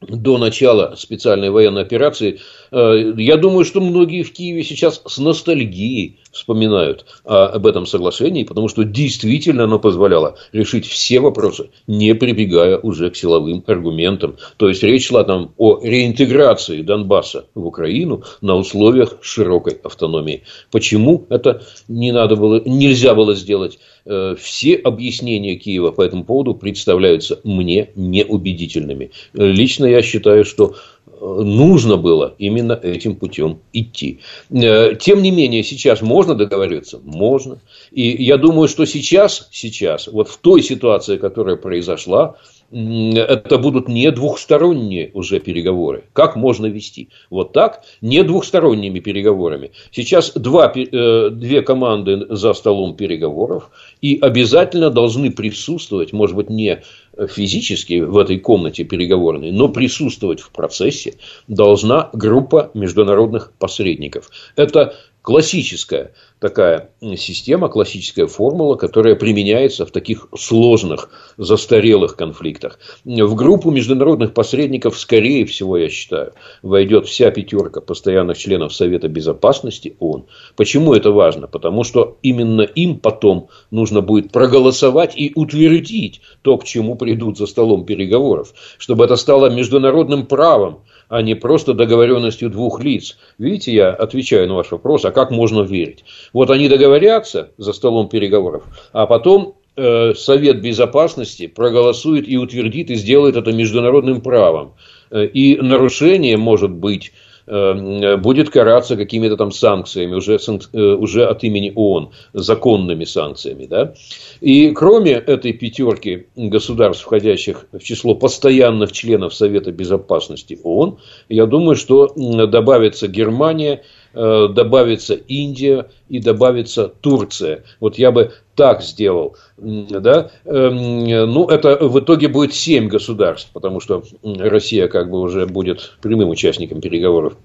до 0.00 0.38
начала 0.38 0.94
специальной 0.96 1.50
военной 1.50 1.82
операции, 1.82 2.40
э, 2.70 3.12
я 3.16 3.36
думаю, 3.36 3.64
что 3.64 3.80
многие 3.80 4.22
в 4.22 4.32
Киеве 4.32 4.64
сейчас 4.64 5.02
с 5.06 5.18
ностальгией 5.18 6.20
вспоминают 6.32 7.06
об 7.24 7.66
этом 7.66 7.86
соглашении, 7.86 8.44
потому 8.44 8.68
что 8.68 8.84
действительно 8.84 9.64
оно 9.64 9.78
позволяло 9.78 10.36
решить 10.52 10.86
все 10.86 11.20
вопросы, 11.20 11.70
не 11.86 12.14
прибегая 12.14 12.78
уже 12.78 13.10
к 13.10 13.16
силовым 13.16 13.64
аргументам. 13.66 14.36
То 14.56 14.68
есть 14.68 14.82
речь 14.82 15.08
шла 15.08 15.24
там 15.24 15.52
о 15.56 15.80
реинтеграции 15.82 16.82
Донбасса 16.82 17.46
в 17.54 17.66
Украину 17.66 18.22
на 18.40 18.56
условиях 18.56 19.18
широкой 19.22 19.74
автономии. 19.82 20.42
Почему 20.70 21.26
это 21.28 21.62
не 21.88 22.12
надо 22.12 22.36
было, 22.36 22.62
нельзя 22.64 23.14
было 23.14 23.34
сделать? 23.34 23.78
Э, 24.06 24.34
все 24.38 24.74
объяснения 24.76 25.56
Киева 25.56 25.90
по 25.90 26.02
этому 26.02 26.24
поводу 26.24 26.54
представляются 26.54 27.40
мне 27.44 27.90
неубедительными. 27.94 29.10
Лично 29.34 29.86
я 29.86 30.02
считаю, 30.02 30.44
что 30.44 30.74
нужно 31.20 31.96
было 31.96 32.34
именно 32.38 32.72
этим 32.72 33.16
путем 33.16 33.60
идти. 33.72 34.20
Э, 34.50 34.94
тем 34.94 35.22
не 35.22 35.30
менее, 35.30 35.62
сейчас 35.62 36.00
можно 36.00 36.34
договориться? 36.34 37.00
Можно. 37.04 37.58
И 37.90 38.24
я 38.24 38.38
думаю, 38.38 38.68
что 38.68 38.86
сейчас, 38.86 39.48
сейчас, 39.52 40.08
вот 40.08 40.28
в 40.28 40.38
той 40.38 40.62
ситуации, 40.62 41.16
которая 41.18 41.56
произошла, 41.56 42.36
это 42.72 43.58
будут 43.58 43.88
не 43.88 44.10
двухсторонние 44.12 45.10
уже 45.12 45.40
переговоры. 45.40 46.04
Как 46.12 46.36
можно 46.36 46.66
вести? 46.66 47.08
Вот 47.28 47.52
так, 47.52 47.82
не 48.00 48.22
двухсторонними 48.22 49.00
переговорами. 49.00 49.72
Сейчас 49.90 50.32
два, 50.34 50.72
э, 50.74 51.30
две 51.30 51.62
команды 51.62 52.26
за 52.30 52.52
столом 52.52 52.94
переговоров 52.94 53.70
и 54.00 54.18
обязательно 54.20 54.90
должны 54.90 55.32
присутствовать, 55.32 56.12
может 56.12 56.36
быть, 56.36 56.48
не 56.48 56.82
физически 57.28 58.00
в 58.00 58.16
этой 58.18 58.38
комнате 58.38 58.84
переговорной, 58.84 59.50
но 59.52 59.68
присутствовать 59.68 60.40
в 60.40 60.50
процессе 60.50 61.14
должна 61.48 62.10
группа 62.12 62.70
международных 62.74 63.52
посредников. 63.58 64.30
Это 64.56 64.94
классическая 65.22 66.12
такая 66.38 66.90
система, 67.16 67.68
классическая 67.68 68.26
формула, 68.26 68.76
которая 68.76 69.14
применяется 69.14 69.84
в 69.84 69.90
таких 69.90 70.26
сложных, 70.36 71.10
застарелых 71.36 72.16
конфликтах. 72.16 72.78
В 73.04 73.34
группу 73.34 73.70
международных 73.70 74.32
посредников, 74.32 74.98
скорее 74.98 75.44
всего, 75.44 75.76
я 75.76 75.90
считаю, 75.90 76.32
войдет 76.62 77.06
вся 77.06 77.30
пятерка 77.30 77.80
постоянных 77.80 78.38
членов 78.38 78.74
Совета 78.74 79.08
Безопасности 79.08 79.96
ООН. 79.98 80.26
Почему 80.56 80.94
это 80.94 81.10
важно? 81.10 81.46
Потому 81.46 81.84
что 81.84 82.16
именно 82.22 82.62
им 82.62 82.98
потом 82.98 83.48
нужно 83.70 84.00
будет 84.00 84.32
проголосовать 84.32 85.16
и 85.16 85.32
утвердить 85.34 86.22
то, 86.42 86.56
к 86.56 86.64
чему 86.64 86.96
придут 86.96 87.36
за 87.36 87.46
столом 87.46 87.84
переговоров, 87.84 88.54
чтобы 88.78 89.04
это 89.04 89.16
стало 89.16 89.50
международным 89.50 90.24
правом, 90.26 90.80
а 91.10 91.20
не 91.22 91.34
просто 91.34 91.74
договоренностью 91.74 92.48
двух 92.48 92.82
лиц. 92.82 93.18
Видите, 93.36 93.74
я 93.74 93.90
отвечаю 93.90 94.48
на 94.48 94.54
ваш 94.54 94.70
вопрос, 94.70 95.04
а 95.04 95.10
как 95.10 95.30
можно 95.30 95.62
верить? 95.62 96.04
Вот 96.32 96.50
они 96.50 96.68
договорятся 96.68 97.50
за 97.58 97.74
столом 97.74 98.08
переговоров, 98.08 98.62
а 98.92 99.06
потом 99.06 99.56
э, 99.76 100.14
Совет 100.14 100.62
Безопасности 100.62 101.48
проголосует 101.48 102.28
и 102.28 102.38
утвердит 102.38 102.90
и 102.90 102.94
сделает 102.94 103.36
это 103.36 103.52
международным 103.52 104.20
правом. 104.22 104.74
Э, 105.10 105.26
и 105.26 105.56
нарушение 105.60 106.36
может 106.36 106.70
быть 106.70 107.12
будет 107.50 108.50
караться 108.50 108.96
какими-то 108.96 109.36
там 109.36 109.50
санкциями, 109.50 110.14
уже, 110.14 110.38
э, 110.72 110.78
уже 110.78 111.26
от 111.26 111.42
имени 111.42 111.72
ООН, 111.74 112.10
законными 112.32 113.04
санкциями. 113.04 113.66
Да? 113.66 113.94
И 114.40 114.70
кроме 114.70 115.12
этой 115.12 115.52
пятерки 115.52 116.26
государств, 116.36 117.04
входящих 117.04 117.66
в 117.72 117.80
число 117.80 118.14
постоянных 118.14 118.92
членов 118.92 119.34
Совета 119.34 119.72
Безопасности 119.72 120.58
ООН, 120.62 120.98
я 121.28 121.46
думаю, 121.46 121.76
что 121.76 122.12
добавится 122.46 123.08
Германия, 123.08 123.82
э, 123.82 123.99
добавится 124.12 125.14
Индия 125.14 125.88
и 126.08 126.18
добавится 126.18 126.88
Турция. 126.88 127.64
Вот 127.78 127.96
я 127.98 128.10
бы 128.10 128.32
так 128.56 128.82
сделал. 128.82 129.36
Да? 129.56 130.30
Эм, 130.44 131.04
ну, 131.04 131.46
это 131.48 131.76
в 131.76 131.98
итоге 132.00 132.28
будет 132.28 132.54
семь 132.54 132.88
государств, 132.88 133.50
потому 133.52 133.80
что 133.80 134.02
Россия 134.22 134.88
как 134.88 135.10
бы 135.10 135.20
уже 135.20 135.46
будет 135.46 135.92
прямым 136.02 136.28
участником 136.28 136.80
переговоров. 136.80 137.36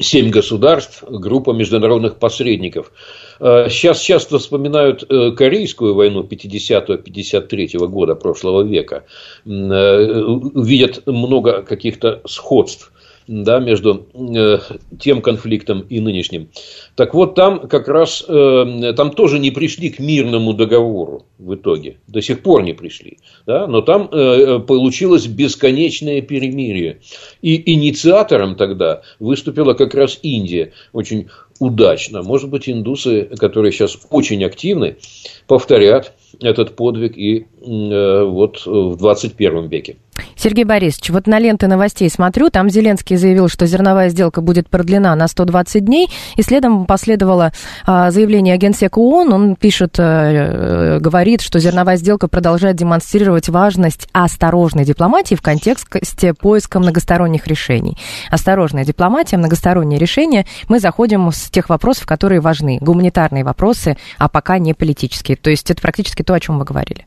Семь 0.00 0.30
государств, 0.30 1.04
группа 1.06 1.52
международных 1.52 2.16
посредников. 2.16 2.92
Э, 3.40 3.68
сейчас 3.68 4.00
часто 4.00 4.38
вспоминают 4.38 5.04
э, 5.08 5.32
Корейскую 5.32 5.94
войну 5.94 6.22
50-53 6.22 7.86
года 7.88 8.14
прошлого 8.14 8.62
века. 8.62 9.04
Э, 9.44 9.50
видят 10.54 11.06
много 11.06 11.62
каких-то 11.62 12.22
сходств 12.26 12.90
да, 13.32 13.60
между 13.60 14.06
э, 14.12 14.58
тем 15.00 15.22
конфликтом 15.22 15.80
и 15.88 16.00
нынешним. 16.00 16.48
Так 16.96 17.14
вот, 17.14 17.34
там 17.34 17.66
как 17.66 17.88
раз, 17.88 18.24
э, 18.28 18.92
там 18.94 19.12
тоже 19.12 19.38
не 19.38 19.50
пришли 19.50 19.88
к 19.88 19.98
мирному 19.98 20.52
договору 20.52 21.24
в 21.38 21.54
итоге. 21.54 21.96
До 22.06 22.20
сих 22.20 22.42
пор 22.42 22.62
не 22.62 22.74
пришли. 22.74 23.18
Да? 23.46 23.66
Но 23.66 23.80
там 23.80 24.08
э, 24.12 24.58
получилось 24.58 25.26
бесконечное 25.26 26.20
перемирие. 26.20 27.00
И 27.40 27.72
инициатором 27.72 28.54
тогда 28.56 29.00
выступила 29.18 29.72
как 29.72 29.94
раз 29.94 30.18
Индия. 30.22 30.72
Очень 30.92 31.28
удачно. 31.58 32.22
Может 32.22 32.50
быть, 32.50 32.68
индусы, 32.68 33.24
которые 33.38 33.72
сейчас 33.72 33.96
очень 34.10 34.44
активны, 34.44 34.96
повторят 35.46 36.12
этот 36.40 36.76
подвиг 36.76 37.16
и 37.16 37.46
э, 37.60 38.24
вот 38.24 38.66
в 38.66 38.96
21 38.96 39.68
веке. 39.68 39.96
Сергей 40.42 40.64
Борисович, 40.64 41.10
вот 41.10 41.28
на 41.28 41.38
ленты 41.38 41.68
новостей 41.68 42.10
смотрю, 42.10 42.50
там 42.50 42.68
Зеленский 42.68 43.14
заявил, 43.14 43.48
что 43.48 43.64
зерновая 43.64 44.08
сделка 44.08 44.40
будет 44.40 44.68
продлена 44.68 45.14
на 45.14 45.28
120 45.28 45.84
дней, 45.84 46.10
и 46.34 46.42
следом 46.42 46.84
последовало 46.84 47.52
а, 47.86 48.10
заявление 48.10 48.56
Генсека 48.56 48.98
ООН, 48.98 49.32
он 49.32 49.54
пишет, 49.54 49.94
а, 50.00 50.98
говорит, 50.98 51.42
что 51.42 51.60
зерновая 51.60 51.96
сделка 51.96 52.26
продолжает 52.26 52.74
демонстрировать 52.74 53.48
важность 53.50 54.08
осторожной 54.10 54.84
дипломатии 54.84 55.36
в 55.36 55.42
контексте 55.42 56.34
поиска 56.34 56.80
многосторонних 56.80 57.46
решений. 57.46 57.96
Осторожная 58.28 58.84
дипломатия, 58.84 59.36
многосторонние 59.36 60.00
решения, 60.00 60.44
мы 60.66 60.80
заходим 60.80 61.30
с 61.30 61.50
тех 61.50 61.68
вопросов, 61.68 62.04
которые 62.04 62.40
важны, 62.40 62.78
гуманитарные 62.80 63.44
вопросы, 63.44 63.96
а 64.18 64.28
пока 64.28 64.58
не 64.58 64.74
политические. 64.74 65.36
То 65.36 65.50
есть 65.50 65.70
это 65.70 65.80
практически 65.80 66.24
то, 66.24 66.34
о 66.34 66.40
чем 66.40 66.58
вы 66.58 66.64
говорили. 66.64 67.06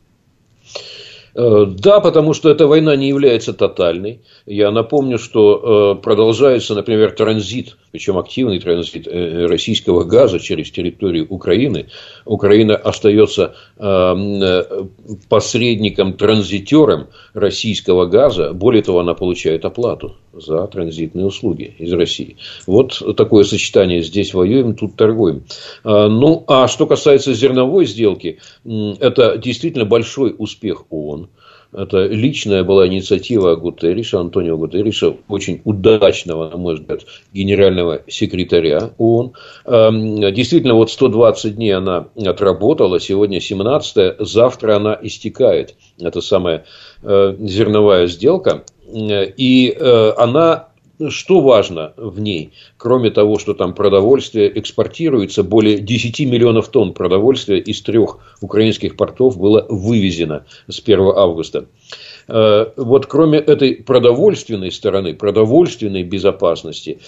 Э, 1.36 1.66
да, 1.68 2.00
потому 2.00 2.32
что 2.32 2.48
эта 2.48 2.66
война 2.66 2.96
не 2.96 3.08
является 3.08 3.52
тотальной. 3.52 4.22
Я 4.46 4.70
напомню, 4.70 5.18
что 5.18 5.96
э, 5.98 6.02
продолжается, 6.02 6.74
например, 6.74 7.12
транзит, 7.12 7.76
причем 7.92 8.18
активный 8.18 8.58
транзит 8.58 9.06
э, 9.06 9.46
российского 9.46 10.04
газа 10.04 10.38
через 10.38 10.70
территорию 10.70 11.26
Украины. 11.28 11.86
Украина 12.24 12.76
остается 12.76 13.54
посредником, 15.28 16.14
транзитером 16.14 17.08
российского 17.34 18.06
газа. 18.06 18.52
Более 18.52 18.82
того, 18.82 19.00
она 19.00 19.14
получает 19.14 19.64
оплату 19.64 20.16
за 20.32 20.66
транзитные 20.66 21.26
услуги 21.26 21.74
из 21.78 21.92
России. 21.92 22.36
Вот 22.66 23.02
такое 23.16 23.44
сочетание. 23.44 24.02
Здесь 24.02 24.34
воюем, 24.34 24.74
тут 24.74 24.96
торгуем. 24.96 25.44
Ну, 25.84 26.44
а 26.46 26.68
что 26.68 26.86
касается 26.86 27.34
зерновой 27.34 27.86
сделки, 27.86 28.38
это 28.64 29.38
действительно 29.38 29.84
большой 29.84 30.34
успех 30.36 30.84
ООН. 30.90 31.28
Это 31.76 32.06
личная 32.06 32.64
была 32.64 32.86
инициатива 32.86 33.54
Гутерриша, 33.54 34.18
Антонио 34.18 34.56
Гутерриша, 34.56 35.14
очень 35.28 35.60
удачного, 35.64 36.48
на 36.48 36.56
мой 36.56 36.76
взгляд, 36.76 37.02
генерального 37.34 38.00
секретаря 38.08 38.92
ООН. 38.96 39.32
Эм, 39.66 40.34
действительно, 40.34 40.72
вот 40.72 40.90
120 40.90 41.56
дней 41.56 41.72
она 41.72 42.08
отработала, 42.16 42.98
сегодня 42.98 43.40
17 43.40 44.16
завтра 44.20 44.76
она 44.76 44.98
истекает. 45.02 45.74
Это 46.00 46.22
самая 46.22 46.64
э, 47.02 47.36
зерновая 47.40 48.06
сделка. 48.06 48.64
И 48.88 49.76
э, 49.78 50.12
она 50.16 50.68
что 51.08 51.40
важно 51.40 51.92
в 51.96 52.20
ней? 52.20 52.52
Кроме 52.76 53.10
того, 53.10 53.38
что 53.38 53.54
там 53.54 53.74
продовольствие 53.74 54.58
экспортируется, 54.58 55.42
более 55.42 55.78
10 55.78 56.20
миллионов 56.20 56.68
тонн 56.68 56.92
продовольствия 56.92 57.58
из 57.58 57.82
трех 57.82 58.18
украинских 58.40 58.96
портов 58.96 59.38
было 59.38 59.66
вывезено 59.68 60.46
с 60.68 60.80
1 60.80 61.00
августа. 61.14 61.66
вот 62.28 63.06
кроме 63.06 63.38
этой 63.38 63.76
продовольственной 63.76 64.72
стороны, 64.72 65.14
продовольственной 65.14 66.02
безопасности, 66.02 66.98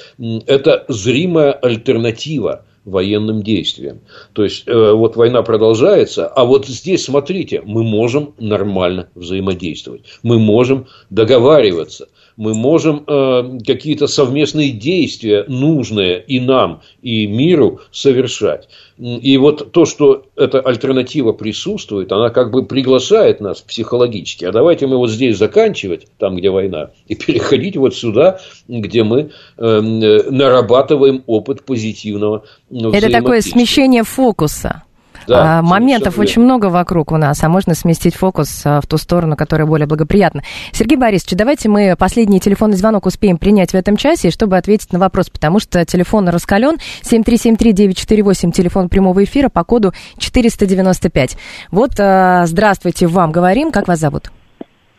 это 0.46 0.84
зримая 0.88 1.52
альтернатива 1.52 2.64
военным 2.88 3.42
действиям. 3.42 4.00
То 4.32 4.44
есть, 4.44 4.64
э, 4.66 4.92
вот 4.92 5.16
война 5.16 5.42
продолжается, 5.42 6.26
а 6.26 6.44
вот 6.44 6.66
здесь, 6.66 7.04
смотрите, 7.04 7.62
мы 7.64 7.82
можем 7.84 8.34
нормально 8.38 9.08
взаимодействовать, 9.14 10.04
мы 10.22 10.38
можем 10.38 10.86
договариваться, 11.10 12.08
мы 12.38 12.54
можем 12.54 13.02
э, 13.04 13.58
какие-то 13.66 14.06
совместные 14.06 14.70
действия, 14.70 15.44
нужные 15.48 16.22
и 16.22 16.38
нам, 16.38 16.82
и 17.02 17.26
миру, 17.26 17.80
совершать. 17.90 18.68
И 18.96 19.36
вот 19.38 19.72
то, 19.72 19.84
что 19.84 20.26
эта 20.36 20.60
альтернатива 20.60 21.32
присутствует, 21.32 22.12
она 22.12 22.30
как 22.30 22.52
бы 22.52 22.64
приглашает 22.64 23.40
нас 23.40 23.60
психологически. 23.60 24.44
А 24.44 24.52
давайте 24.52 24.86
мы 24.86 24.98
вот 24.98 25.10
здесь 25.10 25.36
заканчивать, 25.36 26.06
там, 26.18 26.36
где 26.36 26.50
война, 26.50 26.90
и 27.08 27.16
переходить 27.16 27.76
вот 27.76 27.96
сюда, 27.96 28.38
где 28.68 29.02
мы 29.02 29.30
э, 29.56 29.80
нарабатываем 29.80 31.24
опыт 31.26 31.64
позитивного 31.64 32.44
Это 32.70 33.10
такое 33.10 33.40
смещение 33.40 34.04
фокуса. 34.04 34.84
Да, 35.26 35.58
а, 35.58 35.62
моментов 35.62 36.18
очень 36.18 36.42
много 36.42 36.66
вокруг 36.66 37.12
у 37.12 37.16
нас, 37.16 37.42
а 37.42 37.48
можно 37.48 37.74
сместить 37.74 38.14
фокус 38.14 38.62
а, 38.64 38.80
в 38.80 38.86
ту 38.86 38.96
сторону, 38.98 39.36
которая 39.36 39.66
более 39.66 39.86
благоприятна. 39.86 40.42
Сергей 40.72 40.96
Борисович, 40.96 41.36
давайте 41.36 41.68
мы 41.68 41.94
последний 41.98 42.40
телефонный 42.40 42.76
звонок 42.76 43.06
успеем 43.06 43.38
принять 43.38 43.72
в 43.72 43.74
этом 43.74 43.96
часе, 43.96 44.30
чтобы 44.30 44.56
ответить 44.56 44.92
на 44.92 44.98
вопрос, 44.98 45.30
потому 45.30 45.58
что 45.60 45.84
телефон 45.84 46.28
раскален. 46.28 46.76
7373948, 47.02 48.52
телефон 48.52 48.88
прямого 48.88 49.24
эфира 49.24 49.48
по 49.48 49.64
коду 49.64 49.92
495. 50.18 51.36
Вот, 51.70 51.90
а, 51.98 52.46
здравствуйте, 52.46 53.06
вам 53.06 53.32
говорим. 53.32 53.70
Как 53.70 53.88
вас 53.88 53.98
зовут? 53.98 54.30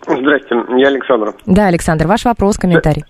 Здрасте, 0.08 0.56
я 0.78 0.88
Александр. 0.88 1.36
Да, 1.46 1.68
Александр, 1.68 2.08
ваш 2.08 2.26
вопрос, 2.26 2.58
комментарий. 2.58 3.04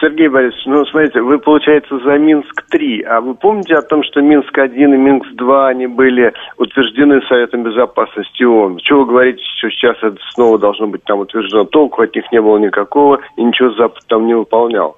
Сергей 0.00 0.28
Борисович, 0.28 0.66
ну, 0.66 0.84
смотрите, 0.86 1.20
вы, 1.20 1.38
получается, 1.38 1.98
за 1.98 2.18
Минск-3, 2.18 3.02
а 3.02 3.20
вы 3.20 3.34
помните 3.34 3.74
о 3.74 3.82
том, 3.82 4.02
что 4.04 4.20
Минск-1 4.20 4.74
и 4.74 4.96
Минск-2, 4.96 5.66
они 5.68 5.86
были 5.86 6.32
утверждены 6.56 7.20
Советом 7.28 7.62
Безопасности 7.62 8.42
ООН? 8.42 8.78
Чего 8.78 9.00
вы 9.00 9.06
говорите, 9.06 9.42
что 9.58 9.70
сейчас 9.70 9.96
это 10.02 10.16
снова 10.34 10.58
должно 10.58 10.86
быть 10.86 11.04
там 11.04 11.20
утверждено? 11.20 11.64
Толку 11.64 12.02
от 12.02 12.14
них 12.14 12.24
не 12.32 12.40
было 12.40 12.58
никакого, 12.58 13.20
и 13.36 13.44
ничего 13.44 13.70
Запад 13.72 14.02
там 14.08 14.26
не 14.26 14.34
выполнял. 14.34 14.96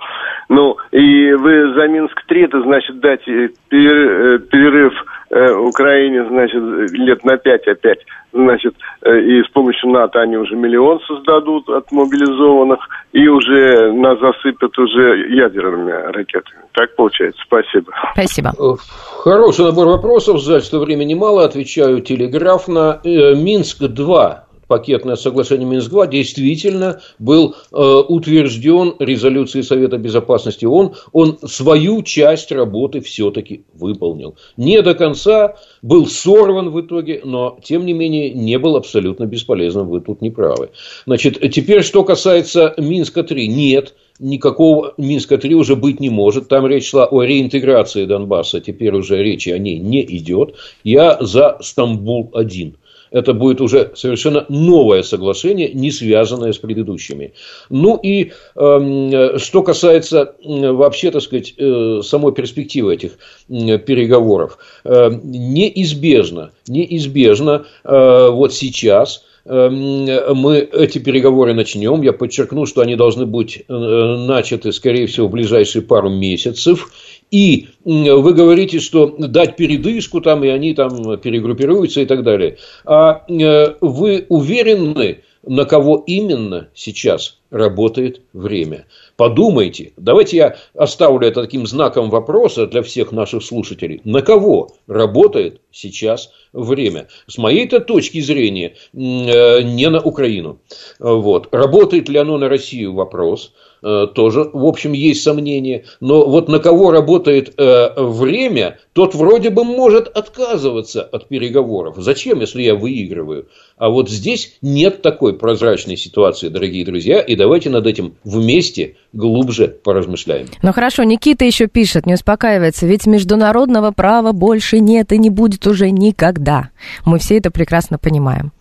Ну, 0.48 0.76
и 0.92 1.32
вы 1.32 1.74
за 1.74 1.88
Минск-3, 1.88 2.44
это 2.44 2.62
значит 2.62 3.00
дать 3.00 3.26
э, 3.26 3.48
перерыв 3.70 4.94
э, 5.30 5.52
Украине, 5.54 6.26
значит, 6.28 6.62
лет 6.92 7.24
на 7.24 7.36
пять 7.36 7.66
опять, 7.66 8.00
значит, 8.32 8.74
э, 9.02 9.20
и 9.20 9.42
с 9.42 9.48
помощью 9.48 9.90
НАТО 9.90 10.20
они 10.20 10.36
уже 10.36 10.56
миллион 10.56 11.00
создадут 11.00 11.68
от 11.68 11.90
мобилизованных, 11.92 12.80
и 13.12 13.26
уже 13.28 13.92
нас 13.92 14.18
засыпят 14.20 14.78
уже 14.78 15.28
ядерными 15.30 15.90
ракетами. 15.90 16.62
Так 16.72 16.94
получается. 16.96 17.40
Спасибо. 17.46 17.92
Спасибо. 18.12 18.52
Э, 18.58 18.76
хороший 19.22 19.64
набор 19.64 19.88
вопросов. 19.88 20.40
Жаль, 20.40 20.62
что 20.62 20.80
времени 20.80 21.14
мало. 21.14 21.44
Отвечаю 21.44 22.00
телеграфно. 22.00 23.00
Э, 23.04 23.34
Минск-2 23.34 24.47
пакетное 24.68 25.16
соглашение 25.16 25.66
Минск-2 25.66 26.08
действительно 26.10 27.00
был 27.18 27.56
э, 27.72 27.76
утвержден 27.76 28.94
резолюцией 28.98 29.64
Совета 29.64 29.98
Безопасности 29.98 30.66
ООН. 30.66 30.94
Он 31.12 31.38
свою 31.44 32.02
часть 32.02 32.52
работы 32.52 33.00
все-таки 33.00 33.64
выполнил. 33.74 34.36
Не 34.56 34.82
до 34.82 34.94
конца, 34.94 35.56
был 35.82 36.06
сорван 36.06 36.70
в 36.70 36.80
итоге, 36.80 37.22
но, 37.24 37.58
тем 37.64 37.86
не 37.86 37.94
менее, 37.94 38.30
не 38.30 38.58
был 38.58 38.76
абсолютно 38.76 39.24
бесполезным. 39.24 39.88
Вы 39.88 40.00
тут 40.00 40.20
не 40.20 40.30
правы. 40.30 40.70
Значит, 41.06 41.40
теперь, 41.50 41.82
что 41.82 42.04
касается 42.04 42.74
Минска-3. 42.76 43.46
Нет, 43.46 43.94
никакого 44.18 44.94
Минска-3 44.98 45.52
уже 45.54 45.76
быть 45.76 45.98
не 46.00 46.10
может. 46.10 46.48
Там 46.48 46.66
речь 46.66 46.90
шла 46.90 47.06
о 47.06 47.22
реинтеграции 47.22 48.04
Донбасса. 48.04 48.60
Теперь 48.60 48.94
уже 48.94 49.22
речи 49.22 49.48
о 49.48 49.58
ней 49.58 49.78
не 49.78 50.04
идет. 50.04 50.54
Я 50.84 51.16
за 51.20 51.58
Стамбул-1 51.62 52.74
это 53.10 53.32
будет 53.32 53.60
уже 53.60 53.92
совершенно 53.94 54.44
новое 54.48 55.02
соглашение, 55.02 55.72
не 55.72 55.90
связанное 55.90 56.52
с 56.52 56.58
предыдущими. 56.58 57.32
Ну 57.70 57.96
и 57.96 58.32
э, 58.56 59.38
что 59.38 59.62
касается 59.62 60.34
вообще, 60.44 61.10
так 61.10 61.22
сказать, 61.22 61.54
э, 61.56 62.00
самой 62.04 62.32
перспективы 62.32 62.94
этих 62.94 63.12
э, 63.48 63.78
переговоров, 63.78 64.58
э, 64.84 65.10
неизбежно, 65.22 66.50
неизбежно 66.66 67.66
э, 67.84 68.28
вот 68.30 68.54
сейчас 68.54 69.24
мы 69.48 70.58
эти 70.58 70.98
переговоры 70.98 71.54
начнем. 71.54 72.02
Я 72.02 72.12
подчеркну, 72.12 72.66
что 72.66 72.82
они 72.82 72.96
должны 72.96 73.24
быть 73.24 73.64
э, 73.66 73.72
начаты, 73.72 74.72
скорее 74.72 75.06
всего, 75.06 75.26
в 75.26 75.30
ближайшие 75.30 75.80
пару 75.80 76.10
месяцев. 76.10 76.90
И 77.30 77.68
вы 77.84 78.32
говорите, 78.32 78.80
что 78.80 79.14
дать 79.18 79.56
передышку 79.56 80.20
там, 80.20 80.44
и 80.44 80.48
они 80.48 80.74
там 80.74 81.18
перегруппируются 81.18 82.00
и 82.00 82.06
так 82.06 82.22
далее. 82.22 82.56
А 82.84 83.24
э, 83.28 83.74
вы 83.80 84.26
уверены, 84.28 85.22
на 85.42 85.64
кого 85.64 86.02
именно 86.06 86.68
сейчас 86.74 87.38
работает 87.50 88.22
время? 88.32 88.86
Подумайте, 89.16 89.92
давайте 89.96 90.36
я 90.36 90.56
оставлю 90.74 91.26
это 91.26 91.42
таким 91.42 91.66
знаком 91.66 92.10
вопроса 92.10 92.66
для 92.66 92.82
всех 92.82 93.12
наших 93.12 93.42
слушателей. 93.42 94.00
На 94.04 94.22
кого 94.22 94.70
работает 94.86 95.60
сейчас 95.70 96.30
время? 96.52 97.08
С 97.26 97.38
моей-то 97.38 97.80
точки 97.80 98.20
зрения, 98.20 98.74
э, 98.92 99.62
не 99.62 99.88
на 99.88 100.00
Украину. 100.00 100.60
Вот. 100.98 101.48
Работает 101.52 102.08
ли 102.08 102.18
оно 102.18 102.38
на 102.38 102.48
Россию? 102.48 102.94
Вопрос. 102.94 103.52
Э, 103.82 104.06
тоже, 104.12 104.50
в 104.52 104.64
общем, 104.64 104.92
есть 104.92 105.22
сомнения. 105.22 105.84
Но 106.00 106.28
вот 106.28 106.48
на 106.48 106.58
кого 106.58 106.90
работает 106.90 107.54
э, 107.56 108.02
время, 108.02 108.78
тот 108.92 109.14
вроде 109.14 109.50
бы 109.50 109.64
может 109.64 110.08
отказываться 110.08 111.02
от 111.02 111.28
переговоров. 111.28 111.96
Зачем, 111.98 112.40
если 112.40 112.62
я 112.62 112.74
выигрываю? 112.74 113.48
А 113.76 113.90
вот 113.90 114.10
здесь 114.10 114.58
нет 114.62 115.02
такой 115.02 115.34
прозрачной 115.34 115.96
ситуации, 115.96 116.48
дорогие 116.48 116.84
друзья, 116.84 117.20
и 117.20 117.36
давайте 117.36 117.70
над 117.70 117.86
этим 117.86 118.16
вместе 118.24 118.96
глубже 119.12 119.68
поразмышляем. 119.68 120.46
Ну 120.62 120.72
хорошо, 120.72 121.04
Никита 121.04 121.44
еще 121.44 121.68
пишет, 121.68 122.06
не 122.06 122.14
успокаивается, 122.14 122.86
ведь 122.86 123.06
международного 123.06 123.92
права 123.92 124.32
больше 124.32 124.80
нет 124.80 125.12
и 125.12 125.18
не 125.18 125.30
будет 125.30 125.66
уже 125.66 125.90
никогда. 125.90 126.70
Мы 127.04 127.18
все 127.18 127.38
это 127.38 127.50
прекрасно 127.50 127.98
понимаем. 127.98 128.52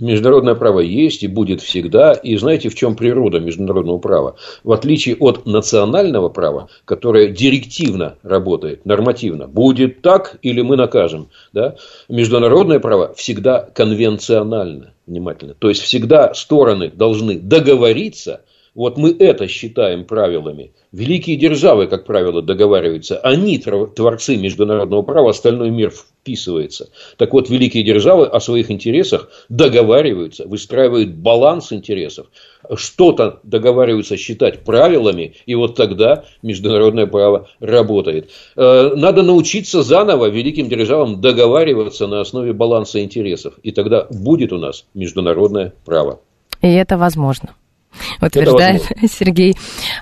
Международное 0.00 0.54
право 0.54 0.80
есть 0.80 1.22
и 1.22 1.26
будет 1.26 1.60
всегда. 1.60 2.12
И 2.12 2.36
знаете, 2.36 2.68
в 2.68 2.74
чем 2.74 2.94
природа 2.94 3.40
международного 3.40 3.98
права? 3.98 4.36
В 4.62 4.72
отличие 4.72 5.16
от 5.16 5.46
национального 5.46 6.28
права, 6.28 6.68
которое 6.84 7.28
директивно 7.28 8.16
работает, 8.22 8.86
нормативно, 8.86 9.48
будет 9.48 10.00
так 10.02 10.38
или 10.42 10.62
мы 10.62 10.76
накажем. 10.76 11.28
Да? 11.52 11.76
Международное 12.08 12.78
право 12.78 13.12
всегда 13.14 13.60
конвенционально, 13.60 14.92
внимательно. 15.06 15.54
То 15.58 15.68
есть, 15.68 15.82
всегда 15.82 16.32
стороны 16.34 16.90
должны 16.90 17.38
договориться– 17.38 18.42
вот 18.78 18.96
мы 18.96 19.10
это 19.10 19.48
считаем 19.48 20.04
правилами. 20.04 20.70
Великие 20.92 21.36
державы, 21.36 21.88
как 21.88 22.06
правило, 22.06 22.42
договариваются. 22.42 23.18
Они 23.18 23.58
творцы 23.58 24.36
международного 24.36 25.02
права, 25.02 25.30
остальной 25.30 25.70
мир 25.70 25.90
вписывается. 25.90 26.88
Так 27.16 27.32
вот, 27.32 27.50
великие 27.50 27.82
державы 27.82 28.26
о 28.26 28.38
своих 28.38 28.70
интересах 28.70 29.30
договариваются, 29.48 30.46
выстраивают 30.46 31.10
баланс 31.10 31.72
интересов. 31.72 32.28
Что-то 32.72 33.40
договариваются 33.42 34.16
считать 34.16 34.60
правилами, 34.60 35.34
и 35.44 35.56
вот 35.56 35.74
тогда 35.74 36.24
международное 36.42 37.06
право 37.06 37.48
работает. 37.58 38.30
Э, 38.54 38.92
надо 38.94 39.24
научиться 39.24 39.82
заново 39.82 40.26
великим 40.26 40.68
державам 40.68 41.20
договариваться 41.20 42.06
на 42.06 42.20
основе 42.20 42.52
баланса 42.52 43.02
интересов. 43.02 43.54
И 43.64 43.72
тогда 43.72 44.06
будет 44.08 44.52
у 44.52 44.58
нас 44.58 44.86
международное 44.94 45.72
право. 45.84 46.20
И 46.62 46.68
это 46.68 46.96
возможно 46.96 47.56
утверждает 48.20 48.82
Сергей 49.10 49.56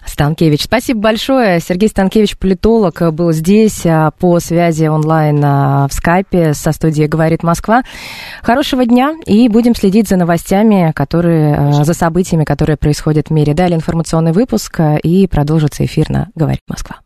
Станкевич. 0.04 0.64
Спасибо 0.64 1.00
большое. 1.00 1.60
Сергей 1.60 1.88
Станкевич, 1.88 2.36
политолог, 2.36 3.02
был 3.12 3.32
здесь 3.32 3.84
а, 3.84 4.10
по 4.10 4.40
связи 4.40 4.86
онлайн 4.86 5.40
а, 5.44 5.88
в 5.88 5.92
скайпе 5.92 6.54
со 6.54 6.72
студией 6.72 7.08
«Говорит 7.08 7.42
Москва». 7.42 7.82
Хорошего 8.42 8.84
дня 8.84 9.14
и 9.26 9.48
будем 9.48 9.74
следить 9.74 10.08
за 10.08 10.16
новостями, 10.16 10.92
которые, 10.94 11.54
а, 11.54 11.84
за 11.84 11.94
событиями, 11.94 12.44
которые 12.44 12.76
происходят 12.76 13.28
в 13.28 13.32
мире. 13.32 13.54
Далее 13.54 13.76
информационный 13.76 14.32
выпуск 14.32 14.80
и 15.02 15.26
продолжится 15.26 15.84
эфир 15.84 16.10
на 16.10 16.28
«Говорит 16.34 16.62
Москва». 16.68 16.96